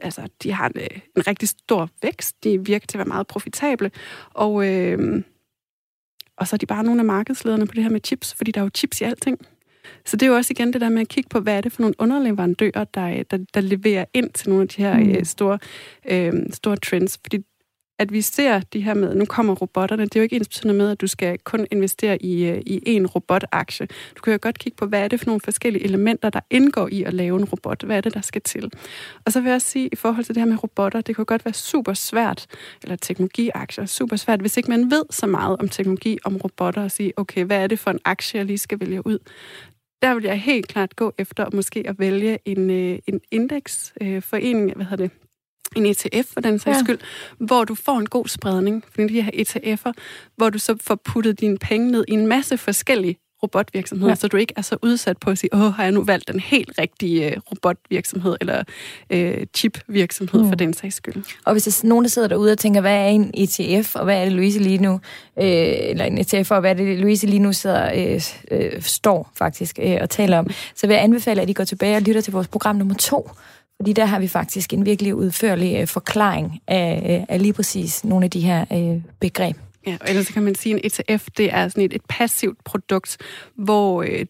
altså, 0.03 0.29
de 0.43 0.53
har 0.53 0.69
en, 0.69 0.81
øh, 0.81 1.01
en 1.17 1.27
rigtig 1.27 1.49
stor 1.49 1.89
vækst. 2.03 2.45
De 2.45 2.65
virker 2.67 2.87
til 2.87 2.97
at 2.97 2.99
være 2.99 3.15
meget 3.15 3.27
profitable. 3.27 3.91
Og, 4.31 4.67
øh, 4.69 5.23
og 6.37 6.49
så 6.49 6.57
er 6.57 6.59
de 6.59 6.67
bare 6.67 6.85
nogle 6.85 7.01
af 7.01 7.05
markedslederne 7.05 7.67
på 7.67 7.75
det 7.75 7.83
her 7.83 7.91
med 7.91 8.01
chips, 8.05 8.35
fordi 8.35 8.51
der 8.51 8.61
er 8.61 8.65
jo 8.65 8.71
chips 8.75 9.01
i 9.01 9.05
alting. 9.05 9.39
Så 10.05 10.17
det 10.17 10.27
er 10.27 10.31
jo 10.31 10.37
også 10.37 10.53
igen 10.53 10.73
det 10.73 10.81
der 10.81 10.89
med 10.89 11.01
at 11.01 11.09
kigge 11.09 11.29
på, 11.29 11.41
hvad 11.41 11.57
er 11.57 11.61
det 11.61 11.73
for 11.73 11.83
nogle 11.83 11.95
underleverandører, 11.99 12.85
der, 12.85 13.23
der, 13.23 13.39
der 13.55 13.61
leverer 13.61 14.05
ind 14.15 14.31
til 14.31 14.49
nogle 14.49 14.63
af 14.63 14.69
de 14.69 14.83
her 14.83 14.99
mm. 14.99 15.11
øh, 15.11 15.25
store, 15.25 15.59
øh, 16.11 16.33
store 16.53 16.77
trends. 16.77 17.21
Fordi 17.25 17.39
at 18.01 18.13
vi 18.13 18.21
ser 18.21 18.61
de 18.61 18.81
her 18.81 18.95
med, 18.95 19.15
nu 19.15 19.25
kommer 19.25 19.55
robotterne, 19.55 20.05
det 20.05 20.17
er 20.17 20.21
jo 20.21 20.23
ikke 20.23 20.37
ens 20.37 20.65
med, 20.65 20.91
at 20.91 21.01
du 21.01 21.07
skal 21.07 21.39
kun 21.39 21.67
investere 21.71 22.23
i, 22.23 22.45
øh, 22.45 22.63
i 22.67 22.99
én 22.99 23.07
robotaktie. 23.07 23.87
Du 24.17 24.21
kan 24.23 24.33
jo 24.33 24.39
godt 24.43 24.59
kigge 24.59 24.77
på, 24.77 24.87
hvad 24.87 25.01
er 25.01 25.09
det 25.09 25.21
for 25.21 25.27
nogle 25.27 25.41
forskellige 25.41 25.85
elementer, 25.85 26.31
der 26.31 26.41
indgår 26.51 26.89
i 26.93 27.03
at 27.03 27.15
lave 27.15 27.39
en 27.39 27.45
robot. 27.45 27.83
Hvad 27.83 27.97
er 27.97 28.01
det, 28.01 28.15
der 28.15 28.21
skal 28.21 28.43
til? 28.43 28.73
Og 29.25 29.33
så 29.33 29.41
vil 29.41 29.51
jeg 29.51 29.63
sige, 29.63 29.89
i 29.93 29.97
forhold 29.97 30.25
til 30.25 30.35
det 30.35 30.41
her 30.41 30.49
med 30.49 30.63
robotter, 30.63 31.01
det 31.01 31.17
kan 31.17 31.25
godt 31.25 31.45
være 31.45 31.55
super 31.55 31.95
svært, 31.95 32.47
eller 32.83 32.97
teknologiaktier, 32.97 33.87
super 33.87 34.17
svært, 34.17 34.41
hvis 34.41 34.57
ikke 34.57 34.71
man 34.71 34.91
ved 34.91 35.05
så 35.11 35.27
meget 35.27 35.57
om 35.61 35.69
teknologi, 35.69 36.19
om 36.25 36.37
robotter, 36.37 36.83
og 36.83 36.91
sige, 36.91 37.13
okay, 37.17 37.45
hvad 37.45 37.63
er 37.63 37.67
det 37.67 37.79
for 37.79 37.91
en 37.91 38.01
aktie, 38.05 38.39
jeg 38.39 38.47
lige 38.47 38.59
skal 38.59 38.81
vælge 38.81 39.07
ud? 39.07 39.19
der 40.03 40.15
vil 40.15 40.25
jeg 40.25 40.41
helt 40.41 40.69
klart 40.69 40.97
gå 40.97 41.13
efter 41.19 41.47
måske 41.53 41.85
at 41.89 41.99
vælge 41.99 42.39
en, 42.45 42.71
øh, 42.71 42.99
en 43.07 43.21
indeksforening, 43.31 44.71
øh, 44.71 44.77
hvad 44.77 44.87
hedder 44.87 45.07
det, 45.07 45.20
en 45.77 45.87
ETF 45.87 46.33
for 46.33 46.41
den 46.41 46.59
sags 46.59 46.77
ja. 46.77 46.85
skyld, 46.85 46.99
hvor 47.39 47.65
du 47.65 47.75
får 47.75 47.99
en 47.99 48.07
god 48.07 48.29
spredning, 48.29 48.85
for 48.95 49.03
de 49.03 49.23
her 49.23 49.31
ETF'er, 49.35 49.93
hvor 50.37 50.51
du 50.51 50.59
så 50.59 50.77
får 50.81 50.95
puttet 50.95 51.41
dine 51.41 51.59
penge 51.59 51.91
ned 51.91 52.05
i 52.09 52.13
en 52.13 52.27
masse 52.27 52.59
forskellige 52.59 53.19
robotvirksomheder, 53.43 54.11
ja. 54.11 54.15
så 54.15 54.29
du 54.29 54.37
ikke 54.37 54.55
er 54.57 54.63
så 54.63 54.77
udsat 54.83 55.19
på 55.19 55.31
at 55.31 55.39
sige, 55.39 55.55
åh, 55.55 55.75
har 55.75 55.83
jeg 55.83 55.93
nu 55.93 56.05
valgt 56.05 56.29
den 56.29 56.41
helt 56.41 56.73
rigtige 56.79 57.31
øh, 57.31 57.37
robotvirksomhed 57.51 58.37
eller 58.41 58.63
øh, 59.11 59.47
chipvirksomhed 59.55 60.43
mm. 60.43 60.49
for 60.49 60.55
den 60.55 60.75
sags 60.75 60.95
skyld. 60.95 61.23
Og 61.45 61.53
hvis 61.53 61.65
der 61.65 61.81
er 61.85 61.89
nogen, 61.89 62.05
der 62.05 62.09
sidder 62.09 62.29
derude 62.29 62.53
og 62.53 62.59
tænker, 62.59 62.81
hvad 62.81 62.97
er 62.97 63.07
en 63.07 63.31
ETF, 63.35 63.97
og 63.97 64.05
hvad 64.05 64.21
er 64.21 64.25
det, 64.25 64.33
Louise 64.33 64.59
lige 64.59 64.79
nu, 64.79 64.93
øh, 65.39 65.45
eller 65.47 66.05
en 66.05 66.19
ETF, 66.19 66.51
og 66.51 66.61
hvad 66.61 66.71
er 66.71 66.75
det, 66.75 66.99
Louise 66.99 67.27
lige 67.27 67.39
nu 67.39 67.53
sidder, 67.53 67.91
øh, 67.95 68.23
øh, 68.51 68.83
står 68.83 69.33
faktisk 69.37 69.79
øh, 69.83 69.99
og 70.01 70.11
taler 70.11 70.39
om, 70.39 70.51
så 70.75 70.87
vil 70.87 70.95
jeg 70.95 71.05
anbefale, 71.05 71.43
at 71.43 71.51
I 71.51 71.53
går 71.53 71.65
tilbage 71.65 71.97
og 71.97 72.03
lytter 72.03 72.21
til 72.21 72.33
vores 72.33 72.49
program 72.49 72.77
nummer 72.77 72.95
to, 72.95 73.31
fordi 73.81 73.93
der 73.93 74.05
har 74.05 74.21
vi 74.21 74.29
faktisk 74.29 74.73
en 74.73 74.87
virkelig 74.87 75.15
udførlig 75.15 75.81
øh, 75.81 75.87
forklaring 75.87 76.61
af, 76.67 77.19
øh, 77.21 77.27
af 77.29 77.43
lige 77.43 77.53
præcis 77.53 78.05
nogle 78.05 78.25
af 78.25 78.31
de 78.31 78.41
her 78.41 78.65
øh, 78.73 79.03
begreb. 79.21 79.57
Ja, 79.87 79.97
og 80.01 80.09
ellers 80.09 80.29
kan 80.29 80.43
man 80.43 80.55
sige, 80.55 80.75
at 80.75 80.85
en 80.85 81.13
ETF 81.13 81.27
det 81.37 81.53
er 81.53 81.69
sådan 81.69 81.85
et, 81.85 81.93
et 81.93 82.03
passivt 82.09 82.65
produkt, 82.65 83.17
hvor 83.55 84.03
øh, 84.03 84.27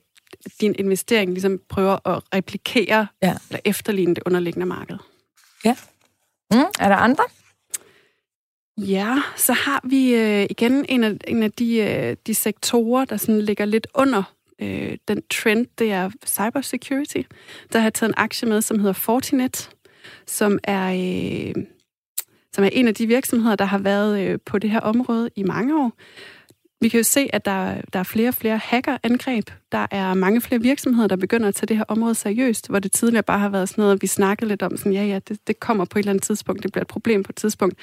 din 0.61 0.75
investering 0.79 1.31
ligesom 1.31 1.59
prøver 1.69 2.09
at 2.09 2.23
replikere 2.35 3.07
ja. 3.23 3.35
eller 3.51 3.61
efterligne 3.65 4.15
det 4.15 4.23
underliggende 4.27 4.67
marked. 4.67 4.97
Ja. 5.65 5.77
Mm, 6.53 6.59
er 6.81 6.89
der 6.89 6.97
andre? 6.97 7.25
Ja, 8.79 9.23
så 9.37 9.53
har 9.53 9.81
vi 9.85 10.15
øh, 10.15 10.47
igen 10.51 10.85
en 10.89 11.05
af, 11.05 11.17
en 11.29 11.43
af 11.43 11.53
de, 11.53 11.77
øh, 11.77 12.17
de 12.27 12.35
sektorer, 12.35 13.05
der 13.05 13.17
sådan 13.17 13.41
ligger 13.41 13.65
lidt 13.65 13.87
under 13.95 14.23
øh, 14.61 14.97
den 15.09 15.23
trend, 15.31 15.67
det 15.79 15.93
er 15.93 16.11
cybersecurity. 16.27 17.23
Der 17.73 17.79
har 17.79 17.87
jeg 17.87 17.95
taget 17.95 18.11
en 18.11 18.15
aktie 18.17 18.49
med, 18.49 18.63
som 18.63 18.79
hedder 18.79 18.93
Fortinet, 18.93 19.71
som 20.27 20.59
er, 20.65 20.87
øh, 20.93 21.65
som 22.53 22.65
er 22.65 22.69
en 22.73 22.89
af 22.89 22.95
de 22.95 23.07
virksomheder, 23.07 23.57
der 23.57 23.65
har 23.65 23.79
været 23.79 24.21
øh, 24.21 24.39
på 24.47 24.59
det 24.59 24.71
her 24.71 24.81
område 24.81 25.31
i 25.37 25.43
mange 25.43 25.83
år. 25.85 25.93
Vi 26.83 26.89
kan 26.89 26.99
jo 26.99 27.05
se, 27.05 27.31
at 27.33 27.45
der, 27.45 27.81
der 27.93 27.99
er 27.99 28.03
flere 28.03 28.29
og 28.29 28.35
flere 28.35 28.59
hackerangreb. 28.59 29.51
Der 29.73 29.87
er 29.91 30.15
mange 30.15 30.41
flere 30.41 30.61
virksomheder, 30.61 31.09
der 31.09 31.17
begynder 31.17 31.49
at 31.49 31.55
tage 31.55 31.67
det 31.67 31.77
her 31.77 31.85
område 31.89 32.15
seriøst, 32.15 32.69
hvor 32.69 32.79
det 32.79 32.93
tidligere 32.93 33.23
bare 33.23 33.39
har 33.39 33.49
været 33.49 33.69
sådan 33.69 33.83
noget, 33.83 34.03
vi 34.03 34.07
snakkede 34.07 34.49
lidt 34.49 34.63
om, 34.63 34.77
sådan, 34.77 34.93
ja, 34.93 35.05
ja, 35.05 35.19
det, 35.29 35.47
det 35.47 35.61
kommer 35.61 35.85
på 35.85 35.99
et 35.99 36.03
eller 36.03 36.11
andet 36.11 36.23
tidspunkt, 36.23 36.63
det 36.63 36.73
bliver 36.73 36.83
et 36.83 36.89
problem 36.89 37.23
på 37.23 37.33
et 37.33 37.37
tidspunkt. 37.37 37.75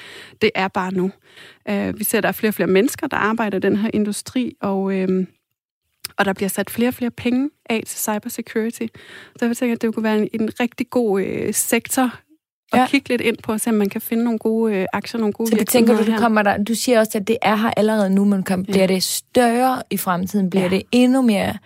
Det 0.42 0.52
er 0.56 0.68
bare 0.68 0.92
nu. 0.92 1.12
Uh, 1.70 2.00
vi 2.00 2.04
ser, 2.04 2.18
at 2.18 2.24
der 2.24 2.28
er 2.28 2.34
flere 2.34 2.50
og 2.50 2.54
flere 2.54 2.68
mennesker, 2.68 3.08
der 3.08 3.18
arbejder 3.18 3.58
i 3.58 3.62
den 3.62 3.78
her 3.78 3.90
industri, 3.94 4.56
og, 4.62 4.84
uh, 4.84 5.26
og 6.18 6.26
der 6.26 6.34
bliver 6.34 6.50
sat 6.50 6.70
flere 6.70 6.88
og 6.88 6.94
flere 6.94 7.12
penge 7.12 7.50
af 7.70 7.84
til 7.88 8.00
cybersecurity. 8.00 8.86
Så 9.40 9.46
jeg 9.46 9.58
tænker, 9.58 9.76
at 9.76 9.82
det 9.82 9.94
kunne 9.94 10.04
være 10.04 10.18
en, 10.18 10.28
en 10.34 10.50
rigtig 10.60 10.90
god 10.90 11.22
uh, 11.22 11.54
sektor 11.54 12.14
og 12.72 12.80
ja. 12.80 12.88
kigge 12.88 13.10
lidt 13.10 13.22
ind 13.22 13.38
på, 13.44 13.58
så 13.58 13.72
man 13.72 13.90
kan 13.90 14.02
finde 14.02 14.24
nogle 14.24 14.40
gode 14.40 14.76
øh, 14.76 14.86
aktier, 14.94 15.20
nogle 15.20 15.34
gode 15.34 15.50
Så 15.50 15.56
det 15.56 15.68
tænker 15.68 15.98
du, 15.98 16.12
du 16.12 16.18
kommer 16.18 16.42
der, 16.42 16.64
du 16.64 16.76
siger 16.76 17.00
også, 17.00 17.18
at 17.18 17.28
det 17.28 17.38
er 17.42 17.56
her 17.56 17.72
allerede 17.78 18.10
nu, 18.10 18.26
men 18.26 18.44
kan, 18.44 18.60
ja. 18.60 18.72
bliver 18.72 18.88
det 18.88 19.04
større 19.04 19.84
i 19.90 19.98
fremtiden? 19.98 20.50
Bliver 20.50 20.64
ja. 20.64 20.70
det 20.70 20.84
endnu 20.92 21.22
mere? 21.22 21.58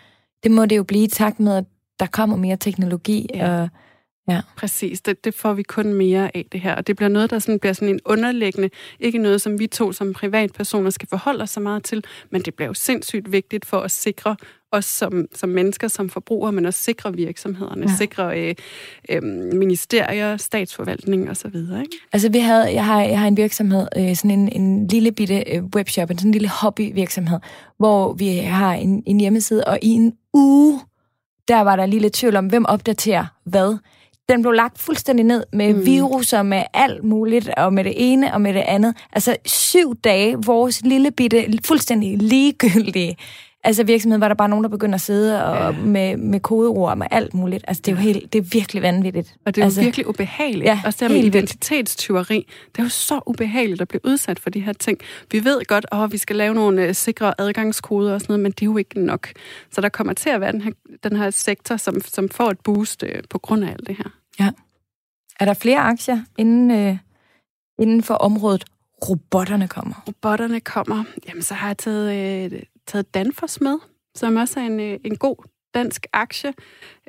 Det 0.44 0.52
må 0.52 0.66
det 0.66 0.78
jo 0.78 0.84
blive 0.84 1.04
i 1.04 1.08
takt 1.08 1.40
med, 1.40 1.58
at 1.58 1.64
der 2.00 2.06
kommer 2.06 2.36
mere 2.36 2.58
teknologi. 2.58 3.28
Ja. 3.34 3.62
Og, 3.62 3.70
ja. 4.30 4.42
Præcis, 4.58 5.02
det, 5.02 5.26
det 5.26 5.34
får 5.34 5.54
vi 5.54 5.64
kun 5.64 5.94
mere 5.94 6.38
af 6.38 6.46
det 6.52 6.62
her. 6.62 6.76
Og 6.76 6.88
det 6.88 6.96
bliver 6.96 7.10
noget, 7.10 7.30
der 7.30 7.40
sådan, 7.40 7.60
bliver 7.60 7.74
sådan 7.74 7.90
en 7.90 8.00
underliggende, 8.06 8.70
ikke 9.00 9.18
noget, 9.18 9.42
som 9.42 9.60
vi 9.60 9.68
to 9.68 9.92
som 9.92 10.14
privatpersoner 10.14 10.90
skal 10.90 11.08
forholde 11.10 11.42
os 11.42 11.50
så 11.50 11.60
meget 11.60 11.84
til, 11.84 12.04
men 12.30 12.42
det 12.42 12.56
bliver 12.56 12.68
jo 12.68 12.74
sindssygt 12.74 13.32
vigtigt 13.32 13.66
for 13.66 13.80
at 13.80 13.92
sikre 13.92 14.36
os 14.72 14.86
som, 14.86 15.26
som 15.34 15.50
mennesker, 15.50 15.88
som 15.88 16.10
forbrugere, 16.10 16.52
men 16.52 16.66
også 16.66 16.84
sikre 16.84 17.14
virksomhederne, 17.14 17.90
ja. 17.90 17.96
sikre 17.98 18.40
øh, 18.40 18.56
øh, 19.10 19.24
ministerier, 19.54 20.38
statsforvaltning 20.38 21.30
osv. 21.30 21.56
Ikke? 21.56 21.88
Altså 22.14 22.30
vi 22.30 22.40
havde, 22.40 22.74
jeg 22.74 22.86
har, 22.86 23.02
jeg 23.02 23.20
har 23.20 23.28
en 23.28 23.38
virksomhed, 23.38 23.88
øh, 23.98 24.16
sådan 24.16 24.32
en, 24.32 24.62
en 24.62 24.88
lille 24.88 25.12
bitte 25.12 25.44
øh, 25.56 25.64
webshop, 25.76 26.12
en 26.12 26.18
sådan 26.18 26.30
en 26.30 26.34
lille 26.34 26.50
hobbyvirksomhed, 26.50 27.40
hvor 27.78 28.14
vi 28.14 28.38
har 28.38 28.74
en, 28.74 29.04
en 29.06 29.20
hjemmeside, 29.20 29.64
og 29.64 29.80
i 29.82 29.90
en 29.90 30.14
uge, 30.34 30.80
der 31.48 31.62
var 31.62 31.76
der 31.76 31.86
lige 31.86 32.00
lidt 32.00 32.14
tvivl 32.14 32.36
om, 32.36 32.48
hvem 32.48 32.66
opdaterer 32.66 33.26
hvad. 33.44 33.78
Den 34.32 34.42
blev 34.42 34.54
lagt 34.54 34.80
fuldstændig 34.80 35.26
ned 35.26 35.44
med 35.54 35.74
mm. 35.74 35.86
viruser, 35.86 36.44
med 36.44 36.64
alt 36.74 37.04
muligt, 37.04 37.50
og 37.58 37.74
med 37.74 37.84
det 37.84 37.94
ene 37.96 38.34
og 38.34 38.42
med 38.42 38.54
det 38.54 38.60
andet. 38.60 38.96
Altså 39.14 39.36
syv 39.46 39.96
dage, 39.96 40.38
vores 40.46 40.82
lille 40.82 41.12
bitte, 41.12 41.60
fuldstændig 41.66 42.18
ligegyldige 42.18 43.18
altså 43.64 43.84
virksomhed, 43.84 44.20
var 44.20 44.28
der 44.28 44.36
bare 44.36 44.50
nogen, 44.50 44.64
der 44.64 44.70
begynder 44.70 44.96
at 44.96 45.02
sidde 45.02 45.46
og 45.46 45.74
ja. 45.74 45.80
med, 45.80 46.18
med 46.18 46.40
kodeord 46.40 46.90
og 46.90 46.98
med 46.98 47.08
alt 47.12 47.34
muligt. 47.34 47.66
Altså, 47.68 47.82
det 47.86 47.92
er 47.92 47.96
jo 47.96 48.02
helt, 48.02 48.34
det 48.34 48.40
er 48.40 48.44
virkelig 48.44 48.82
vanvittigt. 48.82 49.36
Og 49.46 49.56
det 49.56 49.62
er 49.62 49.66
altså, 49.66 49.82
jo 49.82 49.86
virkelig 49.86 50.08
ubehageligt. 50.08 50.66
Ja, 50.66 50.80
Også 50.86 51.06
det 51.06 51.12
med 51.12 51.24
identitetstyveri. 51.24 52.48
Det 52.72 52.80
er 52.80 52.84
jo 52.84 52.90
så 52.90 53.20
ubehageligt 53.26 53.82
at 53.82 53.88
blive 53.88 54.06
udsat 54.06 54.40
for 54.40 54.50
de 54.50 54.60
her 54.60 54.74
ting. 54.74 55.00
Vi 55.32 55.46
ved 55.46 55.66
godt, 55.68 55.86
at 55.92 56.12
vi 56.12 56.18
skal 56.18 56.36
lave 56.36 56.54
nogle 56.54 56.88
uh, 56.88 56.96
sikre 56.96 57.34
adgangskoder 57.38 58.14
og 58.14 58.22
sådan 58.22 58.32
noget, 58.34 58.44
men 58.44 58.52
det 58.52 58.62
er 58.62 58.66
jo 58.66 58.78
ikke 58.78 59.00
nok. 59.00 59.28
Så 59.72 59.82
der 59.82 59.90
kommer 59.90 60.14
til 60.14 60.30
at 60.30 60.42
være 60.42 60.52
den 60.52 60.62
her, 60.62 60.72
den 61.04 61.16
her 61.16 61.30
sektor, 61.30 61.78
som, 61.78 62.02
som 62.02 62.30
får 62.30 62.50
et 62.50 62.60
boost 62.60 63.04
uh, 63.04 63.10
på 63.30 63.40
grund 63.40 63.64
af 63.64 63.70
alt 63.70 63.88
det 63.88 63.96
her. 63.98 64.21
Ja. 64.42 64.52
Er 65.40 65.46
der 65.46 65.54
flere 65.54 65.80
aktier 65.80 66.22
inden, 66.38 66.90
uh, 66.90 66.98
inden 67.80 68.04
for 68.04 68.14
området 68.14 68.66
robotterne 69.10 69.68
kommer? 69.68 70.04
Robotterne 70.08 70.60
kommer. 70.60 71.04
Jamen, 71.28 71.44
så 71.44 71.54
har 71.54 71.68
jeg 71.68 71.78
taget... 71.78 72.52
Uh, 72.54 72.60
taget 72.88 73.14
Danfoss 73.14 73.62
med, 73.62 73.78
som 74.16 74.36
også 74.36 74.60
er 74.60 74.64
en, 74.64 74.80
øh, 74.80 75.00
en 75.04 75.18
god 75.18 75.36
dansk 75.74 76.08
aktie. 76.14 76.54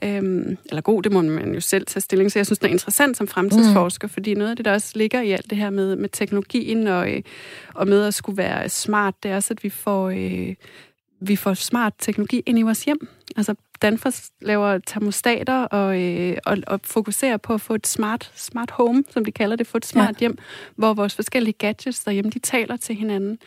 Øhm, 0.05 0.57
eller 0.69 0.81
god, 0.83 1.03
det 1.03 1.13
må 1.13 1.23
man 1.23 1.55
jo 1.55 1.61
selv 1.61 1.87
tage 1.87 2.01
stilling 2.01 2.33
til. 2.33 2.39
Jeg 2.39 2.47
synes, 2.47 2.59
det 2.59 2.69
er 2.69 2.73
interessant 2.73 3.17
som 3.17 3.29
fremtidsforsker, 3.29 4.09
mm. 4.09 4.13
fordi 4.13 4.35
noget 4.35 4.51
af 4.51 4.57
det, 4.57 4.65
der 4.65 4.73
også 4.73 4.93
ligger 4.95 5.21
i 5.21 5.31
alt 5.31 5.51
det 5.51 5.59
her 5.59 5.71
med, 5.71 5.97
med 5.97 6.09
teknologien 6.09 6.87
og, 6.87 7.13
øh, 7.13 7.23
og 7.75 7.89
med 7.89 8.05
at 8.05 8.15
skulle 8.15 8.37
være 8.37 8.69
smart, 8.69 9.15
det 9.23 9.31
er 9.31 9.37
også, 9.37 9.55
at 9.55 9.65
vi 9.65 9.71
får, 9.71 10.11
øh, 10.11 10.55
vi 11.29 11.37
får 11.37 11.55
smart 11.55 11.95
teknologi 11.99 12.43
ind 12.47 12.59
i 12.59 12.63
vores 12.63 12.85
hjem. 12.85 13.09
Altså 13.37 13.55
Danfoss 13.83 14.31
laver 14.43 14.79
termostater 14.79 15.65
og, 15.65 16.03
øh, 16.03 16.37
og, 16.47 16.57
og 16.67 16.81
fokuserer 16.85 17.37
på 17.37 17.55
at 17.55 17.61
få 17.61 17.75
et 17.75 17.87
smart, 17.87 18.33
smart 18.35 18.71
home, 18.71 19.05
som 19.11 19.25
de 19.25 19.33
kalder 19.33 19.57
det, 19.57 19.67
få 19.67 19.77
et 19.77 19.87
smart 19.87 20.15
ja. 20.15 20.19
hjem, 20.21 20.39
hvor 20.77 20.95
vores 20.95 21.15
forskellige 21.15 21.55
gadgets 21.59 22.05
derhjemme, 22.05 22.31
de 22.31 22.39
taler 22.39 22.77
til 22.77 22.95
hinanden. 22.95 23.39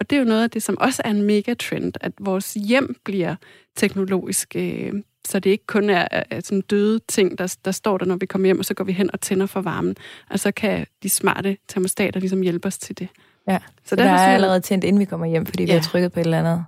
Og 0.00 0.10
det 0.10 0.16
er 0.16 0.20
jo 0.20 0.26
noget 0.26 0.42
af 0.42 0.50
det, 0.50 0.62
som 0.62 0.78
også 0.78 1.02
er 1.04 1.10
en 1.10 1.22
megatrend, 1.22 1.92
at 2.00 2.12
vores 2.20 2.54
hjem 2.54 2.96
bliver 3.04 3.36
teknologisk, 3.76 4.56
øh, 4.56 4.92
så 5.26 5.38
det 5.38 5.50
ikke 5.50 5.66
kun 5.66 5.90
er, 5.90 6.08
er 6.10 6.40
sådan 6.40 6.60
døde 6.60 7.00
ting, 7.08 7.38
der, 7.38 7.56
der 7.64 7.70
står 7.70 7.98
der, 7.98 8.06
når 8.06 8.16
vi 8.16 8.26
kommer 8.26 8.46
hjem, 8.46 8.58
og 8.58 8.64
så 8.64 8.74
går 8.74 8.84
vi 8.84 8.92
hen 8.92 9.10
og 9.12 9.20
tænder 9.20 9.46
for 9.46 9.60
varmen. 9.60 9.96
Og 10.30 10.40
så 10.40 10.52
kan 10.52 10.86
de 11.02 11.08
smarte 11.08 11.56
termostater 11.68 12.20
ligesom 12.20 12.40
hjælpe 12.40 12.66
os 12.66 12.78
til 12.78 12.98
det. 12.98 13.08
Ja, 13.48 13.58
så, 13.58 13.88
så 13.88 13.96
der 13.96 14.04
er 14.04 14.34
allerede 14.34 14.60
tændt, 14.60 14.84
inden 14.84 15.00
vi 15.00 15.04
kommer 15.04 15.26
hjem, 15.26 15.46
fordi 15.46 15.64
ja. 15.64 15.72
vi 15.72 15.72
har 15.72 15.82
trykket 15.82 16.12
på 16.12 16.20
et 16.20 16.24
eller 16.24 16.38
andet, 16.38 16.64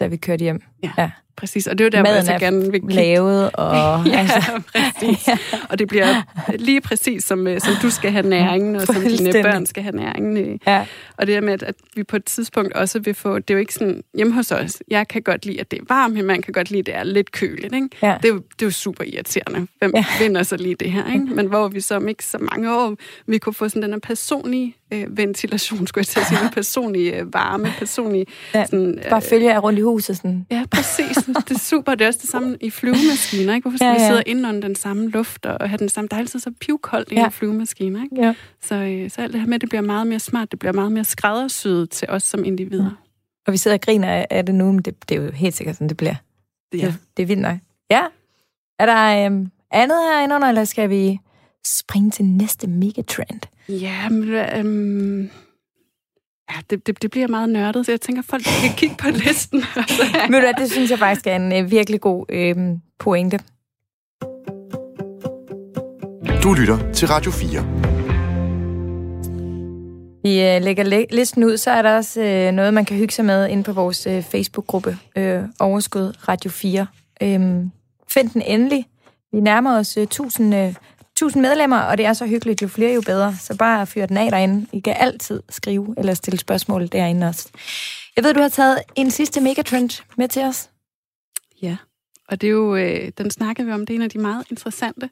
da 0.00 0.06
vi 0.06 0.16
kørte 0.16 0.42
hjem. 0.42 0.60
Ja. 0.82 0.90
ja. 0.98 1.10
præcis. 1.36 1.66
Og 1.66 1.78
det 1.78 1.84
er 1.84 1.86
jo 1.86 1.90
der, 1.90 2.02
Maden 2.02 2.26
så 2.26 2.32
er 2.32 2.38
gerne 2.38 2.60
vil 2.60 2.80
kigge. 2.80 2.94
lavet, 2.94 3.50
og... 3.52 4.06
Ja, 4.06 4.18
altså, 4.18 4.62
præcis. 4.72 5.28
Og 5.70 5.78
det 5.78 5.88
bliver 5.88 6.22
lige 6.58 6.80
præcis, 6.80 7.24
som, 7.24 7.46
øh, 7.46 7.60
som 7.60 7.74
du 7.82 7.90
skal 7.90 8.10
have 8.12 8.28
næringen, 8.28 8.76
og 8.76 8.82
som 8.82 8.94
dine 8.94 9.32
børn 9.42 9.66
skal 9.66 9.82
have 9.82 9.96
næringen. 9.96 10.60
ja. 10.66 10.86
Og 11.16 11.26
det 11.26 11.34
der 11.34 11.40
med, 11.40 11.62
at, 11.62 11.74
vi 11.94 12.02
på 12.02 12.16
et 12.16 12.24
tidspunkt 12.24 12.72
også 12.72 12.98
vil 12.98 13.14
få... 13.14 13.38
Det 13.38 13.50
er 13.50 13.54
jo 13.54 13.60
ikke 13.60 13.74
sådan... 13.74 14.02
Hjemme 14.14 14.32
hos 14.32 14.52
os, 14.52 14.82
jeg 14.88 15.08
kan 15.08 15.22
godt 15.22 15.46
lide, 15.46 15.60
at 15.60 15.70
det 15.70 15.78
er 15.78 15.84
varmt, 15.88 16.14
men 16.14 16.24
man 16.24 16.42
kan 16.42 16.52
godt 16.52 16.70
lide, 16.70 16.80
at 16.80 16.86
det 16.86 16.94
er 16.94 17.04
lidt 17.04 17.32
køligt. 17.32 17.74
Ikke? 17.74 17.88
Ja. 18.02 18.16
Det, 18.22 18.28
er 18.28 18.32
jo, 18.34 18.36
det 18.36 18.62
er 18.62 18.66
jo 18.66 18.70
super 18.70 19.04
irriterende. 19.04 19.66
Hvem 19.78 19.92
ja. 19.94 20.04
vinder 20.20 20.42
så 20.42 20.56
lige 20.56 20.74
det 20.74 20.92
her? 20.92 21.12
Ikke? 21.12 21.24
Men 21.24 21.46
hvor 21.46 21.68
vi 21.68 21.80
så 21.80 21.94
om 21.94 22.08
ikke 22.08 22.24
så 22.24 22.38
mange 22.38 22.74
år, 22.76 22.96
vi 23.26 23.38
kunne 23.38 23.54
få 23.54 23.68
sådan 23.68 23.82
den 23.82 23.92
her 23.92 23.98
personlige 23.98 24.76
øh, 24.92 25.16
ventilation, 25.16 25.86
skulle 25.86 26.02
jeg 26.02 26.06
til 26.06 26.20
at 26.20 26.26
sige, 26.26 26.50
personlige 26.52 27.16
øh, 27.20 27.34
varme, 27.34 27.72
personlige... 27.78 28.26
Ja. 28.54 28.66
Sådan, 28.66 28.98
Bare 29.10 29.22
følger 29.22 29.50
jeg 29.52 29.62
rundt 29.62 29.78
i 29.78 29.82
huset 29.82 30.16
sådan. 30.16 30.46
Ja, 30.50 30.64
præcis. 30.70 31.16
Det 31.16 31.50
er 31.50 31.58
super. 31.58 31.94
Det 31.94 32.04
er 32.04 32.08
også 32.08 32.20
det 32.22 32.30
samme 32.30 32.56
i 32.60 32.70
flyvemaskiner. 32.70 33.54
Ikke? 33.54 33.64
Hvorfor 33.64 33.76
skal 33.78 33.86
ja, 33.86 33.92
Ja, 33.92 33.98
ja. 33.98 34.02
ja. 34.04 34.08
vi 34.08 34.12
sidde 34.12 34.22
inde 34.26 34.48
under 34.48 34.60
den 34.60 34.76
samme 34.76 35.08
luft 35.10 35.46
og 35.46 35.68
have 35.70 35.78
den 35.78 35.88
samme... 35.88 36.08
Der 36.08 36.16
er 36.16 36.20
altid 36.20 36.40
så 36.40 36.50
pivkoldt 36.60 37.12
i 37.12 37.14
Ja. 37.14 37.24
en 37.24 37.32
flyvemaskine. 37.32 38.02
Ikke? 38.02 38.26
Ja. 38.26 38.34
Så, 38.62 38.74
øh, 38.74 39.10
så 39.10 39.20
alt 39.22 39.32
det 39.32 39.40
her 39.40 39.48
med, 39.48 39.58
det 39.58 39.68
bliver 39.68 39.82
meget 39.82 40.06
mere 40.06 40.18
smart. 40.20 40.50
Det 40.50 40.58
bliver 40.58 40.72
meget 40.72 40.92
mere 40.92 41.04
skræddersyet 41.04 41.90
til 41.90 42.08
os 42.10 42.22
som 42.22 42.44
individer. 42.44 42.90
Og 43.46 43.52
vi 43.52 43.56
sidder 43.58 43.76
og 43.76 43.80
griner 43.80 44.08
af- 44.08 44.26
af 44.30 44.46
det 44.46 44.54
nu, 44.54 44.72
men 44.72 44.82
det, 44.82 45.08
det 45.08 45.16
er 45.16 45.22
jo 45.22 45.30
helt 45.32 45.54
sikkert 45.54 45.76
sådan, 45.76 45.88
det 45.88 45.96
bliver. 45.96 46.14
Ja. 46.74 46.78
Det, 46.86 46.94
det 47.16 47.22
er 47.22 47.26
vildt 47.26 47.42
nok. 47.42 47.56
Ja. 47.90 48.02
Er 48.78 48.86
der 48.86 49.26
øhm, 49.26 49.50
andet 49.70 49.96
herinde 50.10 50.34
under, 50.34 50.48
eller 50.48 50.64
skal 50.64 50.90
vi 50.90 51.18
springe 51.78 52.10
til 52.10 52.24
næste 52.24 52.66
megatrend? 52.66 53.40
Ja, 53.68 54.08
men... 54.08 54.28
Øhm, 54.28 55.22
ja, 56.50 56.54
det, 56.70 56.86
det, 56.86 57.02
det 57.02 57.10
bliver 57.10 57.28
meget 57.28 57.48
nørdet, 57.48 57.86
så 57.86 57.92
jeg 57.92 58.00
tænker, 58.00 58.22
folk 58.22 58.42
kan 58.44 58.72
kigge 58.76 58.96
på 58.98 59.08
listen. 59.24 59.58
Ved 60.30 60.40
du 60.40 60.62
det 60.62 60.70
synes 60.72 60.90
jeg 60.90 60.98
faktisk 60.98 61.26
er 61.26 61.36
en 61.36 61.52
øh, 61.52 61.70
virkelig 61.70 62.00
god 62.00 62.26
øh, 62.28 62.56
pointe. 62.98 63.38
Du 66.42 66.52
lytter 66.54 66.92
til 66.92 67.08
Radio 67.08 67.30
4. 67.30 67.86
Vi 70.22 70.42
øh, 70.42 70.62
lægger 70.62 70.84
læ- 70.84 71.04
listen 71.10 71.44
ud, 71.44 71.56
så 71.56 71.70
er 71.70 71.82
der 71.82 71.96
også 71.96 72.22
øh, 72.22 72.52
noget, 72.52 72.74
man 72.74 72.84
kan 72.84 72.96
hygge 72.96 73.14
sig 73.14 73.24
med 73.24 73.48
inde 73.48 73.62
på 73.62 73.72
vores 73.72 74.06
øh, 74.06 74.22
Facebook-gruppe 74.22 74.98
øh, 75.16 75.42
Overskud 75.60 76.12
Radio 76.28 76.50
4. 76.50 76.86
Øhm, 77.22 77.70
find 78.10 78.30
den 78.30 78.42
endelig. 78.42 78.86
Vi 79.32 79.40
nærmer 79.40 79.78
os 79.78 79.96
øh, 79.96 80.02
1000, 80.02 80.54
øh, 80.54 80.74
1000 81.16 81.42
medlemmer, 81.42 81.78
og 81.78 81.98
det 81.98 82.06
er 82.06 82.12
så 82.12 82.26
hyggeligt, 82.26 82.62
jo 82.62 82.68
flere 82.68 82.94
jo 82.94 83.00
bedre. 83.06 83.36
Så 83.40 83.56
bare 83.56 83.86
fyr 83.86 84.06
den 84.06 84.16
af 84.16 84.30
derinde. 84.30 84.66
I 84.72 84.80
kan 84.80 84.96
altid 84.98 85.42
skrive 85.48 85.94
eller 85.98 86.14
stille 86.14 86.38
spørgsmål 86.38 86.86
derinde 86.86 87.26
også. 87.26 87.48
Jeg 88.16 88.24
ved, 88.24 88.34
du 88.34 88.40
har 88.40 88.48
taget 88.48 88.78
en 88.96 89.10
sidste 89.10 89.40
megatrend 89.40 90.02
med 90.16 90.28
til 90.28 90.42
os. 90.42 90.70
Ja, 91.62 91.76
og 92.28 92.40
det 92.40 92.46
er 92.46 92.50
jo, 92.50 92.76
øh, 92.76 93.12
den 93.18 93.30
snakker 93.30 93.64
vi 93.64 93.72
om, 93.72 93.86
det 93.86 93.94
er 93.94 93.98
en 93.98 94.02
af 94.02 94.10
de 94.10 94.18
meget 94.18 94.44
interessante, 94.50 95.10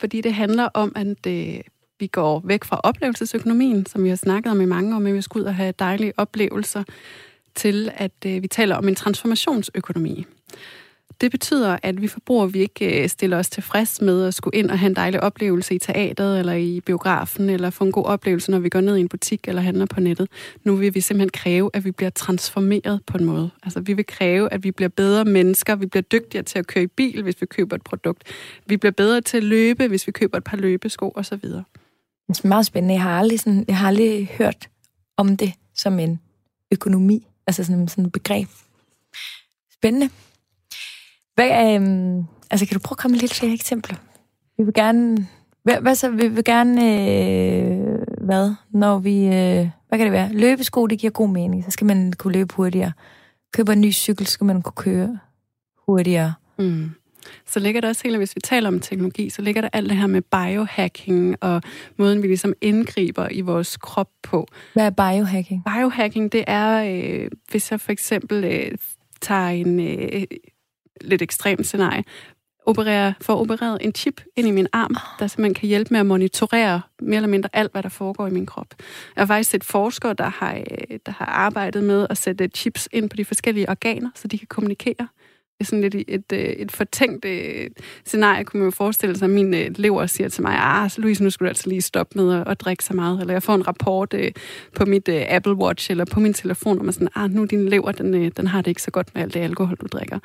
fordi 0.00 0.20
det 0.20 0.34
handler 0.34 0.68
om, 0.74 0.92
at 0.96 1.26
øh, 1.26 1.60
vi 1.98 2.06
går 2.06 2.42
væk 2.44 2.64
fra 2.64 2.80
oplevelsesøkonomien, 2.84 3.86
som 3.86 4.04
vi 4.04 4.08
har 4.08 4.16
snakket 4.16 4.50
om 4.50 4.60
i 4.60 4.64
mange 4.64 4.94
år, 4.94 4.98
men 4.98 5.14
vi 5.14 5.22
skal 5.22 5.38
ud 5.38 5.44
og 5.44 5.54
have 5.54 5.74
dejlige 5.78 6.12
oplevelser, 6.16 6.84
til 7.54 7.90
at 7.94 8.12
øh, 8.26 8.42
vi 8.42 8.48
taler 8.48 8.76
om 8.76 8.88
en 8.88 8.94
transformationsøkonomi. 8.94 10.26
Det 11.20 11.30
betyder, 11.30 11.78
at 11.82 12.02
vi 12.02 12.08
forbrugere 12.08 12.52
vi 12.52 12.58
ikke 12.58 13.02
øh, 13.02 13.08
stiller 13.08 13.38
os 13.38 13.50
tilfreds 13.50 14.00
med 14.00 14.26
at 14.26 14.34
skulle 14.34 14.58
ind 14.58 14.70
og 14.70 14.78
have 14.78 14.88
en 14.88 14.96
dejlig 14.96 15.22
oplevelse 15.22 15.74
i 15.74 15.78
teateret 15.78 16.38
eller 16.38 16.52
i 16.52 16.80
biografen, 16.80 17.50
eller 17.50 17.70
få 17.70 17.84
en 17.84 17.92
god 17.92 18.04
oplevelse, 18.04 18.50
når 18.50 18.58
vi 18.58 18.68
går 18.68 18.80
ned 18.80 18.96
i 18.96 19.00
en 19.00 19.08
butik 19.08 19.48
eller 19.48 19.62
handler 19.62 19.86
på 19.86 20.00
nettet. 20.00 20.28
Nu 20.64 20.76
vil 20.76 20.94
vi 20.94 21.00
simpelthen 21.00 21.30
kræve, 21.30 21.70
at 21.74 21.84
vi 21.84 21.90
bliver 21.90 22.10
transformeret 22.10 23.00
på 23.06 23.18
en 23.18 23.24
måde. 23.24 23.50
Altså, 23.62 23.80
vi 23.80 23.92
vil 23.92 24.06
kræve, 24.06 24.52
at 24.52 24.64
vi 24.64 24.70
bliver 24.70 24.88
bedre 24.88 25.24
mennesker, 25.24 25.74
vi 25.76 25.86
bliver 25.86 26.02
dygtigere 26.02 26.44
til 26.44 26.58
at 26.58 26.66
køre 26.66 26.84
i 26.84 26.86
bil, 26.86 27.22
hvis 27.22 27.40
vi 27.40 27.46
køber 27.46 27.76
et 27.76 27.82
produkt. 27.82 28.22
Vi 28.66 28.76
bliver 28.76 28.92
bedre 28.92 29.20
til 29.20 29.36
at 29.36 29.44
løbe, 29.44 29.88
hvis 29.88 30.06
vi 30.06 30.12
køber 30.12 30.38
et 30.38 30.44
par 30.44 30.56
løbesko 30.56 31.12
osv. 31.14 31.40
Det 32.28 32.44
er 32.44 32.48
meget 32.48 32.66
spændende. 32.66 32.94
Jeg 32.94 33.02
har 33.02 33.18
aldrig, 33.18 33.40
sådan, 33.40 33.64
jeg 33.68 33.76
har 33.76 33.88
aldrig 33.88 34.30
hørt 34.38 34.68
om 35.16 35.36
det 35.36 35.52
som 35.74 35.98
en 35.98 36.20
økonomi, 36.72 37.26
altså 37.46 37.64
sådan, 37.64 37.88
sådan 37.88 38.04
et 38.04 38.12
begreb. 38.12 38.48
Spændende. 39.72 40.10
Hvad, 41.34 41.74
øhm, 41.74 42.24
altså, 42.50 42.66
kan 42.66 42.74
du 42.74 42.80
prøve 42.84 42.94
at 42.94 42.98
komme 42.98 43.12
med 43.12 43.20
lidt 43.20 43.34
flere 43.34 43.52
eksempler? 43.52 43.96
Vi 44.58 44.64
vil 44.64 44.74
gerne... 44.74 45.26
Hvad, 45.62 45.80
hvad 45.80 45.94
så? 45.94 46.10
Vi 46.10 46.28
vil 46.28 46.44
gerne... 46.44 46.80
Øh, 46.80 48.24
hvad? 48.24 48.54
Når 48.70 48.98
vi... 48.98 49.24
Øh, 49.26 49.68
hvad 49.88 49.98
kan 49.98 50.00
det 50.00 50.12
være? 50.12 50.32
Løbesko, 50.32 50.86
det 50.86 50.98
giver 50.98 51.10
god 51.10 51.28
mening. 51.28 51.64
Så 51.64 51.70
skal 51.70 51.86
man 51.86 52.12
kunne 52.12 52.32
løbe 52.32 52.54
hurtigere. 52.54 52.92
Køber 53.52 53.72
en 53.72 53.80
ny 53.80 53.92
cykel, 53.92 54.26
så 54.26 54.32
skal 54.32 54.44
man 54.44 54.62
kunne 54.62 54.72
køre 54.76 55.18
hurtigere. 55.86 56.34
Mm. 56.58 56.90
Så 57.46 57.60
ligger 57.60 57.80
der 57.80 57.88
også 57.88 58.02
helt, 58.04 58.16
hvis 58.16 58.36
vi 58.36 58.40
taler 58.40 58.68
om 58.68 58.80
teknologi, 58.80 59.30
så 59.30 59.42
ligger 59.42 59.60
der 59.60 59.68
alt 59.72 59.90
det 59.90 59.98
her 59.98 60.06
med 60.06 60.22
biohacking 60.22 61.36
og 61.40 61.62
måden, 61.96 62.22
vi 62.22 62.26
ligesom 62.26 62.54
indgriber 62.60 63.28
i 63.30 63.40
vores 63.40 63.76
krop 63.76 64.10
på. 64.22 64.46
Hvad 64.72 64.86
er 64.86 64.90
biohacking? 64.90 65.62
Biohacking, 65.64 66.32
det 66.32 66.44
er, 66.46 66.84
øh, 66.84 67.30
hvis 67.50 67.70
jeg 67.70 67.80
for 67.80 67.92
eksempel 67.92 68.44
øh, 68.44 68.78
tager 69.20 69.48
en 69.48 69.80
øh, 69.80 70.22
lidt 71.00 71.22
ekstremt 71.22 71.66
scenarie, 71.66 72.04
opererer, 72.66 73.12
får 73.20 73.40
opereret 73.40 73.78
en 73.80 73.94
chip 73.94 74.20
ind 74.36 74.48
i 74.48 74.50
min 74.50 74.66
arm, 74.72 74.96
der 75.18 75.26
simpelthen 75.26 75.54
kan 75.54 75.68
hjælpe 75.68 75.88
med 75.90 76.00
at 76.00 76.06
monitorere 76.06 76.80
mere 77.00 77.16
eller 77.16 77.28
mindre 77.28 77.48
alt, 77.52 77.72
hvad 77.72 77.82
der 77.82 77.88
foregår 77.88 78.26
i 78.26 78.30
min 78.30 78.46
krop. 78.46 78.66
Jeg 79.16 79.20
har 79.20 79.26
faktisk 79.26 79.50
set 79.50 79.64
forskere, 79.64 80.14
der 80.14 80.28
har, 80.28 80.54
øh, 80.54 80.98
der 81.06 81.12
har 81.12 81.26
arbejdet 81.26 81.84
med 81.84 82.06
at 82.10 82.18
sætte 82.18 82.48
chips 82.54 82.88
ind 82.92 83.10
på 83.10 83.16
de 83.16 83.24
forskellige 83.24 83.68
organer, 83.68 84.10
så 84.14 84.28
de 84.28 84.38
kan 84.38 84.48
kommunikere. 84.48 85.08
Det 85.58 85.60
er 85.60 85.64
sådan 85.64 85.80
lidt 85.80 85.94
et, 85.94 86.04
et, 86.08 86.60
et 86.62 86.72
fortænkt 86.72 87.24
øh, 87.24 87.70
scenarie, 88.04 88.44
kunne 88.44 88.60
man 88.60 88.66
jo 88.66 88.70
forestille 88.70 89.18
sig, 89.18 89.26
at 89.26 89.30
min 89.30 89.54
øh, 89.54 89.70
lever 89.76 90.06
siger 90.06 90.28
til 90.28 90.42
mig, 90.42 90.56
ah, 90.58 90.90
Louise, 90.96 91.24
nu 91.24 91.30
skulle 91.30 91.46
du 91.46 91.50
altså 91.50 91.68
lige 91.68 91.82
stoppe 91.82 92.18
med 92.18 92.34
at, 92.34 92.48
at 92.48 92.60
drikke 92.60 92.84
så 92.84 92.94
meget. 92.94 93.20
Eller 93.20 93.34
jeg 93.34 93.42
får 93.42 93.54
en 93.54 93.66
rapport 93.66 94.14
øh, 94.14 94.32
på 94.76 94.84
mit 94.84 95.08
øh, 95.08 95.22
Apple 95.28 95.54
Watch 95.54 95.90
eller 95.90 96.04
på 96.04 96.20
min 96.20 96.34
telefon, 96.34 96.78
og 96.78 96.84
man 96.84 96.92
sådan, 96.92 97.08
ah, 97.14 97.30
nu 97.30 97.44
din 97.44 97.68
lever, 97.68 97.92
den, 97.92 98.14
øh, 98.14 98.30
den 98.36 98.46
har 98.46 98.62
det 98.62 98.70
ikke 98.70 98.82
så 98.82 98.90
godt 98.90 99.14
med 99.14 99.22
alt 99.22 99.34
det 99.34 99.40
alkohol, 99.40 99.76
du 99.76 99.86
drikker 99.86 100.18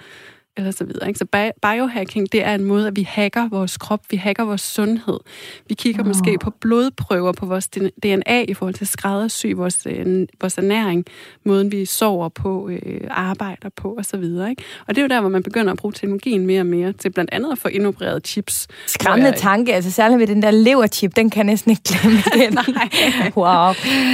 eller 0.58 0.72
så 0.72 0.84
videre. 0.84 1.08
Ikke? 1.08 1.18
Så 1.18 1.26
bi- 1.26 1.60
biohacking, 1.62 2.32
det 2.32 2.44
er 2.44 2.56
en 2.56 2.64
måde, 2.64 2.88
at 2.88 2.96
vi 2.96 3.04
hacker 3.04 3.50
vores 3.50 3.78
krop, 3.78 4.02
vi 4.10 4.18
hacker 4.18 4.44
vores 4.44 4.62
sundhed. 4.62 5.20
Vi 5.68 5.74
kigger 5.74 6.02
oh. 6.02 6.08
måske 6.08 6.38
på 6.42 6.50
blodprøver 6.50 7.32
på 7.32 7.46
vores 7.46 7.68
DNA 8.04 8.42
i 8.48 8.54
forhold 8.54 8.74
til 8.74 8.88
skræddersy 8.88 9.46
vores, 9.56 9.88
øh, 9.90 10.28
vores 10.42 10.58
ernæring, 10.58 11.06
måden 11.44 11.72
vi 11.72 11.86
sover 11.86 12.30
på, 12.30 12.70
øh, 12.70 13.02
arbejder 13.10 13.70
på 13.76 13.94
og 13.98 14.06
så 14.06 14.18
videre. 14.18 14.50
Ikke? 14.50 14.64
Og 14.88 14.96
det 14.96 15.02
er 15.02 15.06
jo 15.06 15.08
der, 15.08 15.20
hvor 15.22 15.30
man 15.30 15.44
begynder 15.44 15.72
at 15.72 15.78
bruge 15.78 15.94
teknologien 15.94 16.46
mere 16.46 16.62
og 16.62 16.66
mere 16.66 16.94
til 16.94 17.10
blandt 17.10 17.34
andet 17.34 17.52
at 17.52 17.58
få 17.58 17.68
indopereret 17.68 18.28
chips. 18.28 18.68
Skræmmende 18.88 19.38
tanke, 19.38 19.76
altså 19.76 19.92
særligt 19.92 20.20
med 20.20 20.28
den 20.28 20.42
der 20.42 20.52
leverchip, 20.52 21.16
den 21.16 21.30
kan 21.30 21.38
jeg 21.38 21.46
næsten 21.46 21.72
ikke 21.72 21.84
glemme 21.84 22.20
igen. 22.36 22.54
Nej. 22.54 23.32
wow. 23.38 23.74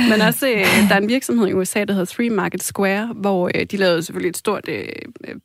Men 0.10 0.22
også, 0.22 0.48
øh, 0.48 0.90
der 0.90 0.96
er 0.96 1.00
en 1.00 1.10
virksomhed 1.10 1.48
i 1.48 1.54
USA, 1.54 1.84
der 1.84 1.94
hedder 1.94 2.14
Three 2.14 2.30
Market 2.30 2.64
Square, 2.64 3.10
hvor 3.16 3.52
øh, 3.56 3.66
de 3.66 3.78
lavede 3.78 4.04
selvfølgelig 4.04 4.30
et 4.30 4.38
stort 4.38 4.70
øh, 4.70 4.86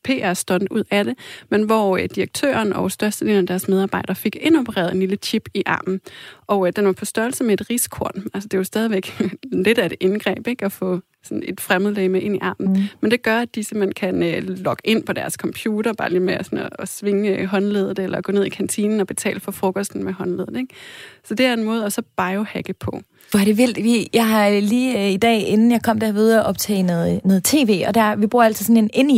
PR-stunt 0.05 0.68
ud 0.70 0.80
af 0.91 1.05
det, 1.05 1.14
men 1.49 1.62
hvor 1.62 1.97
øh, 1.97 2.09
direktøren 2.14 2.72
og 2.72 2.93
størstedelen 2.93 3.39
af 3.39 3.47
deres 3.47 3.68
medarbejdere 3.68 4.14
fik 4.14 4.37
indopereret 4.41 4.93
en 4.93 5.01
lille 5.01 5.16
chip 5.16 5.49
i 5.55 5.62
armen. 5.66 6.01
Og 6.47 6.66
øh, 6.66 6.72
den 6.76 6.87
var 6.87 6.93
på 6.93 7.05
størrelse 7.05 7.45
med 7.45 7.61
et 7.61 7.70
riskorn. 7.70 8.24
Altså 8.35 8.49
det 8.49 8.55
er 8.55 8.59
jo 8.59 8.64
stadigvæk 8.64 9.22
lidt 9.66 9.78
af 9.78 9.87
et 9.87 9.95
indgreb, 10.01 10.47
ikke? 10.47 10.64
At 10.64 10.72
få 10.72 11.01
sådan 11.22 11.43
et 11.47 11.61
fremmedlæge 11.61 12.20
ind 12.20 12.37
i 12.37 12.39
armen. 12.43 12.72
Mm. 12.72 12.83
Men 13.01 13.11
det 13.11 13.22
gør, 13.22 13.39
at 13.39 13.55
de 13.55 13.64
simpelthen 13.64 13.93
kan 13.93 14.22
øh, 14.22 14.43
logge 14.49 14.81
ind 14.85 15.03
på 15.05 15.12
deres 15.12 15.35
computer, 15.35 15.93
bare 15.93 16.11
lige 16.11 16.20
med 16.20 16.45
sådan 16.45 16.59
at, 16.59 16.68
at 16.78 16.89
svinge 16.89 17.37
øh, 17.37 17.47
håndledet, 17.47 17.99
eller 17.99 18.20
gå 18.20 18.33
ned 18.33 18.45
i 18.45 18.49
kantinen 18.49 19.01
og 19.01 19.07
betale 19.07 19.41
for 19.41 19.53
frokosten 19.53 20.05
med 20.05 20.12
håndledet. 20.12 20.57
Ikke? 20.57 20.74
Så 21.24 21.35
det 21.35 21.47
er 21.47 21.53
en 21.53 21.64
måde 21.64 21.85
at 21.85 21.93
så 21.93 22.03
biohacke 22.16 22.72
på. 22.72 23.01
Hvor 23.31 23.41
er 23.41 23.45
det 23.45 23.59
vildt. 23.59 23.85
Vi, 23.85 24.09
jeg 24.12 24.28
har 24.28 24.51
lige 24.51 24.99
øh, 24.99 25.11
i 25.11 25.16
dag, 25.16 25.49
inden 25.49 25.72
jeg 25.72 25.83
kom 25.83 26.01
derved 26.01 26.39
og 26.39 26.45
optage 26.45 26.83
noget, 26.83 27.20
noget 27.24 27.45
tv, 27.45 27.85
og 27.87 27.95
der, 27.95 28.16
vi 28.16 28.26
bruger 28.26 28.45
altid 28.45 28.64
sådan 28.64 28.76
en 28.76 28.91
ind 28.95 29.11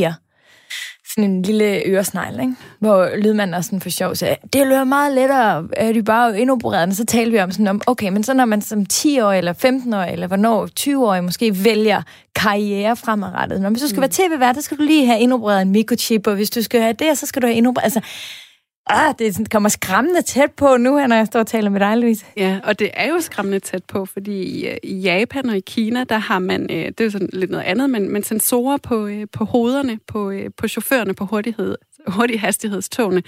sådan 1.14 1.30
en 1.30 1.42
lille 1.42 1.82
øresnegl, 1.86 2.40
ikke? 2.40 2.54
hvor 2.78 3.16
lydmanden 3.16 3.54
også 3.54 3.68
sådan 3.68 3.80
for 3.80 3.90
sjov 3.90 4.14
sagde, 4.14 4.36
det 4.52 4.66
løber 4.66 4.84
meget 4.84 5.14
lettere, 5.14 5.68
er 5.76 5.92
de 5.92 6.02
bare 6.02 6.40
indopereret, 6.40 6.88
og 6.88 6.94
så 6.94 7.04
talte 7.04 7.32
vi 7.32 7.38
om 7.38 7.50
sådan 7.50 7.68
om, 7.68 7.80
okay, 7.86 8.08
men 8.08 8.22
så 8.22 8.34
når 8.34 8.44
man 8.44 8.62
som 8.62 8.86
10-årig 8.92 9.38
eller 9.38 9.52
15-årig, 9.52 10.12
eller 10.12 10.26
hvornår 10.26 10.68
20-årig 10.80 11.24
måske 11.24 11.64
vælger 11.64 12.02
karriere 12.34 12.96
fremadrettet, 12.96 13.60
når 13.60 13.70
man 13.70 13.78
så 13.78 13.88
skal 13.88 13.96
mm. 13.96 14.00
være 14.00 14.28
tv-vært, 14.28 14.56
så 14.56 14.62
skal 14.62 14.78
du 14.78 14.82
lige 14.82 15.06
have 15.06 15.20
indopereret 15.20 15.62
en 15.62 15.70
mikrochip, 15.70 16.26
og 16.26 16.34
hvis 16.34 16.50
du 16.50 16.62
skal 16.62 16.80
have 16.80 16.92
det, 16.92 17.18
så 17.18 17.26
skal 17.26 17.42
du 17.42 17.46
have 17.46 17.56
indopereret, 17.56 17.84
altså, 17.84 18.00
Ah, 18.86 19.14
det 19.18 19.50
kommer 19.50 19.68
skræmmende 19.68 20.22
tæt 20.22 20.52
på 20.52 20.76
nu, 20.76 20.96
her, 20.96 21.06
når 21.06 21.16
jeg 21.16 21.26
står 21.26 21.40
og 21.40 21.46
taler 21.46 21.70
med 21.70 21.80
dig, 21.80 21.96
Louise. 21.96 22.26
Ja, 22.36 22.60
og 22.64 22.78
det 22.78 22.90
er 22.94 23.08
jo 23.08 23.20
skræmmende 23.20 23.60
tæt 23.60 23.84
på, 23.84 24.06
fordi 24.06 24.42
i, 24.42 24.68
øh, 24.68 24.76
i 24.82 24.94
Japan 24.94 25.50
og 25.50 25.56
i 25.56 25.60
Kina, 25.60 26.04
der 26.04 26.18
har 26.18 26.38
man, 26.38 26.62
øh, 26.70 26.76
det 26.76 27.00
er 27.00 27.04
jo 27.04 27.10
sådan 27.10 27.28
lidt 27.32 27.50
noget 27.50 27.64
andet, 27.64 27.90
men, 27.90 28.12
men 28.12 28.22
sensorer 28.22 28.76
på, 28.76 29.06
øh, 29.06 29.26
på 29.32 29.44
hovederne, 29.44 29.98
på, 30.06 30.30
øh, 30.30 30.50
på 30.56 30.68
chaufførerne 30.68 31.14
på 31.14 31.24
hurtighed, 31.24 31.76
hurtig 32.06 32.40
hastighedstogene, 32.40 33.22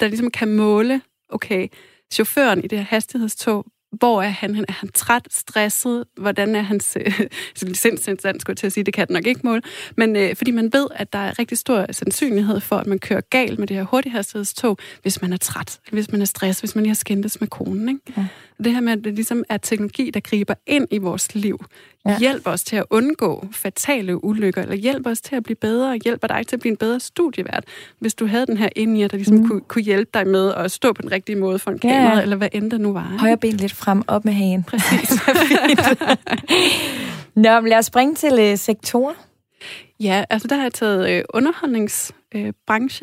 der 0.00 0.08
ligesom 0.08 0.30
kan 0.30 0.48
måle, 0.48 1.00
okay, 1.28 1.68
chaufføren 2.12 2.64
i 2.64 2.66
det 2.66 2.78
her 2.78 2.84
hastighedstog 2.84 3.66
hvor 3.92 4.22
er 4.22 4.28
han? 4.28 4.64
Er 4.68 4.72
han 4.72 4.88
træt, 4.94 5.22
stresset? 5.30 6.04
Hvordan 6.16 6.56
er 6.56 6.62
hans 6.62 6.96
øh, 7.00 7.20
sindsindstand, 7.74 8.40
skulle 8.40 8.52
jeg 8.52 8.58
til 8.58 8.66
at 8.66 8.72
sige, 8.72 8.84
det 8.84 8.94
kan 8.94 9.06
den 9.06 9.14
nok 9.14 9.26
ikke 9.26 9.40
måle. 9.44 9.62
Men 9.96 10.16
øh, 10.16 10.36
fordi 10.36 10.50
man 10.50 10.72
ved, 10.72 10.86
at 10.94 11.12
der 11.12 11.18
er 11.18 11.38
rigtig 11.38 11.58
stor 11.58 11.92
sandsynlighed 11.92 12.60
for, 12.60 12.76
at 12.76 12.86
man 12.86 12.98
kører 12.98 13.20
galt 13.20 13.58
med 13.58 13.66
det 13.66 13.76
her 13.76 13.84
hurtighedstog, 13.84 14.78
hvis 15.02 15.22
man 15.22 15.32
er 15.32 15.36
træt, 15.36 15.80
hvis 15.90 16.12
man 16.12 16.20
er 16.20 16.24
stresset, 16.24 16.62
hvis 16.62 16.74
man 16.74 16.82
lige 16.82 16.90
har 16.90 16.94
skændtes 16.94 17.40
med 17.40 17.48
konen. 17.48 17.88
Ikke? 17.88 18.00
Ja. 18.16 18.26
Det 18.64 18.72
her 18.72 18.80
med, 18.80 18.92
at 18.92 19.04
det 19.04 19.14
ligesom 19.14 19.44
er 19.48 19.56
teknologi, 19.56 20.10
der 20.10 20.20
griber 20.20 20.54
ind 20.66 20.86
i 20.90 20.98
vores 20.98 21.34
liv, 21.34 21.64
ja. 22.06 22.18
hjælper 22.18 22.50
os 22.50 22.62
til 22.62 22.76
at 22.76 22.84
undgå 22.90 23.46
fatale 23.52 24.24
ulykker, 24.24 24.62
eller 24.62 24.74
hjælper 24.74 25.10
os 25.10 25.20
til 25.20 25.36
at 25.36 25.42
blive 25.42 25.56
bedre, 25.56 25.98
hjælper 26.04 26.28
dig 26.28 26.46
til 26.46 26.56
at 26.56 26.60
blive 26.60 26.70
en 26.70 26.76
bedre 26.76 27.00
studievært, 27.00 27.64
hvis 27.98 28.14
du 28.14 28.26
havde 28.26 28.46
den 28.46 28.56
her 28.56 28.68
inde 28.76 29.00
i, 29.00 29.08
der 29.08 29.16
ligesom 29.16 29.36
mm. 29.36 29.48
kunne, 29.48 29.60
kunne 29.60 29.82
hjælpe 29.82 30.10
dig 30.14 30.26
med 30.26 30.54
at 30.54 30.70
stå 30.70 30.92
på 30.92 31.02
den 31.02 31.12
rigtige 31.12 31.36
måde 31.36 31.58
for 31.58 31.70
en 31.70 31.78
kamera, 31.78 32.16
ja. 32.16 32.22
eller 32.22 32.36
hvad 32.36 32.48
end 32.52 32.70
det 32.70 32.80
nu 32.80 32.92
var. 32.92 33.16
Højre 33.18 33.36
ben 33.36 33.56
lidt 33.56 33.72
frem, 33.72 34.02
op 34.06 34.24
med 34.24 34.32
hagen. 34.32 34.62
Præcis. 34.62 35.10
Nå, 37.34 37.60
men 37.60 37.68
lad 37.68 37.78
os 37.78 37.86
springe 37.86 38.14
til 38.14 38.52
uh, 38.52 38.58
sektorer. 38.58 39.14
Ja, 40.00 40.24
altså 40.30 40.48
der 40.48 40.56
har 40.56 40.62
jeg 40.62 40.72
taget 40.72 41.10
øh, 41.10 41.24
underholdningsbranchen 41.34 42.19
øh, 42.34 42.52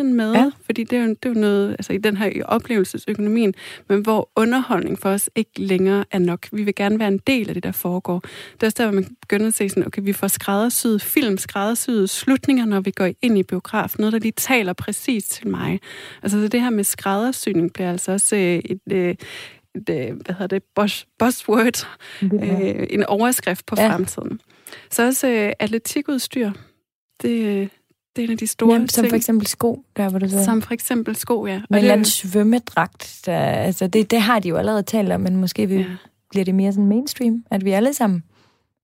med, 0.04 0.34
ja. 0.34 0.52
fordi 0.66 0.84
det 0.84 0.98
er, 0.98 1.04
jo, 1.04 1.10
det 1.10 1.26
er 1.26 1.30
jo 1.30 1.40
noget, 1.40 1.72
altså 1.72 1.94
i 1.94 1.98
den 1.98 2.18
her 2.18 2.44
oplevelsesøkonomien, 2.46 3.54
men 3.90 4.02
hvor 4.02 4.30
underholdning 4.36 5.00
for 5.00 5.10
os 5.10 5.30
ikke 5.36 5.52
længere 5.62 6.06
er 6.12 6.20
nok. 6.20 6.48
Vi 6.52 6.64
vil 6.64 6.76
gerne 6.76 7.00
være 7.00 7.08
en 7.08 7.18
del 7.18 7.48
af 7.48 7.54
det, 7.54 7.64
der 7.64 7.72
foregår. 7.72 8.20
Det 8.54 8.64
er 8.64 8.68
også 8.68 8.76
der, 8.78 8.86
hvor 8.86 8.94
man 8.94 9.16
begynder 9.22 9.48
at 9.48 9.54
se 9.54 9.70
sådan, 9.70 9.88
okay, 9.88 10.02
vi 10.06 10.14
får 10.14 10.28
skræddersyet 10.28 11.02
film, 11.02 11.38
skræddersyede 11.38 12.08
slutninger, 12.08 12.66
når 12.66 12.80
vi 12.80 12.92
går 12.92 13.10
ind 13.22 13.38
i 13.38 13.44
biografen. 13.44 14.02
Noget, 14.02 14.14
der 14.14 14.20
lige 14.20 14.32
taler 14.32 14.74
præcis 14.74 15.24
til 15.24 15.48
mig. 15.48 15.80
Altså 16.24 16.48
det 16.48 16.62
her 16.62 16.70
med 16.70 16.84
skræddersyning 16.84 17.74
bliver 17.74 17.92
altså 17.92 18.12
også 18.12 18.36
øh, 18.36 18.42
et, 18.42 18.82
øh, 18.92 19.16
et, 19.76 19.90
øh, 19.90 20.16
hvad 20.16 20.34
hedder 20.34 20.48
det, 20.48 20.64
buzz, 20.76 21.04
buzzword, 21.20 21.88
øh, 22.22 22.88
en 22.90 23.04
overskrift 23.04 23.66
på 23.66 23.76
ja. 23.78 23.90
fremtiden. 23.90 24.42
Så 24.92 25.06
også 25.06 25.28
øh, 25.28 25.54
atletikudstyr. 25.60 26.52
Det, 27.22 27.62
øh, 27.62 27.68
det 28.18 28.24
er 28.24 28.28
en 28.28 28.32
af 28.32 28.38
de 28.38 28.48
store 28.48 28.74
Jamen, 28.74 28.90
som 28.90 29.04
ting. 29.04 29.12
for 29.12 29.16
eksempel 29.16 29.48
sko, 29.48 29.84
der 29.98 30.10
hvor 30.10 30.20
du 30.20 30.30
siger. 30.30 30.44
Som 30.44 30.62
for 30.62 30.74
eksempel 30.74 31.16
sko, 31.16 31.46
ja. 31.46 31.54
Med 31.54 31.64
en 31.70 31.76
eller 31.76 31.94
anden 31.94 32.06
svømmedragt. 32.06 33.22
Der, 33.26 33.40
altså 33.40 33.88
det, 33.88 34.12
det 34.12 34.22
har 34.22 34.40
de 34.40 34.50
jo 34.50 34.56
allerede 34.56 34.84
talt 34.84 35.12
om, 35.12 35.22
men 35.22 35.36
måske 35.36 35.68
vi, 35.68 35.76
ja. 35.76 35.86
bliver 36.30 36.46
det 36.46 36.56
mere 36.56 36.72
sådan 36.72 36.88
mainstream, 36.88 37.44
at 37.52 37.66
vi 37.66 37.72
alle 37.72 37.94
sammen, 37.94 38.24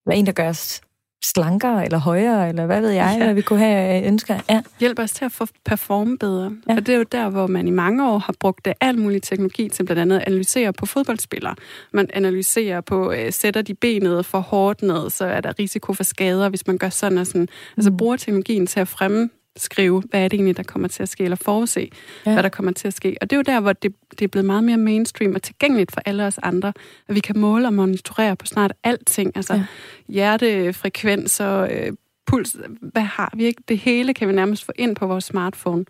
eller 0.05 0.19
en, 0.19 0.25
der 0.25 0.31
gør 0.31 0.49
os 0.49 0.81
slankere 1.23 1.85
eller 1.85 1.97
højere, 1.97 2.49
eller 2.49 2.65
hvad 2.65 2.81
ved 2.81 2.89
jeg, 2.89 3.15
ja. 3.17 3.25
hvad 3.25 3.33
vi 3.33 3.41
kunne 3.41 3.59
have 3.59 4.01
øh, 4.01 4.07
ønsker. 4.07 4.39
Ja. 4.49 4.61
Hjælper 4.79 5.03
os 5.03 5.11
til 5.11 5.25
at 5.25 5.31
få 5.31 5.47
performe 5.65 6.17
bedre. 6.17 6.51
Ja. 6.69 6.75
Og 6.75 6.87
det 6.87 6.93
er 6.93 6.97
jo 6.97 7.03
der, 7.03 7.29
hvor 7.29 7.47
man 7.47 7.67
i 7.67 7.71
mange 7.71 8.09
år 8.09 8.17
har 8.17 8.33
brugt 8.39 8.67
al 8.81 8.99
mulig 8.99 9.23
teknologi 9.23 9.69
til 9.69 9.83
blandt 9.83 10.01
andet 10.01 10.15
at 10.15 10.27
analysere 10.27 10.73
på 10.73 10.85
fodboldspillere. 10.85 11.55
Man 11.91 12.09
analyserer 12.13 12.81
på, 12.81 13.11
øh, 13.11 13.33
sætter 13.33 13.61
de 13.61 13.73
benet 13.73 14.25
for 14.25 14.39
hårdt 14.39 14.81
ned, 14.81 15.09
så 15.09 15.25
er 15.25 15.41
der 15.41 15.59
risiko 15.59 15.93
for 15.93 16.03
skader, 16.03 16.49
hvis 16.49 16.67
man 16.67 16.77
gør 16.77 16.89
sådan 16.89 17.17
og 17.17 17.27
sådan. 17.27 17.41
Altså 17.41 17.49
mm. 17.75 17.77
Altså 17.77 17.91
bruger 17.91 18.17
teknologien 18.17 18.67
til 18.67 18.79
at 18.79 18.87
fremme 18.87 19.29
skrive, 19.55 20.03
hvad 20.09 20.23
er 20.23 20.27
det 20.27 20.37
egentlig, 20.37 20.57
der 20.57 20.63
kommer 20.63 20.87
til 20.87 21.03
at 21.03 21.09
ske, 21.09 21.23
eller 21.23 21.35
forudse, 21.35 21.89
ja. 22.25 22.33
hvad 22.33 22.43
der 22.43 22.49
kommer 22.49 22.71
til 22.71 22.87
at 22.87 22.93
ske. 22.93 23.17
Og 23.21 23.29
det 23.29 23.35
er 23.35 23.37
jo 23.37 23.43
der, 23.43 23.59
hvor 23.59 23.73
det, 23.73 23.95
det 24.11 24.21
er 24.21 24.27
blevet 24.27 24.45
meget 24.45 24.63
mere 24.63 24.77
mainstream 24.77 25.35
og 25.35 25.41
tilgængeligt 25.41 25.91
for 25.91 26.01
alle 26.05 26.25
os 26.25 26.39
andre, 26.43 26.73
at 27.07 27.15
vi 27.15 27.19
kan 27.19 27.39
måle 27.39 27.67
og 27.67 27.73
monitorere 27.73 28.35
på 28.35 28.45
snart 28.45 28.73
alting, 28.83 29.31
altså 29.35 29.53
ja. 29.53 29.65
hjertefrekvenser, 30.07 31.59
øh, 31.59 31.93
puls, 32.27 32.55
hvad 32.81 33.01
har 33.01 33.33
vi 33.35 33.45
ikke? 33.45 33.63
Det 33.67 33.77
hele 33.77 34.13
kan 34.13 34.27
vi 34.27 34.33
nærmest 34.33 34.65
få 34.65 34.71
ind 34.75 34.95
på 34.95 35.07
vores 35.07 35.23
smartphone. 35.23 35.85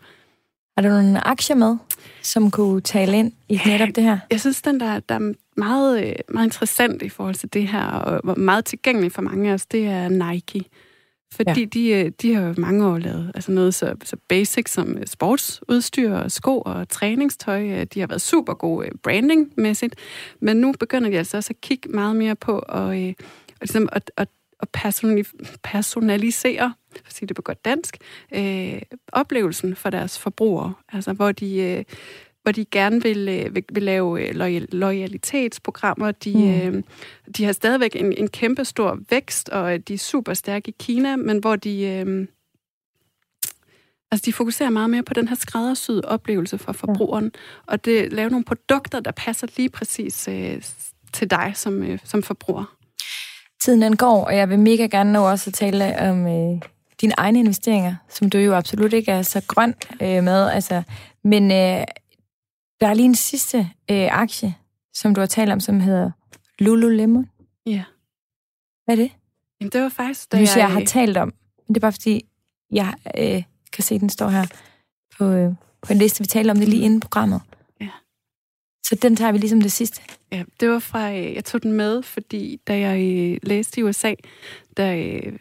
Er 0.77 0.81
der 0.81 0.89
nogle 0.89 1.27
aktier 1.27 1.55
med, 1.55 1.77
som 2.21 2.51
kunne 2.51 2.81
tale 2.81 3.17
ind 3.17 3.31
i 3.49 3.59
netop 3.65 3.89
det 3.95 4.03
her? 4.03 4.19
Jeg 4.31 4.39
synes, 4.39 4.61
den 4.61 4.79
der, 4.79 4.99
der 4.99 5.15
er 5.15 5.33
meget, 5.57 6.07
øh, 6.07 6.13
meget 6.29 6.45
interessant 6.45 7.01
i 7.01 7.09
forhold 7.09 7.35
til 7.35 7.53
det 7.53 7.67
her, 7.67 7.85
og 7.85 8.39
meget 8.39 8.65
tilgængelig 8.65 9.11
for 9.11 9.21
mange 9.21 9.49
af 9.49 9.53
os, 9.53 9.65
det 9.65 9.85
er 9.85 10.09
Nike. 10.09 10.65
Fordi 11.35 11.59
ja. 11.61 11.65
de, 11.65 11.89
øh, 11.89 12.11
de 12.21 12.33
har 12.33 12.41
jo 12.41 12.53
mange 12.57 12.87
år 12.87 12.97
lavet 12.97 13.31
altså 13.35 13.51
noget 13.51 13.73
så, 13.73 13.95
så 14.03 14.17
basic 14.27 14.69
som 14.69 14.97
øh, 14.97 15.07
sportsudstyr, 15.07 16.27
sko 16.27 16.61
og 16.65 16.89
træningstøj. 16.89 17.63
Øh, 17.69 17.87
de 17.93 17.99
har 17.99 18.07
været 18.07 18.21
super 18.21 18.53
gode 18.53 18.89
brandingmæssigt. 19.03 19.95
Men 20.39 20.57
nu 20.57 20.73
begynder 20.79 21.09
de 21.09 21.17
altså 21.17 21.37
også 21.37 21.49
at 21.49 21.61
kigge 21.61 21.89
meget 21.89 22.15
mere 22.15 22.35
på 22.35 22.59
at, 22.59 23.15
ligesom 23.61 23.89
at, 23.91 24.11
at, 24.17 24.27
at 24.61 24.69
personalisere, 25.63 26.73
for 26.91 27.07
at 27.07 27.13
sige 27.13 27.27
det 27.27 27.35
på 27.35 27.41
godt 27.41 27.65
dansk, 27.65 27.97
øh, 28.33 28.81
oplevelsen 29.11 29.75
for 29.75 29.89
deres 29.89 30.19
forbrugere. 30.19 30.73
Altså 30.93 31.13
hvor 31.13 31.31
de... 31.31 31.57
Øh, 31.57 31.83
hvor 32.43 32.51
de 32.51 32.65
gerne 32.65 33.03
vil, 33.03 33.29
øh, 33.29 33.55
vil, 33.55 33.63
vil 33.73 33.83
lave 33.83 34.27
øh, 34.27 34.35
loyal, 34.35 34.67
loyalitetsprogrammer. 34.71 36.11
De, 36.11 36.33
mm. 36.37 36.77
øh, 36.77 36.83
de 37.37 37.45
har 37.45 37.51
stadigvæk 37.51 37.95
en, 37.95 38.13
en 38.17 38.27
kæmpe 38.27 38.65
stor 38.65 38.99
vækst, 39.09 39.49
og 39.49 39.87
de 39.87 39.93
er 39.93 39.97
super 39.97 40.33
stærke 40.33 40.69
i 40.69 40.75
Kina, 40.79 41.15
men 41.15 41.37
hvor 41.37 41.55
de... 41.55 41.83
Øh, 41.83 42.27
Altså, 44.11 44.25
de 44.25 44.33
fokuserer 44.33 44.69
meget 44.69 44.89
mere 44.89 45.03
på 45.03 45.13
den 45.13 45.27
her 45.27 45.35
skræddersyede 45.35 46.01
oplevelse 46.05 46.57
for 46.57 46.71
forbrugeren, 46.71 47.31
ja. 47.33 47.39
og 47.67 47.85
det 47.85 48.13
laver 48.13 48.29
nogle 48.29 48.45
produkter, 48.45 48.99
der 48.99 49.11
passer 49.11 49.47
lige 49.57 49.69
præcis 49.69 50.27
øh, 50.27 50.61
til 51.13 51.31
dig 51.31 51.51
som, 51.55 51.83
øh, 51.83 51.99
som 52.03 52.23
forbruger. 52.23 52.75
Tiden 53.63 53.81
den 53.81 53.97
går, 53.97 54.25
og 54.25 54.35
jeg 54.35 54.49
vil 54.49 54.59
mega 54.59 54.85
gerne 54.85 55.13
nå 55.13 55.29
også 55.29 55.49
at 55.49 55.53
tale 55.53 55.99
om 55.99 56.27
øh, 56.27 56.61
dine 57.01 57.13
egne 57.17 57.39
investeringer, 57.39 57.95
som 58.09 58.29
du 58.29 58.37
jo 58.37 58.53
absolut 58.53 58.93
ikke 58.93 59.11
er 59.11 59.21
så 59.21 59.41
grøn 59.47 59.75
øh, 60.01 60.23
med. 60.23 60.49
Altså, 60.49 60.83
men 61.23 61.51
øh, 61.51 61.83
der 62.81 62.87
er 62.87 62.93
lige 62.93 63.05
en 63.05 63.15
sidste 63.15 63.57
øh, 63.91 64.21
aktie, 64.21 64.55
som 64.93 65.15
du 65.15 65.21
har 65.21 65.25
talt 65.25 65.51
om, 65.51 65.59
som 65.59 65.79
hedder 65.79 66.11
Lululemon. 66.59 67.29
Ja. 67.65 67.83
Hvad 68.85 68.97
er 68.97 69.01
det? 69.01 69.11
Jamen, 69.59 69.71
det 69.71 69.81
var 69.81 69.89
faktisk, 69.89 70.31
da 70.31 70.37
jeg... 70.37 70.47
jeg 70.55 70.71
har 70.71 70.83
talt 70.85 71.17
om. 71.17 71.33
Men 71.67 71.75
det 71.75 71.77
er 71.77 71.81
bare 71.81 71.91
fordi, 71.91 72.25
jeg 72.71 72.93
øh, 73.17 73.43
kan 73.73 73.83
se, 73.83 73.95
at 73.95 74.01
den 74.01 74.09
står 74.09 74.29
her 74.29 74.45
på, 75.17 75.25
øh, 75.25 75.53
på 75.81 75.93
en 75.93 75.99
liste. 75.99 76.19
Vi 76.19 76.27
talte 76.27 76.51
om 76.51 76.57
det 76.57 76.67
lige 76.69 76.83
inden 76.83 76.99
programmet. 76.99 77.41
Så 78.85 78.95
den 78.95 79.15
tager 79.15 79.31
vi 79.31 79.37
ligesom 79.37 79.61
det 79.61 79.71
sidste. 79.71 80.01
Ja, 80.31 80.43
det 80.59 80.69
var 80.69 80.79
fra, 80.79 81.11
øh, 81.11 81.35
jeg 81.35 81.45
tog 81.45 81.63
den 81.63 81.71
med, 81.71 82.03
fordi 82.03 82.59
da 82.67 82.79
jeg 82.79 83.01
øh, 83.01 83.37
læste 83.43 83.79
i 83.79 83.83
USA, 83.83 84.13
der, 84.77 84.93
øh, 84.93 85.33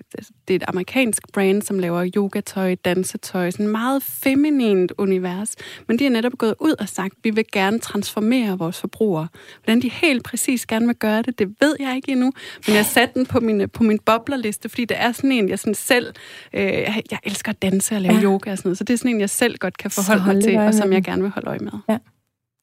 det 0.49 0.55
er 0.55 0.55
et 0.55 0.65
amerikansk 0.69 1.33
brand, 1.33 1.63
som 1.63 1.79
laver 1.79 2.11
yogatøj, 2.17 2.75
dansetøj, 2.75 3.51
sådan 3.51 3.67
et 3.67 3.73
meget 3.73 4.03
feminint 4.03 4.93
univers. 4.99 5.55
Men 5.89 5.99
de 5.99 6.07
er 6.07 6.11
netop 6.11 6.33
gået 6.39 6.55
ud 6.61 6.75
og 6.81 6.89
sagt, 6.89 7.13
at 7.13 7.19
vi 7.23 7.31
vil 7.31 7.45
gerne 7.53 7.79
transformere 7.79 8.59
vores 8.59 8.81
forbrugere. 8.81 9.29
Hvordan 9.65 9.83
de 9.83 9.91
helt 9.91 10.25
præcis 10.25 10.67
gerne 10.67 10.87
vil 10.87 10.97
gøre 10.97 11.23
det, 11.23 11.39
det 11.39 11.55
ved 11.61 11.77
jeg 11.81 11.97
ikke 11.97 12.13
endnu. 12.13 12.33
Men 12.67 12.77
jeg 12.77 12.87
satte 12.87 13.15
den 13.15 13.27
på 13.27 13.41
min, 13.41 13.69
på 13.69 13.83
min 13.83 13.99
boblerliste, 13.99 14.69
fordi 14.69 14.85
det 14.85 14.97
er 15.01 15.13
sådan 15.13 15.33
en, 15.33 15.49
jeg 15.49 15.59
sådan 15.59 15.75
selv... 15.75 16.15
Øh, 16.53 16.63
jeg 17.11 17.19
elsker 17.23 17.53
at 17.53 17.63
danse 17.63 17.95
og 17.95 18.01
lave 18.01 18.15
ja. 18.15 18.23
yoga 18.23 18.51
og 18.51 18.59
sådan 18.59 18.69
noget, 18.69 18.79
så 18.79 18.85
det 18.85 18.93
er 18.93 18.99
sådan 18.99 19.11
en, 19.11 19.21
jeg 19.21 19.31
selv 19.31 19.59
godt 19.59 19.79
kan 19.79 19.91
forholde 19.91 20.25
mig 20.27 20.43
til, 20.43 20.59
og 20.59 20.75
som 20.75 20.93
jeg 20.93 21.05
gerne 21.05 21.23
vil 21.23 21.31
holde 21.31 21.49
øje 21.49 21.59
med. 21.59 21.73
Ja. 21.89 21.99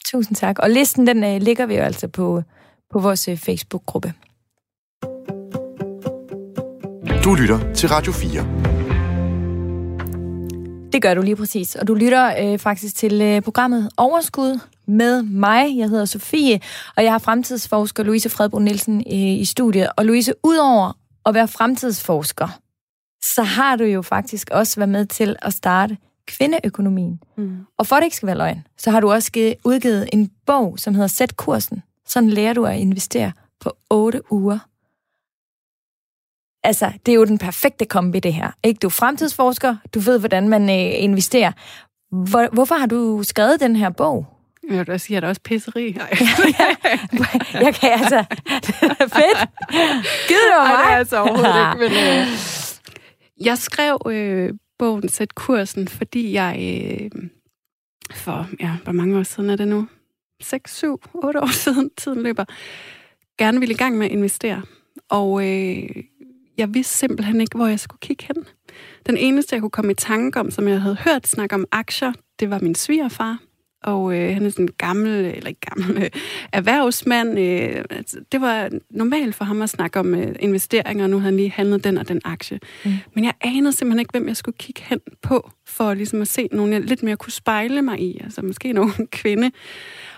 Tusind 0.06 0.36
tak. 0.36 0.60
Og 0.60 0.70
listen, 0.70 1.08
den 1.08 1.24
øh, 1.24 1.42
ligger 1.42 1.66
vi 1.66 1.76
jo 1.76 1.82
altså 1.82 2.08
på, 2.08 2.44
på 2.92 3.00
vores 3.00 3.28
øh, 3.28 3.38
Facebook-gruppe. 3.38 4.14
Du 7.24 7.36
lytter 7.36 7.74
til 7.74 7.90
Radio 7.90 8.12
4. 8.12 8.70
Det 10.94 11.02
gør 11.02 11.14
du 11.14 11.22
lige 11.22 11.36
præcis. 11.36 11.76
Og 11.76 11.88
du 11.88 11.94
lytter 11.94 12.52
øh, 12.54 12.60
faktisk 12.60 12.96
til 12.96 13.22
øh, 13.22 13.42
programmet 13.42 13.90
Overskud 13.98 14.60
med 14.88 15.22
mig. 15.22 15.78
Jeg 15.78 15.90
hedder 15.90 16.06
Sofie, 16.06 16.60
og 16.98 17.04
jeg 17.04 17.12
har 17.12 17.20
fremtidsforsker 17.20 18.04
Louise 18.04 18.30
Fredbo 18.30 18.60
Nielsen 18.60 18.98
øh, 18.98 19.40
i 19.42 19.46
studiet. 19.46 19.90
Og 19.96 20.06
Louise, 20.06 20.34
udover 20.44 20.98
at 21.26 21.34
være 21.34 21.48
fremtidsforsker, 21.48 22.48
så 23.36 23.44
har 23.44 23.76
du 23.76 23.84
jo 23.84 24.02
faktisk 24.02 24.50
også 24.52 24.80
været 24.80 24.90
med 24.90 25.06
til 25.06 25.36
at 25.42 25.54
starte 25.54 25.98
kvindeøkonomien. 26.38 27.20
Mm. 27.38 27.58
Og 27.78 27.88
for 27.88 27.96
det 27.96 28.04
ikke 28.04 28.16
skal 28.16 28.28
være 28.28 28.38
løgn, 28.38 28.68
så 28.78 28.92
har 28.92 29.00
du 29.00 29.12
også 29.12 29.56
udgivet 29.64 30.10
en 30.14 30.32
bog, 30.46 30.80
som 30.80 30.94
hedder 30.94 31.08
Sæt 31.08 31.38
kursen. 31.38 31.84
Sådan 32.08 32.30
lærer 32.30 32.54
du 32.54 32.66
at 32.66 32.78
investere 32.78 33.32
på 33.60 33.72
8 33.90 34.22
uger. 34.32 34.60
Altså, 36.64 36.92
det 37.06 37.12
er 37.12 37.16
jo 37.16 37.26
den 37.26 37.38
perfekte 37.38 37.86
kombi, 37.86 38.20
det 38.20 38.34
her. 38.34 38.52
Ikke? 38.64 38.78
Du 38.78 38.88
er 38.88 38.92
fremtidsforsker, 38.92 39.76
du 39.94 40.00
ved, 40.00 40.20
hvordan 40.20 40.50
man 40.50 40.70
øh, 40.70 41.04
investerer. 41.04 41.52
Hvor, 42.12 42.50
hvorfor 42.54 42.76
har 42.76 42.86
du 42.86 43.24
skrevet 43.24 43.60
den 43.60 43.76
her 43.76 43.90
bog? 43.90 44.28
Jeg 44.70 44.88
vil 44.88 45.00
sige, 45.00 45.18
at 45.18 45.24
der 45.24 45.30
også 45.30 45.42
pisseri. 45.42 45.92
Nej. 45.92 46.10
jeg 47.66 47.76
kan 47.76 47.92
altså... 47.92 48.26
Fedt! 49.16 49.50
Giv 50.28 50.38
det 50.38 50.56
mig! 50.58 50.68
Nej, 50.68 50.84
det 50.84 50.92
er 50.92 50.98
altså 50.98 51.20
overhovedet 51.20 51.56
ikke. 51.60 51.80
Men, 51.80 51.92
øh, 51.92 52.28
jeg 53.46 53.58
skrev 53.58 54.02
øh, 54.06 54.54
bogen 54.80 55.10
Sæt 55.10 55.36
kursen, 55.36 55.88
fordi 55.88 56.34
jeg 56.34 56.56
øh, 56.62 57.22
for, 58.14 58.50
ja, 58.60 58.78
hvor 58.84 58.94
mange 58.94 59.18
år 59.20 59.24
siden 59.24 59.50
er 59.50 59.56
det 59.56 59.68
nu? 59.68 59.88
6, 60.42 60.78
7, 60.78 61.02
8 61.14 61.42
år 61.42 61.54
siden, 61.64 61.90
tiden 61.98 62.24
løber, 62.24 62.46
gerne 63.38 63.60
ville 63.60 63.74
i 63.74 63.78
gang 63.78 63.98
med 63.98 64.06
at 64.06 64.12
investere. 64.12 64.62
Og 65.10 65.48
øh, 65.48 66.04
jeg 66.58 66.74
vidste 66.74 66.98
simpelthen 66.98 67.42
ikke, 67.42 67.58
hvor 67.58 67.68
jeg 67.68 67.80
skulle 67.80 68.00
kigge 68.00 68.26
hen. 68.28 68.46
Den 69.08 69.18
eneste, 69.18 69.56
jeg 69.56 69.62
kunne 69.62 69.70
komme 69.70 69.92
i 69.92 69.96
tanke 69.96 70.40
om, 70.40 70.52
som 70.52 70.68
jeg 70.68 70.82
havde 70.82 70.98
hørt 71.06 71.28
snakke 71.28 71.56
om 71.56 71.66
aktier, 71.72 72.14
det 72.40 72.50
var 72.50 72.60
min 72.60 72.76
svigerfar 72.76 73.38
og 73.84 74.16
øh, 74.16 74.34
han 74.34 74.46
er 74.46 74.50
sådan 74.50 74.66
en 74.66 74.72
gammel, 74.78 75.26
eller 75.26 75.48
ikke 75.48 75.62
gammel, 75.62 76.04
øh, 76.04 76.10
erhvervsmand. 76.52 77.40
Øh, 77.40 77.84
altså, 77.90 78.18
det 78.32 78.42
var 78.42 78.70
normalt 78.90 79.36
for 79.36 79.46
ham 79.46 79.62
at 79.62 79.70
snakke 79.70 80.00
om 80.00 80.16
øh, 80.16 80.36
investeringer, 80.40 81.04
og 81.04 81.10
nu 81.10 81.18
havde 81.18 81.26
han 81.26 81.36
lige 81.36 81.52
handlet 81.52 81.84
den 81.84 81.98
og 81.98 82.08
den 82.08 82.22
aktie. 82.26 82.60
Mm. 82.86 82.92
Men 83.14 83.24
jeg 83.24 83.34
anede 83.42 83.74
simpelthen 83.74 84.00
ikke, 84.00 84.12
hvem 84.12 84.28
jeg 84.28 84.38
skulle 84.38 84.58
kigge 84.58 84.82
hen 84.86 85.00
på, 85.22 85.52
for 85.68 85.94
ligesom 85.94 86.22
at 86.22 86.28
se 86.28 86.48
nogen, 86.52 86.74
jeg 86.74 86.82
lidt 86.82 87.04
mere 87.04 87.18
kunne 87.18 87.32
spejle 87.32 87.82
mig 87.82 88.00
i, 88.00 88.20
altså 88.24 88.42
måske 88.42 88.74
nogen 88.80 89.08
kvinde. 89.12 89.52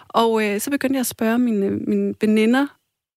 Og 0.07 0.45
øh, 0.45 0.59
så 0.59 0.71
begyndte 0.71 0.95
jeg 0.95 1.01
at 1.01 1.07
spørge 1.07 1.39
mine, 1.39 1.69
mine 1.69 2.13
veninder, 2.21 2.67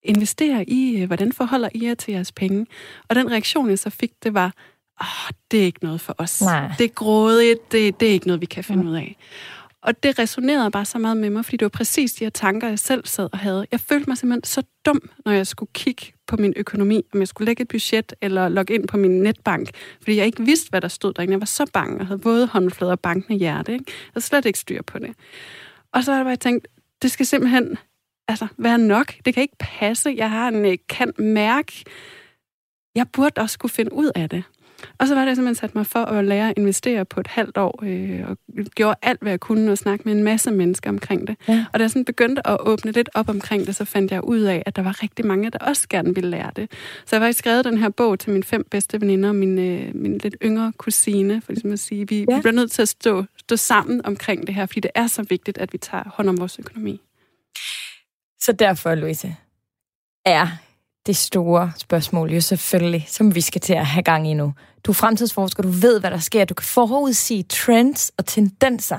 investere 0.02 0.64
i, 0.64 1.00
øh, 1.00 1.06
hvordan 1.06 1.32
forholder 1.32 1.68
I 1.74 1.86
jer 1.86 1.94
til 1.94 2.12
jeres 2.12 2.32
penge? 2.32 2.66
Og 3.08 3.14
den 3.14 3.30
reaktion, 3.30 3.70
jeg 3.70 3.78
så 3.78 3.90
fik, 3.90 4.10
det 4.22 4.34
var, 4.34 4.52
åh, 5.00 5.30
det 5.50 5.60
er 5.60 5.64
ikke 5.64 5.84
noget 5.84 6.00
for 6.00 6.14
os. 6.18 6.42
Nej. 6.42 6.72
Det 6.78 6.84
er 6.84 6.88
grådigt, 6.88 7.72
det, 7.72 8.00
det 8.00 8.08
er 8.08 8.12
ikke 8.12 8.26
noget, 8.26 8.40
vi 8.40 8.46
kan 8.46 8.64
finde 8.64 8.82
mm. 8.82 8.88
ud 8.88 8.94
af. 8.94 9.16
Og 9.84 10.02
det 10.02 10.18
resonerede 10.18 10.70
bare 10.70 10.84
så 10.84 10.98
meget 10.98 11.16
med 11.16 11.30
mig, 11.30 11.44
fordi 11.44 11.56
det 11.56 11.64
var 11.64 11.68
præcis 11.68 12.12
de 12.12 12.24
her 12.24 12.30
tanker, 12.30 12.68
jeg 12.68 12.78
selv 12.78 13.06
sad 13.06 13.28
og 13.32 13.38
havde. 13.38 13.66
Jeg 13.72 13.80
følte 13.80 14.10
mig 14.10 14.18
simpelthen 14.18 14.44
så 14.44 14.62
dum, 14.86 15.10
når 15.24 15.32
jeg 15.32 15.46
skulle 15.46 15.70
kigge 15.74 16.12
på 16.26 16.36
min 16.36 16.52
økonomi, 16.56 17.02
om 17.14 17.20
jeg 17.20 17.28
skulle 17.28 17.46
lægge 17.46 17.62
et 17.62 17.68
budget 17.68 18.14
eller 18.20 18.48
logge 18.48 18.74
ind 18.74 18.88
på 18.88 18.96
min 18.96 19.22
netbank, 19.22 19.70
fordi 20.02 20.16
jeg 20.16 20.26
ikke 20.26 20.42
vidste, 20.44 20.70
hvad 20.70 20.80
der 20.80 20.88
stod 20.88 21.12
derinde. 21.14 21.32
Jeg 21.32 21.40
var 21.40 21.46
så 21.46 21.70
bange 21.72 22.00
og 22.00 22.06
havde 22.06 22.18
både 22.18 22.46
håndflader 22.46 22.92
og 22.92 23.00
bankende 23.00 23.38
hjerte. 23.38 23.72
Ikke? 23.72 23.84
Jeg 23.88 24.10
havde 24.14 24.24
slet 24.24 24.44
ikke 24.44 24.58
styr 24.58 24.82
på 24.82 24.98
det. 24.98 25.14
Og 25.92 26.04
så 26.04 26.10
var 26.10 26.18
jeg 26.18 26.24
bare 26.24 26.36
tænkt, 26.36 26.68
det 27.02 27.10
skal 27.10 27.26
simpelthen 27.26 27.78
altså, 28.28 28.46
være 28.56 28.78
nok. 28.78 29.14
Det 29.24 29.34
kan 29.34 29.42
ikke 29.42 29.56
passe. 29.58 30.14
Jeg 30.16 30.30
har 30.30 30.48
en 30.48 30.64
øh, 30.64 30.78
kan 30.88 31.12
mærke. 31.18 31.84
Jeg 32.94 33.06
burde 33.12 33.40
også 33.40 33.58
kunne 33.58 33.70
finde 33.70 33.92
ud 33.92 34.10
af 34.14 34.28
det. 34.28 34.44
Og 34.98 35.08
så 35.08 35.14
var 35.14 35.24
det 35.24 35.36
simpelthen 35.36 35.54
sat 35.54 35.74
mig 35.74 35.86
for 35.86 35.98
at 35.98 36.24
lære 36.24 36.48
at 36.50 36.54
investere 36.56 37.04
på 37.04 37.20
et 37.20 37.26
halvt 37.26 37.58
år, 37.58 37.80
øh, 37.82 38.28
og 38.28 38.36
gjorde 38.74 38.94
alt, 39.02 39.22
hvad 39.22 39.32
jeg 39.32 39.40
kunne, 39.40 39.72
og 39.72 39.78
snakke 39.78 40.02
med 40.04 40.12
en 40.12 40.24
masse 40.24 40.50
mennesker 40.50 40.90
omkring 40.90 41.26
det. 41.26 41.36
Ja. 41.48 41.64
Og 41.72 41.78
da 41.78 41.82
jeg 41.82 41.90
sådan 41.90 42.04
begyndte 42.04 42.46
at 42.46 42.56
åbne 42.60 42.92
lidt 42.92 43.10
op 43.14 43.28
omkring 43.28 43.66
det, 43.66 43.76
så 43.76 43.84
fandt 43.84 44.12
jeg 44.12 44.24
ud 44.24 44.40
af, 44.40 44.62
at 44.66 44.76
der 44.76 44.82
var 44.82 45.02
rigtig 45.02 45.26
mange, 45.26 45.50
der 45.50 45.58
også 45.58 45.86
gerne 45.88 46.14
ville 46.14 46.30
lære 46.30 46.50
det. 46.56 46.72
Så 47.06 47.16
jeg 47.16 47.20
har 47.20 47.26
faktisk 47.26 47.38
skrevet 47.38 47.64
den 47.64 47.78
her 47.78 47.88
bog 47.88 48.18
til 48.18 48.30
mine 48.30 48.44
fem 48.44 48.64
bedste 48.70 49.00
veninder 49.00 49.28
og 49.28 49.34
min, 49.34 49.58
øh, 49.58 49.94
min 49.94 50.18
lidt 50.18 50.36
yngre 50.42 50.72
kusine, 50.76 51.40
for 51.40 51.52
ligesom 51.52 51.72
at 51.72 51.78
sige, 51.78 52.08
vi, 52.08 52.18
ja. 52.18 52.36
vi 52.36 52.40
bliver 52.40 52.52
nødt 52.52 52.70
til 52.70 52.82
at 52.82 52.88
stå, 52.88 53.24
stå 53.38 53.56
sammen 53.56 54.06
omkring 54.06 54.46
det 54.46 54.54
her, 54.54 54.66
fordi 54.66 54.80
det 54.80 54.90
er 54.94 55.06
så 55.06 55.22
vigtigt, 55.22 55.58
at 55.58 55.72
vi 55.72 55.78
tager 55.78 56.04
hånd 56.06 56.28
om 56.28 56.38
vores 56.38 56.58
økonomi. 56.58 57.00
Så 58.40 58.52
derfor, 58.52 58.94
Louise, 58.94 59.36
er 60.26 60.48
det 61.06 61.16
store 61.16 61.72
spørgsmål 61.78 62.30
jo 62.30 62.40
selvfølgelig, 62.40 63.06
som 63.08 63.34
vi 63.34 63.40
skal 63.40 63.60
til 63.60 63.72
at 63.72 63.86
have 63.86 64.02
gang 64.02 64.30
i 64.30 64.34
nu. 64.34 64.52
Du 64.84 64.90
er 64.90 64.94
fremtidsforsker, 64.94 65.62
du 65.62 65.68
ved, 65.68 66.00
hvad 66.00 66.10
der 66.10 66.18
sker. 66.18 66.44
Du 66.44 66.54
kan 66.54 66.64
forudsige 66.64 67.42
trends 67.42 68.12
og 68.18 68.26
tendenser. 68.26 68.98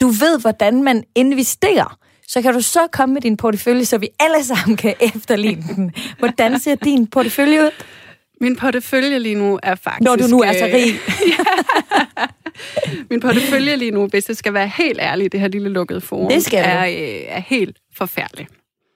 Du 0.00 0.08
ved, 0.08 0.40
hvordan 0.40 0.82
man 0.82 1.04
investerer. 1.14 1.98
Så 2.28 2.42
kan 2.42 2.54
du 2.54 2.60
så 2.60 2.80
komme 2.92 3.12
med 3.12 3.22
din 3.22 3.36
portefølje, 3.36 3.84
så 3.84 3.98
vi 3.98 4.08
alle 4.20 4.44
sammen 4.44 4.76
kan 4.76 4.94
efterligne 5.00 5.62
den. 5.76 5.92
Hvordan 6.18 6.58
ser 6.58 6.74
din 6.74 7.06
portefølje 7.06 7.60
ud? 7.60 7.70
Min 8.40 8.56
portefølje 8.56 9.18
lige 9.18 9.34
nu 9.34 9.58
er 9.62 9.74
faktisk... 9.74 10.04
Når 10.04 10.16
du 10.16 10.26
nu 10.26 10.40
er 10.40 10.52
så 10.52 10.66
øh, 10.66 10.74
rig. 10.74 11.00
Min 13.10 13.20
portefølje 13.20 13.76
lige 13.76 13.90
nu, 13.90 14.06
hvis 14.06 14.28
jeg 14.28 14.36
skal 14.36 14.54
være 14.54 14.68
helt 14.68 15.00
ærlig, 15.00 15.32
det 15.32 15.40
her 15.40 15.48
lille 15.48 15.68
lukkede 15.68 16.00
forum, 16.00 16.28
det 16.28 16.44
skal 16.44 16.64
er, 16.64 16.84
øh, 16.84 17.24
er 17.28 17.40
helt 17.40 17.78
forfærdelig. 17.96 18.46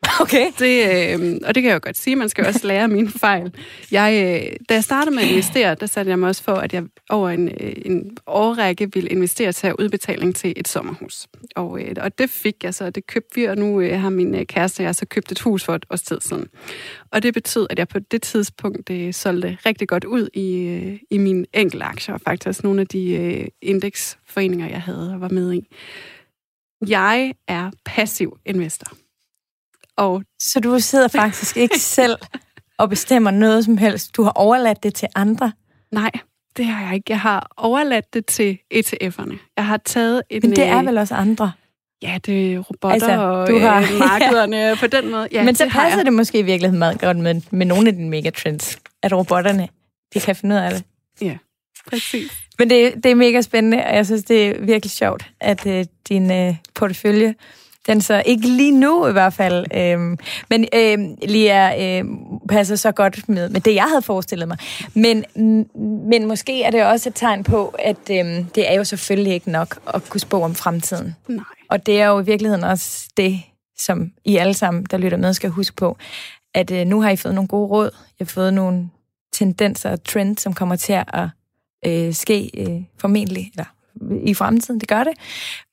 Okay. 0.21 0.53
Det, 0.59 0.75
øh, 1.21 1.39
og 1.45 1.55
det 1.55 1.63
kan 1.63 1.71
jeg 1.71 1.75
jo 1.75 1.81
godt 1.83 1.99
sige, 1.99 2.17
man 2.17 2.29
skal 2.29 2.47
også 2.47 2.67
lære 2.67 2.89
mine 2.89 3.11
fejl. 3.11 3.55
Jeg, 3.91 4.13
øh, 4.13 4.57
da 4.69 4.75
jeg 4.75 4.85
startede 4.85 5.15
med 5.15 5.23
at 5.23 5.29
investere, 5.29 5.75
der 5.75 5.87
satte 5.87 6.11
jeg 6.11 6.19
mig 6.19 6.29
også 6.29 6.43
for, 6.43 6.55
at 6.55 6.73
jeg 6.73 6.85
over 7.11 7.31
en, 7.31 7.49
øh, 7.49 7.73
en 7.85 8.17
årrække 8.27 8.93
ville 8.93 9.11
investere 9.11 9.53
til 9.53 9.75
udbetaling 9.79 10.37
til 10.37 10.53
et 10.57 10.69
sommerhus. 10.69 11.27
Og, 11.57 11.83
øh, 11.83 11.95
og 12.01 12.19
det 12.19 12.31
fik 12.31 12.65
jeg 12.65 12.75
så, 12.75 12.91
det 12.91 13.07
købte 13.07 13.35
vi, 13.35 13.45
og 13.45 13.57
nu 13.57 13.81
øh, 13.81 14.01
har 14.01 14.11
min 14.11 14.35
øh, 14.35 14.47
kæreste 14.47 14.81
og 14.81 14.85
jeg 14.85 14.95
så 14.95 15.07
købt 15.07 15.33
et 15.33 15.41
hus 15.41 15.65
for 15.65 15.75
et 15.75 15.87
års 15.91 16.03
tid 16.03 16.21
siden. 16.21 16.49
Og 17.13 17.23
det 17.23 17.35
betød, 17.35 17.67
at 17.71 17.79
jeg 17.79 17.89
på 17.89 17.99
det 17.99 18.23
tidspunkt 18.23 18.91
øh, 18.91 19.15
solgte 19.15 19.59
rigtig 19.67 19.89
godt 19.89 20.05
ud 20.05 20.29
i, 20.35 20.63
øh, 20.63 20.99
i 21.11 21.19
mine 21.19 21.47
enkelte 21.53 21.85
aktier, 21.85 22.15
og 22.15 22.21
faktisk 22.21 22.65
nogle 22.65 22.81
af 22.81 22.87
de 22.87 23.13
øh, 23.13 23.47
indeksforeninger, 23.63 24.69
jeg 24.69 24.83
havde 24.83 25.13
og 25.15 25.21
var 25.21 25.29
med 25.29 25.53
i. 25.53 25.67
Jeg 26.87 27.33
er 27.49 27.71
passiv 27.85 28.39
investor. 28.47 28.97
Og 30.01 30.23
så 30.39 30.61
du 30.61 30.79
sidder 30.79 31.09
faktisk 31.23 31.57
ikke 31.57 31.79
selv 31.79 32.17
og 32.79 32.89
bestemmer 32.89 33.31
noget 33.31 33.65
som 33.65 33.77
helst. 33.77 34.17
Du 34.17 34.23
har 34.23 34.31
overladt 34.31 34.83
det 34.83 34.95
til 34.95 35.09
andre. 35.15 35.53
Nej, 35.93 36.11
det 36.57 36.65
har 36.65 36.87
jeg 36.87 36.95
ikke. 36.95 37.07
Jeg 37.09 37.21
har 37.21 37.51
overladt 37.57 38.15
det 38.15 38.27
til 38.27 38.59
ETF'erne. 38.75 39.53
Jeg 39.57 39.67
har 39.67 39.77
taget 39.77 40.23
en... 40.31 40.41
Men 40.43 40.51
det 40.51 40.65
er 40.65 40.79
øh, 40.79 40.87
vel 40.87 40.99
også 40.99 41.15
andre? 41.15 41.53
Ja, 42.03 42.19
det 42.27 42.55
er 42.55 42.59
robotter 42.59 42.95
altså, 42.95 43.21
og 43.21 43.49
du 43.49 43.59
har, 43.59 43.81
øh, 43.81 43.99
markederne 44.09 44.57
ja. 44.57 44.75
på 44.81 44.87
den 44.87 45.11
måde. 45.11 45.29
Ja, 45.33 45.45
Men 45.45 45.55
så 45.55 45.69
passer 45.69 46.03
det 46.03 46.13
måske 46.13 46.39
i 46.39 46.43
virkeligheden 46.43 46.79
meget 46.79 47.01
godt 47.01 47.17
med, 47.17 47.41
med 47.51 47.67
nogle 47.67 47.89
af 47.89 47.95
dine 47.95 48.11
megatrends, 48.11 48.79
at 49.03 49.13
robotterne 49.13 49.69
de 50.15 50.21
kan 50.21 50.37
finde 50.37 50.55
ud 50.55 50.61
af 50.61 50.71
det. 50.71 50.85
Ja, 51.21 51.37
præcis. 51.91 52.33
Men 52.59 52.71
det, 52.71 52.95
det 52.95 53.11
er 53.11 53.15
mega 53.15 53.41
spændende, 53.41 53.85
og 53.85 53.95
jeg 53.95 54.07
synes, 54.07 54.25
det 54.25 54.47
er 54.47 54.61
virkelig 54.61 54.91
sjovt, 54.91 55.31
at 55.41 55.67
uh, 55.67 55.83
din 56.09 56.49
uh, 56.49 56.55
portefølje 56.75 57.35
den 57.87 58.01
så 58.01 58.23
ikke 58.27 58.47
lige 58.47 58.71
nu 58.71 59.07
i 59.07 59.13
hvert 59.13 59.33
fald. 59.33 59.67
Øhm, 59.75 60.19
men 60.51 60.67
øhm, 60.75 61.17
Lia 61.23 61.99
øhm, 61.99 62.19
passer 62.49 62.77
så 62.77 62.93
godt 62.93 63.29
med, 63.29 63.49
med 63.49 63.61
det, 63.61 63.75
jeg 63.75 63.85
havde 63.85 64.03
forestillet 64.03 64.49
mig. 64.49 64.59
Men, 64.95 65.25
men 66.11 66.29
måske 66.29 66.63
er 66.63 66.71
det 66.71 66.85
også 66.85 67.09
et 67.09 67.15
tegn 67.15 67.45
på, 67.45 67.75
at 67.79 68.11
øhm, 68.11 68.45
det 68.45 68.71
er 68.71 68.75
jo 68.75 68.85
selvfølgelig 68.85 69.33
ikke 69.33 69.51
nok 69.51 69.79
at 69.95 70.11
kunne 70.11 70.21
spå 70.21 70.43
om 70.43 70.55
fremtiden. 70.55 71.17
Nej. 71.29 71.45
Og 71.71 71.87
det 71.87 72.01
er 72.01 72.07
jo 72.07 72.21
i 72.21 72.25
virkeligheden 72.25 72.65
også 72.65 73.09
det, 73.17 73.41
som 73.79 74.11
I 74.25 74.37
alle 74.37 74.55
sammen, 74.55 74.85
der 74.91 74.99
lytter 74.99 75.19
med, 75.19 75.33
skal 75.35 75.51
huske 75.51 75.77
på, 75.77 75.97
at 76.55 76.71
øh, 76.71 76.87
nu 76.87 77.03
har 77.03 77.11
I 77.11 77.17
fået 77.17 77.35
nogle 77.35 77.49
gode 77.49 77.69
råd. 77.69 77.91
I 78.11 78.15
har 78.19 78.25
fået 78.25 78.55
nogle 78.55 78.89
tendenser 79.33 79.91
og 79.91 80.05
trends, 80.05 80.43
som 80.43 80.53
kommer 80.53 80.77
til 80.77 80.93
at 80.93 81.29
øh, 81.87 82.15
ske 82.15 82.51
øh, 82.59 82.83
formentlig, 82.99 83.51
eller 83.55 83.65
i 84.25 84.35
fremtiden, 84.35 84.81
det 84.81 84.89
gør 84.89 85.05
det. 85.05 85.13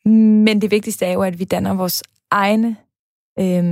Men 0.05 0.61
det 0.61 0.71
vigtigste 0.71 1.05
er 1.05 1.13
jo, 1.13 1.21
at 1.21 1.39
vi 1.39 1.43
danner 1.43 1.73
vores 1.73 2.03
egne 2.31 2.75
øh, 3.39 3.63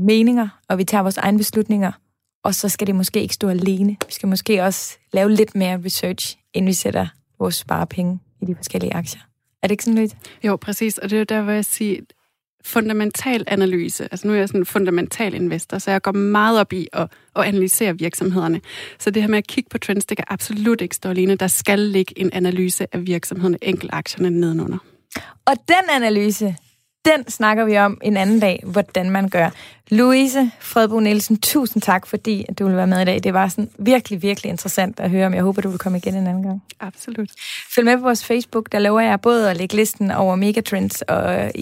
meninger, 0.00 0.48
og 0.68 0.78
vi 0.78 0.84
tager 0.84 1.02
vores 1.02 1.16
egne 1.16 1.38
beslutninger, 1.38 1.92
og 2.44 2.54
så 2.54 2.68
skal 2.68 2.86
det 2.86 2.94
måske 2.94 3.22
ikke 3.22 3.34
stå 3.34 3.48
alene. 3.48 3.96
Vi 4.06 4.12
skal 4.12 4.28
måske 4.28 4.62
også 4.62 4.98
lave 5.12 5.30
lidt 5.30 5.54
mere 5.54 5.80
research, 5.84 6.38
inden 6.54 6.68
vi 6.68 6.72
sætter 6.72 7.06
vores 7.38 7.54
sparepenge 7.54 8.18
i 8.42 8.44
de 8.44 8.54
forskellige 8.54 8.94
aktier. 8.94 9.20
Er 9.62 9.66
det 9.66 9.72
ikke 9.72 9.84
sådan 9.84 9.98
lidt? 9.98 10.16
Jo, 10.44 10.56
præcis. 10.56 10.98
Og 10.98 11.10
det 11.10 11.20
er 11.20 11.24
der, 11.24 11.42
hvor 11.42 11.52
jeg 11.52 11.64
siger, 11.64 12.00
fundamental 12.64 13.44
analyse. 13.46 14.08
Altså 14.10 14.26
nu 14.26 14.32
er 14.32 14.38
jeg 14.38 14.48
sådan 14.48 14.60
en 14.60 14.66
fundamental 14.66 15.34
investor, 15.34 15.78
så 15.78 15.90
jeg 15.90 16.02
går 16.02 16.12
meget 16.12 16.60
op 16.60 16.72
i 16.72 16.88
at, 16.92 17.08
at 17.36 17.42
analysere 17.44 17.98
virksomhederne. 17.98 18.60
Så 18.98 19.10
det 19.10 19.22
her 19.22 19.28
med 19.28 19.38
at 19.38 19.46
kigge 19.46 19.70
på 19.70 19.78
trends, 19.78 20.06
det 20.06 20.16
kan 20.16 20.24
absolut 20.28 20.80
ikke 20.80 20.96
stå 20.96 21.08
alene. 21.08 21.34
Der 21.34 21.46
skal 21.46 21.78
ligge 21.78 22.18
en 22.18 22.30
analyse 22.32 22.86
af 22.92 23.06
virksomhederne, 23.06 23.58
enkeltaktierne 23.62 24.30
nedenunder. 24.30 24.78
Og 25.46 25.54
den 25.68 25.90
analyse, 25.96 26.56
den 27.04 27.28
snakker 27.28 27.64
vi 27.64 27.78
om 27.78 27.98
en 28.02 28.16
anden 28.16 28.40
dag, 28.40 28.62
hvordan 28.66 29.10
man 29.10 29.28
gør. 29.28 29.50
Louise 29.90 30.50
Fredbo 30.60 31.00
Nielsen, 31.00 31.36
tusind 31.40 31.82
tak, 31.82 32.06
fordi 32.06 32.46
du 32.58 32.64
ville 32.64 32.76
være 32.76 32.86
med 32.86 33.02
i 33.02 33.04
dag. 33.04 33.20
Det 33.22 33.34
var 33.34 33.48
sådan 33.48 33.70
virkelig, 33.78 34.22
virkelig 34.22 34.50
interessant 34.50 35.00
at 35.00 35.10
høre 35.10 35.26
om. 35.26 35.34
Jeg 35.34 35.42
håber, 35.42 35.62
du 35.62 35.68
vil 35.68 35.78
komme 35.78 35.98
igen 35.98 36.14
en 36.14 36.26
anden 36.26 36.42
gang. 36.42 36.62
Absolut. 36.80 37.30
Følg 37.74 37.84
med 37.84 37.96
på 37.96 38.02
vores 38.02 38.24
Facebook, 38.24 38.72
der 38.72 38.78
lover 38.78 39.00
jeg 39.00 39.20
både 39.20 39.50
at 39.50 39.56
lægge 39.56 39.76
listen 39.76 40.10
over 40.10 40.36
megatrends 40.36 41.02
og 41.02 41.34
øh, 41.34 41.52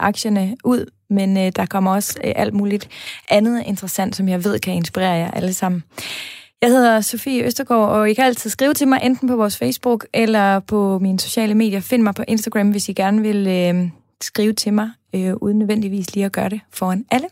aktierne 0.00 0.56
ud, 0.64 0.86
men 1.10 1.36
øh, 1.36 1.52
der 1.56 1.66
kommer 1.66 1.94
også 1.94 2.18
øh, 2.24 2.32
alt 2.36 2.54
muligt 2.54 2.88
andet 3.30 3.62
interessant, 3.66 4.16
som 4.16 4.28
jeg 4.28 4.44
ved 4.44 4.58
kan 4.58 4.74
inspirere 4.74 5.12
jer 5.12 5.30
alle 5.30 5.54
sammen. 5.54 5.82
Jeg 6.62 6.70
hedder 6.70 7.00
Sofie 7.00 7.44
Østergaard, 7.44 7.90
og 7.90 8.10
I 8.10 8.14
kan 8.14 8.24
altid 8.24 8.50
skrive 8.50 8.74
til 8.74 8.88
mig, 8.88 9.00
enten 9.02 9.28
på 9.28 9.36
vores 9.36 9.58
Facebook 9.58 10.06
eller 10.12 10.60
på 10.60 10.98
mine 10.98 11.20
sociale 11.20 11.54
medier. 11.54 11.80
Find 11.80 12.02
mig 12.02 12.14
på 12.14 12.24
Instagram, 12.28 12.70
hvis 12.70 12.88
I 12.88 12.92
gerne 12.92 13.22
vil 13.22 13.46
øh, 13.46 13.88
skrive 14.20 14.52
til 14.52 14.72
mig, 14.72 14.90
øh, 15.14 15.34
uden 15.34 15.58
nødvendigvis 15.58 16.14
lige 16.14 16.26
at 16.26 16.32
gøre 16.32 16.48
det 16.48 16.60
foran 16.70 17.04
alle. 17.10 17.28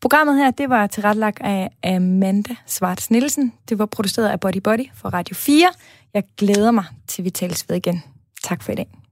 Programmet 0.00 0.36
her, 0.36 0.50
det 0.50 0.70
var 0.70 0.86
tilrettelagt 0.86 1.40
af 1.40 1.70
Amanda 1.84 2.54
Svarts 2.66 3.10
Nielsen. 3.10 3.52
Det 3.68 3.78
var 3.78 3.86
produceret 3.86 4.28
af 4.28 4.40
Body 4.40 4.60
Body 4.64 4.86
for 4.94 5.08
Radio 5.08 5.34
4. 5.34 5.72
Jeg 6.14 6.22
glæder 6.36 6.70
mig 6.70 6.84
til, 7.06 7.24
vi 7.24 7.30
tales 7.30 7.68
ved 7.68 7.76
igen. 7.76 8.02
Tak 8.42 8.62
for 8.62 8.72
i 8.72 8.74
dag. 8.74 9.03